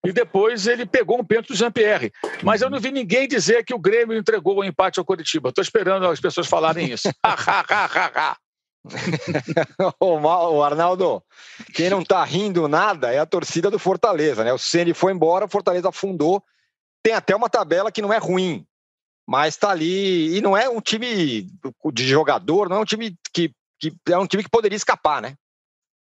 e 0.05 0.13
depois 0.13 0.67
ele 0.67 0.87
pegou 0.87 1.21
um 1.21 1.25
pênalti 1.25 1.51
do 1.51 1.55
Jean-Pierre. 1.55 2.11
Mas 2.43 2.63
eu 2.63 2.69
não 2.69 2.81
vi 2.81 2.91
ninguém 2.91 3.29
dizer 3.29 3.65
que 3.65 3.73
o 3.73 3.79
Grêmio 3.79 4.19
entregou 4.19 4.59
o 4.59 4.65
empate 4.65 4.99
ao 4.99 5.05
Coritiba. 5.05 5.51
Estou 5.51 5.63
esperando 5.63 6.05
as 6.05 6.19
pessoas 6.19 6.49
falarem 6.49 6.91
isso. 6.91 7.09
o 10.01 10.63
Arnaldo, 10.63 11.23
quem 11.75 11.91
não 11.91 12.03
tá 12.03 12.25
rindo 12.25 12.67
nada 12.69 13.13
é 13.13 13.19
a 13.19 13.27
torcida 13.27 13.71
do 13.71 13.79
Fortaleza, 13.79 14.43
né? 14.43 14.53
O 14.53 14.59
Ceni 14.59 14.95
foi 14.95 15.13
embora, 15.13 15.45
o 15.45 15.51
Fortaleza 15.51 15.89
afundou. 15.89 16.43
Tem 17.03 17.15
até 17.15 17.35
uma 17.35 17.51
tabela 17.51 17.93
que 17.93 18.03
não 18.03 18.13
é 18.13 18.19
ruim, 18.19 18.67
mas 19.27 19.57
tá 19.57 19.71
ali 19.71 20.37
e 20.37 20.41
não 20.41 20.57
é 20.57 20.69
um 20.69 20.81
time 20.81 21.47
de 21.93 22.07
jogador, 22.07 22.69
não 22.69 22.77
é 22.77 22.81
um 22.81 22.85
time 22.85 23.17
que, 23.33 23.53
que 23.79 23.95
é 24.09 24.19
um 24.19 24.27
time 24.27 24.43
que 24.43 24.51
poderia 24.51 24.77
escapar, 24.77 25.23
né? 25.23 25.35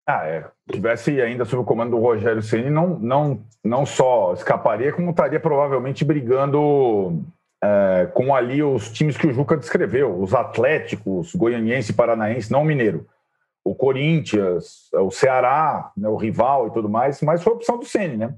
Ah, 0.07 0.25
é. 0.25 0.49
Se 0.65 0.73
tivesse 0.73 1.21
ainda 1.21 1.43
sob 1.43 1.61
o 1.63 1.65
comando 1.65 1.91
do 1.91 2.01
Rogério 2.01 2.41
Ceni, 2.41 2.69
não, 2.69 2.97
não, 2.97 3.45
não 3.61 3.85
só 3.85 4.33
escaparia, 4.33 4.93
como 4.93 5.11
estaria 5.11 5.39
provavelmente 5.39 6.05
brigando 6.05 7.21
é, 7.63 8.09
com 8.13 8.35
ali 8.35 8.61
os 8.61 8.91
times 8.91 9.17
que 9.17 9.27
o 9.27 9.33
Juca 9.33 9.57
descreveu, 9.57 10.19
os 10.19 10.33
Atléticos, 10.33 11.33
Goianiense 11.35 11.93
Paranaense, 11.93 12.51
não 12.51 12.63
Mineiro. 12.63 13.07
O 13.63 13.75
Corinthians, 13.75 14.89
o 14.93 15.11
Ceará, 15.11 15.91
né, 15.97 16.07
o 16.07 16.15
rival 16.15 16.67
e 16.67 16.71
tudo 16.71 16.87
mais, 16.87 17.21
mas 17.21 17.43
foi 17.43 17.53
opção 17.53 17.77
do 17.77 17.85
Ceni, 17.85 18.15
né? 18.15 18.33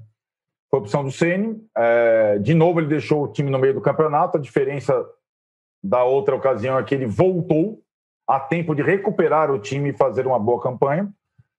Foi 0.70 0.80
opção 0.80 1.04
do 1.04 1.12
Ceni. 1.12 1.60
É, 1.76 2.38
de 2.38 2.54
novo, 2.54 2.80
ele 2.80 2.88
deixou 2.88 3.24
o 3.24 3.28
time 3.28 3.50
no 3.50 3.58
meio 3.58 3.74
do 3.74 3.80
campeonato. 3.80 4.36
A 4.36 4.40
diferença 4.40 5.04
da 5.82 6.04
outra 6.04 6.34
ocasião 6.34 6.78
é 6.78 6.82
que 6.82 6.94
ele 6.94 7.06
voltou 7.06 7.80
a 8.26 8.38
tempo 8.38 8.74
de 8.74 8.82
recuperar 8.82 9.50
o 9.50 9.58
time 9.58 9.90
e 9.90 9.96
fazer 9.96 10.26
uma 10.26 10.38
boa 10.38 10.62
campanha. 10.62 11.12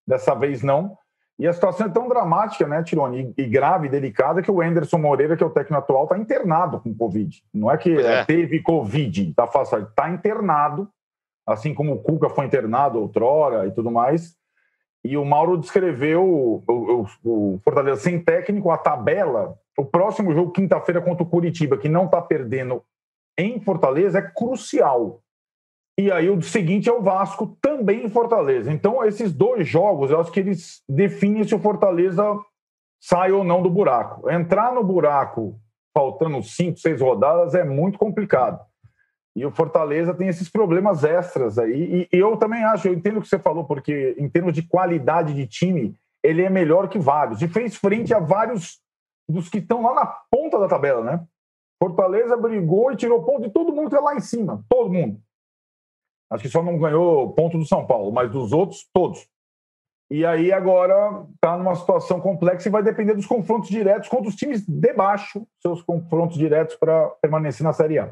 Dessa 0.08 0.34
vez 0.34 0.62
não. 0.62 0.98
E 1.42 1.48
a 1.48 1.54
situação 1.54 1.88
é 1.88 1.90
tão 1.90 2.08
dramática, 2.08 2.68
né, 2.68 2.84
Tironi, 2.84 3.34
e 3.36 3.48
grave, 3.48 3.90
delicada, 3.90 4.44
que 4.44 4.52
o 4.52 4.62
Anderson 4.62 5.00
Moreira, 5.00 5.36
que 5.36 5.42
é 5.42 5.46
o 5.48 5.50
técnico 5.50 5.82
atual, 5.82 6.04
está 6.04 6.16
internado 6.16 6.80
com 6.80 6.94
Covid. 6.94 7.44
Não 7.52 7.72
é 7.72 7.80
que 7.80 7.98
é. 7.98 8.24
teve 8.26 8.62
Covid, 8.62 9.34
tá 9.34 9.48
fácil, 9.48 9.80
está 9.80 10.08
internado, 10.12 10.88
assim 11.44 11.74
como 11.74 11.94
o 11.94 12.00
Cuca 12.00 12.30
foi 12.30 12.46
internado 12.46 13.00
outrora 13.00 13.66
e 13.66 13.72
tudo 13.72 13.90
mais. 13.90 14.36
E 15.04 15.18
o 15.18 15.26
Mauro 15.26 15.58
descreveu 15.58 16.24
o, 16.24 16.64
o, 16.68 17.06
o 17.24 17.60
Fortaleza 17.64 18.02
sem 18.02 18.24
técnico, 18.24 18.70
a 18.70 18.78
tabela. 18.78 19.56
O 19.76 19.84
próximo 19.84 20.32
jogo, 20.36 20.52
quinta-feira, 20.52 21.02
contra 21.02 21.24
o 21.24 21.28
Curitiba, 21.28 21.76
que 21.76 21.90
não 21.90 22.06
está 22.06 22.22
perdendo 22.22 22.84
em 23.36 23.60
Fortaleza, 23.60 24.20
é 24.20 24.22
crucial. 24.22 25.24
E 25.98 26.12
aí 26.12 26.30
o 26.30 26.42
seguinte 26.42 26.90
é 26.90 26.94
o 26.94 27.02
Vasco, 27.02 27.58
também 27.62 28.06
em 28.06 28.10
Fortaleza. 28.10 28.72
Então, 28.72 29.04
esses 29.04 29.34
dois 29.34 29.68
jogos, 29.68 30.10
eu 30.10 30.20
acho 30.20 30.32
que 30.32 30.40
eles 30.40 30.82
definem 30.88 31.44
se 31.44 31.54
o 31.54 31.60
Fortaleza 31.60 32.24
sai 33.00 33.32
ou 33.32 33.44
não 33.44 33.62
do 33.62 33.70
buraco. 33.70 34.30
Entrar 34.30 34.74
no 34.74 34.84
buraco 34.84 35.60
faltando 35.94 36.42
cinco, 36.44 36.80
seis 36.80 37.02
rodadas 37.02 37.54
é 37.56 37.64
muito 37.64 38.00
complicado. 38.00 38.60
E 39.36 39.46
o 39.46 39.52
Fortaleza 39.52 40.14
tem 40.14 40.28
esses 40.28 40.50
problemas 40.50 41.04
extras 41.04 41.58
aí. 41.58 42.08
E 42.12 42.18
eu 42.18 42.36
também 42.38 42.64
acho, 42.64 42.88
eu 42.88 42.94
entendo 42.94 43.18
o 43.18 43.22
que 43.22 43.28
você 43.28 43.40
falou, 43.40 43.64
porque 43.66 44.16
em 44.18 44.30
termos 44.30 44.54
de 44.54 44.62
qualidade 44.62 45.34
de 45.34 45.48
time, 45.48 45.96
ele 46.24 46.44
é 46.44 46.50
melhor 46.50 46.90
que 46.90 47.00
vários. 47.00 47.42
E 47.42 47.48
fez 47.48 47.76
frente 47.76 48.14
a 48.14 48.20
vários 48.20 48.80
dos 49.28 49.50
que 49.50 49.60
estão 49.60 49.82
lá 49.84 49.94
na 49.94 50.06
ponta 50.06 50.60
da 50.60 50.68
tabela, 50.68 51.04
né? 51.04 51.24
Fortaleza 51.82 52.38
brigou 52.38 52.92
e 52.92 52.96
tirou 52.96 53.24
ponto 53.24 53.44
de 53.44 53.50
todo 53.50 53.74
mundo 53.74 53.90
que 53.90 53.96
está 53.96 54.02
lá 54.02 54.16
em 54.16 54.20
cima. 54.20 54.64
Todo 54.70 54.92
mundo. 54.92 55.20
Acho 56.32 56.44
que 56.44 56.50
só 56.50 56.64
não 56.64 56.80
ganhou 56.80 57.34
ponto 57.34 57.58
do 57.58 57.66
São 57.66 57.86
Paulo, 57.86 58.12
mas 58.12 58.32
dos 58.32 58.54
outros, 58.54 58.88
todos. 58.94 59.28
E 60.10 60.26
aí 60.26 60.52
agora 60.52 61.26
está 61.36 61.58
numa 61.58 61.76
situação 61.76 62.20
complexa 62.22 62.68
e 62.68 62.72
vai 62.72 62.82
depender 62.82 63.14
dos 63.14 63.26
confrontos 63.26 63.70
diretos 63.70 64.10
contra 64.10 64.30
os 64.30 64.36
times 64.36 64.66
de 64.66 64.94
baixo, 64.94 65.46
seus 65.62 65.82
confrontos 65.82 66.38
diretos 66.38 66.76
para 66.76 67.10
permanecer 67.22 67.64
na 67.66 67.74
Série 67.74 68.00
A. 68.00 68.12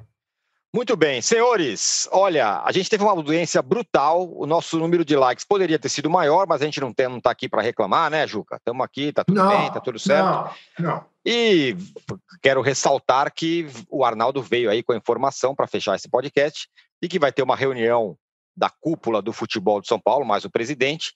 Muito 0.74 0.96
bem, 0.96 1.20
senhores, 1.20 2.08
olha, 2.12 2.62
a 2.64 2.72
gente 2.72 2.90
teve 2.92 3.04
uma 3.04 3.12
audiência 3.12 3.60
brutal, 3.60 4.32
o 4.32 4.46
nosso 4.46 4.78
número 4.78 5.04
de 5.04 5.16
likes 5.16 5.44
poderia 5.44 5.80
ter 5.80 5.90
sido 5.90 6.12
maior, 6.12 6.46
mas 6.48 6.62
a 6.62 6.66
gente 6.66 6.80
não 6.80 6.92
está 6.92 7.10
não 7.10 7.20
tá 7.20 7.32
aqui 7.32 7.50
para 7.50 7.64
reclamar, 7.64 8.12
né, 8.12 8.28
Juca? 8.28 8.58
Estamos 8.58 8.86
aqui, 8.86 9.12
tá 9.12 9.24
tudo 9.24 9.36
não, 9.36 9.50
bem, 9.50 9.72
tá 9.72 9.80
tudo 9.80 9.98
certo. 9.98 10.56
Não, 10.78 10.92
não. 10.92 11.06
E 11.26 11.76
quero 12.40 12.62
ressaltar 12.62 13.34
que 13.34 13.68
o 13.90 14.06
Arnaldo 14.06 14.44
veio 14.44 14.70
aí 14.70 14.84
com 14.84 14.94
a 14.94 14.98
informação 14.98 15.56
para 15.56 15.68
fechar 15.68 15.96
esse 15.96 16.08
podcast 16.08 16.70
e 17.02 17.08
que 17.08 17.20
vai 17.20 17.32
ter 17.32 17.44
uma 17.44 17.56
reunião 17.56 18.18
da 18.56 18.70
cúpula 18.70 19.22
do 19.22 19.32
futebol 19.32 19.82
de 19.82 19.88
São 19.88 20.00
Paulo, 20.00 20.26
mais 20.26 20.44
o 20.44 20.50
presidente, 20.50 21.14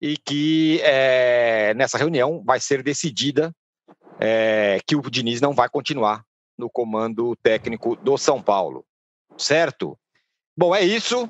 e 0.00 0.16
que 0.16 0.80
é, 0.82 1.74
nessa 1.74 1.98
reunião 1.98 2.42
vai 2.44 2.60
ser 2.60 2.82
decidida 2.82 3.54
é, 4.18 4.80
que 4.86 4.96
o 4.96 5.02
Diniz 5.10 5.40
não 5.40 5.52
vai 5.52 5.68
continuar 5.68 6.24
no 6.58 6.70
comando 6.70 7.36
técnico 7.42 7.96
do 7.96 8.16
São 8.16 8.42
Paulo. 8.42 8.84
Certo? 9.36 9.98
Bom, 10.56 10.74
é 10.74 10.82
isso. 10.82 11.28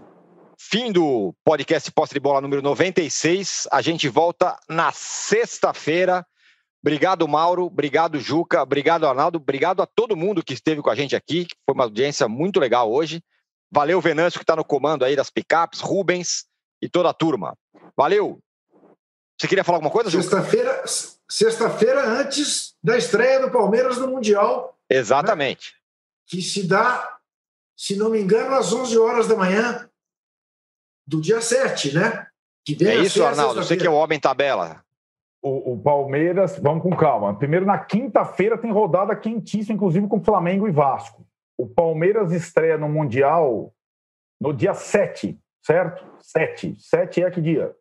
Fim 0.59 0.93
do 0.93 1.35
podcast 1.45 1.91
Posse 1.91 2.15
de 2.15 2.21
Bola 2.21 2.41
número 2.41 2.63
96. 2.63 3.69
A 3.73 3.83
gente 3.83 4.09
volta 4.09 4.59
na 4.69 4.93
sexta-feira. 4.93 6.25
Obrigado, 6.81 7.27
Mauro. 7.27 7.65
Obrigado, 7.65 8.21
Juca. 8.21 8.63
Obrigado, 8.63 9.07
Arnaldo. 9.07 9.39
Obrigado 9.39 9.83
a 9.83 9.87
todo 9.87 10.17
mundo 10.17 10.45
que 10.45 10.55
esteve 10.55 10.81
com 10.81 10.91
a 10.91 10.95
gente 10.95 11.17
aqui. 11.17 11.47
Foi 11.65 11.75
uma 11.75 11.85
audiência 11.85 12.29
muito 12.29 12.61
legal 12.61 12.91
hoje. 12.91 13.23
Valeu, 13.71 14.01
Venâncio, 14.01 14.39
que 14.39 14.45
está 14.45 14.57
no 14.57 14.65
comando 14.65 15.05
aí 15.05 15.17
das 15.17 15.31
picapes, 15.31 15.81
Rubens 15.81 16.47
e 16.81 16.89
toda 16.89 17.11
a 17.11 17.15
turma. 17.15 17.57
Valeu! 17.97 18.39
Você 19.39 19.47
queria 19.47 19.65
falar 19.65 19.77
alguma 19.77 19.91
coisa, 19.91 20.11
Sexta-feira, 20.11 20.83
sexta-feira 21.29 22.07
antes 22.07 22.75
da 22.83 22.97
estreia 22.97 23.41
do 23.41 23.51
Palmeiras 23.51 23.99
no 23.99 24.09
Mundial. 24.09 24.79
Exatamente. 24.89 25.73
Né? 25.73 25.79
Que 26.27 26.43
se 26.43 26.67
dá, 26.67 27.19
se 27.77 27.97
não 27.97 28.11
me 28.11 28.21
engano, 28.21 28.55
às 28.55 28.73
11 28.73 28.99
horas 28.99 29.29
da 29.29 29.37
manhã 29.37 29.91
do 31.07 31.21
dia 31.21 31.41
7, 31.41 31.95
né? 31.95 32.27
é 32.81 32.95
isso, 32.97 33.23
Arnaldo. 33.23 33.63
Você 33.63 33.77
que 33.77 33.87
é 33.87 33.91
o 33.91 33.95
homem 33.95 34.19
tabela. 34.19 34.83
O, 35.43 35.75
o, 35.75 35.79
Palmeiras, 35.79 36.59
vamos 36.59 36.83
com 36.83 36.97
calma. 36.97 37.39
Primeiro, 37.39 37.67
na 37.67 37.79
quinta-feira 37.79 38.57
tem 38.57 38.73
rodada 38.73 39.15
quentíssima, 39.15 39.75
inclusive 39.75 40.09
com 40.09 40.25
Flamengo 40.25 40.67
e 40.67 40.73
Vasco 40.73 41.26
o 41.59 41.67
Palmeiras 41.67 42.33
estreia 42.33 42.77
no 42.77 42.89
Mundial 42.89 43.73
no 44.41 44.53
dia 44.53 44.75
7, 44.75 45.39
certo? 45.65 46.05
7. 46.21 46.77
7 46.79 47.23
é 47.23 47.31
que 47.31 47.41
dia? 47.41 47.75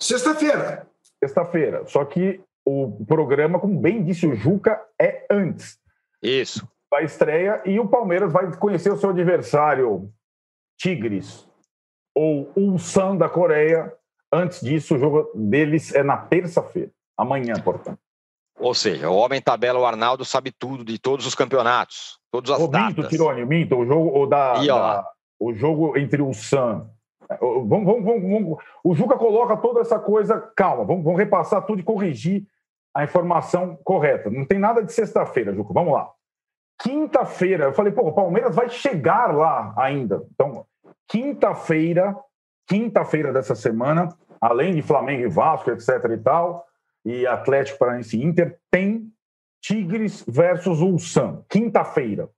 Sexta-feira. 0.00 0.88
Sexta-feira. 1.22 1.86
Só 1.86 2.04
que 2.04 2.42
o 2.66 3.04
programa, 3.06 3.58
como 3.58 3.78
bem 3.78 4.04
disse 4.04 4.26
o 4.26 4.34
Juca, 4.34 4.82
é 5.00 5.26
antes. 5.30 5.78
Isso. 6.22 6.66
A 6.92 7.02
estreia 7.02 7.62
e 7.64 7.78
o 7.78 7.88
Palmeiras 7.88 8.32
vai 8.32 8.54
conhecer 8.56 8.92
o 8.92 8.96
seu 8.96 9.10
adversário 9.10 10.12
Tigres 10.76 11.48
ou 12.14 12.52
Ulsan 12.56 13.16
da 13.16 13.28
Coreia. 13.28 13.94
Antes 14.32 14.60
disso, 14.60 14.94
o 14.94 14.98
jogo 14.98 15.30
deles 15.34 15.94
é 15.94 16.02
na 16.02 16.16
terça-feira, 16.16 16.90
amanhã, 17.16 17.54
portanto. 17.62 17.98
Ou 18.58 18.74
seja, 18.74 19.08
o 19.08 19.16
homem 19.16 19.40
tabela, 19.40 19.78
o 19.78 19.86
Arnaldo, 19.86 20.24
sabe 20.24 20.52
tudo 20.52 20.84
de 20.84 20.98
todos 20.98 21.26
os 21.26 21.34
campeonatos, 21.34 22.19
todas 22.30 22.50
as 22.50 22.60
o 22.60 22.68
datas. 22.68 22.96
Minto, 22.96 23.08
Tirone, 23.08 23.44
minto, 23.44 23.76
o 23.76 23.86
jogo 23.86 24.18
o 24.18 24.26
da, 24.26 24.64
da, 24.64 25.10
o 25.38 25.52
jogo 25.52 25.98
entre 25.98 26.22
o 26.22 26.32
Sam. 26.32 26.88
Vamos, 27.40 27.84
vamos, 27.84 28.04
vamos, 28.04 28.22
vamos, 28.22 28.58
o 28.82 28.94
Juca 28.94 29.16
coloca 29.16 29.56
toda 29.56 29.80
essa 29.80 29.98
coisa, 29.98 30.40
calma, 30.56 30.84
vamos, 30.84 31.04
vamos 31.04 31.18
repassar 31.18 31.64
tudo 31.64 31.80
e 31.80 31.84
corrigir 31.84 32.44
a 32.94 33.04
informação 33.04 33.78
correta. 33.84 34.28
Não 34.28 34.44
tem 34.44 34.58
nada 34.58 34.82
de 34.82 34.92
sexta-feira, 34.92 35.54
Juca, 35.54 35.72
vamos 35.72 35.92
lá. 35.92 36.10
Quinta-feira, 36.82 37.66
eu 37.66 37.72
falei, 37.72 37.92
pô, 37.92 38.08
o 38.08 38.12
Palmeiras 38.12 38.56
vai 38.56 38.68
chegar 38.68 39.34
lá 39.34 39.72
ainda. 39.76 40.24
Então, 40.32 40.66
quinta-feira, 41.06 42.16
quinta-feira 42.66 43.32
dessa 43.32 43.54
semana, 43.54 44.08
além 44.40 44.74
de 44.74 44.82
Flamengo 44.82 45.22
e 45.22 45.28
Vasco, 45.28 45.70
etc 45.70 45.88
e 46.10 46.18
tal, 46.18 46.66
e 47.04 47.26
Atlético 47.26 47.78
Paranaense 47.78 48.20
Inter, 48.20 48.58
tem 48.70 49.12
Tigres 49.60 50.24
versus 50.26 50.80
Ulsan, 50.80 51.44
quinta-feira. 51.48 52.28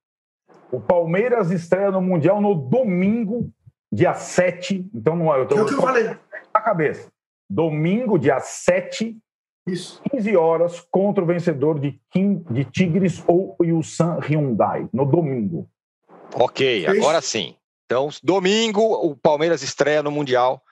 O 0.71 0.81
Palmeiras 0.81 1.51
estreia 1.51 1.91
no 1.91 2.01
Mundial 2.01 2.41
no 2.41 2.55
domingo, 2.55 3.51
dia 3.93 4.15
7. 4.15 4.91
Então 4.95 5.15
não 5.15 5.35
é. 5.35 5.41
Eu 5.41 5.47
tô, 5.47 5.59
é 5.59 5.63
o 5.63 5.67
que 5.67 5.75
eu 5.75 5.81
falei. 5.81 6.05
Na 6.53 6.61
cabeça. 6.61 7.09
Domingo, 7.49 8.19
dia 8.19 8.41
7, 8.41 9.17
Isso. 9.67 10.01
15 10.11 10.37
horas, 10.37 10.81
contra 10.91 11.23
o 11.23 11.27
vencedor 11.27 11.79
de, 11.79 12.01
Kim, 12.11 12.45
de 12.51 12.65
Tigres 12.65 13.23
ou 13.27 13.55
Ulsan 13.61 14.19
Hyundai, 14.21 14.89
no 14.93 15.05
domingo. 15.05 15.69
Ok, 16.35 16.87
agora 16.87 17.21
sim. 17.21 17.55
Então, 17.85 18.09
domingo, 18.23 18.81
o 18.81 19.15
Palmeiras 19.15 19.63
estreia 19.63 20.03
no 20.03 20.11
Mundial 20.11 20.63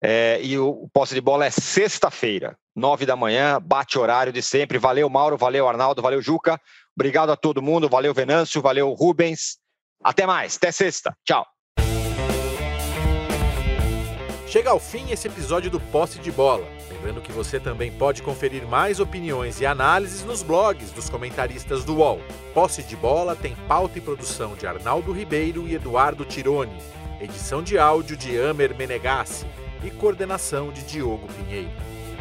é, 0.00 0.40
e 0.40 0.56
o, 0.56 0.68
o 0.68 0.88
posse 0.88 1.14
de 1.14 1.20
bola 1.20 1.44
é 1.44 1.50
sexta-feira, 1.50 2.56
nove 2.74 3.06
da 3.06 3.16
manhã, 3.16 3.60
bate 3.60 3.98
horário 3.98 4.32
de 4.32 4.42
sempre. 4.42 4.78
Valeu, 4.78 5.08
Mauro, 5.08 5.36
valeu, 5.36 5.68
Arnaldo, 5.68 6.02
valeu, 6.02 6.22
Juca. 6.22 6.60
Obrigado 6.96 7.30
a 7.30 7.36
todo 7.36 7.62
mundo, 7.62 7.88
valeu, 7.88 8.12
Venâncio, 8.12 8.60
valeu, 8.60 8.92
Rubens. 8.92 9.58
Até 10.02 10.26
mais, 10.26 10.56
até 10.56 10.72
sexta. 10.72 11.16
Tchau. 11.24 11.46
Chega 14.52 14.68
ao 14.68 14.78
fim 14.78 15.10
esse 15.10 15.26
episódio 15.28 15.70
do 15.70 15.80
Posse 15.80 16.18
de 16.18 16.30
Bola. 16.30 16.66
Lembrando 16.90 17.22
que 17.22 17.32
você 17.32 17.58
também 17.58 17.90
pode 17.90 18.22
conferir 18.22 18.66
mais 18.66 19.00
opiniões 19.00 19.62
e 19.62 19.64
análises 19.66 20.24
nos 20.24 20.42
blogs 20.42 20.90
dos 20.92 21.08
comentaristas 21.08 21.84
do 21.84 21.96
UOL. 21.96 22.20
Posse 22.52 22.82
de 22.82 22.94
Bola 22.94 23.34
tem 23.34 23.56
pauta 23.66 23.96
e 23.96 24.00
produção 24.02 24.54
de 24.54 24.66
Arnaldo 24.66 25.10
Ribeiro 25.10 25.66
e 25.66 25.74
Eduardo 25.74 26.24
Tironi. 26.26 26.76
Edição 27.18 27.62
de 27.62 27.78
áudio 27.78 28.14
de 28.14 28.38
Amer 28.38 28.76
Menegassi 28.76 29.46
e 29.82 29.90
coordenação 29.90 30.70
de 30.70 30.82
Diogo 30.82 31.26
Pinheiro. 31.28 31.70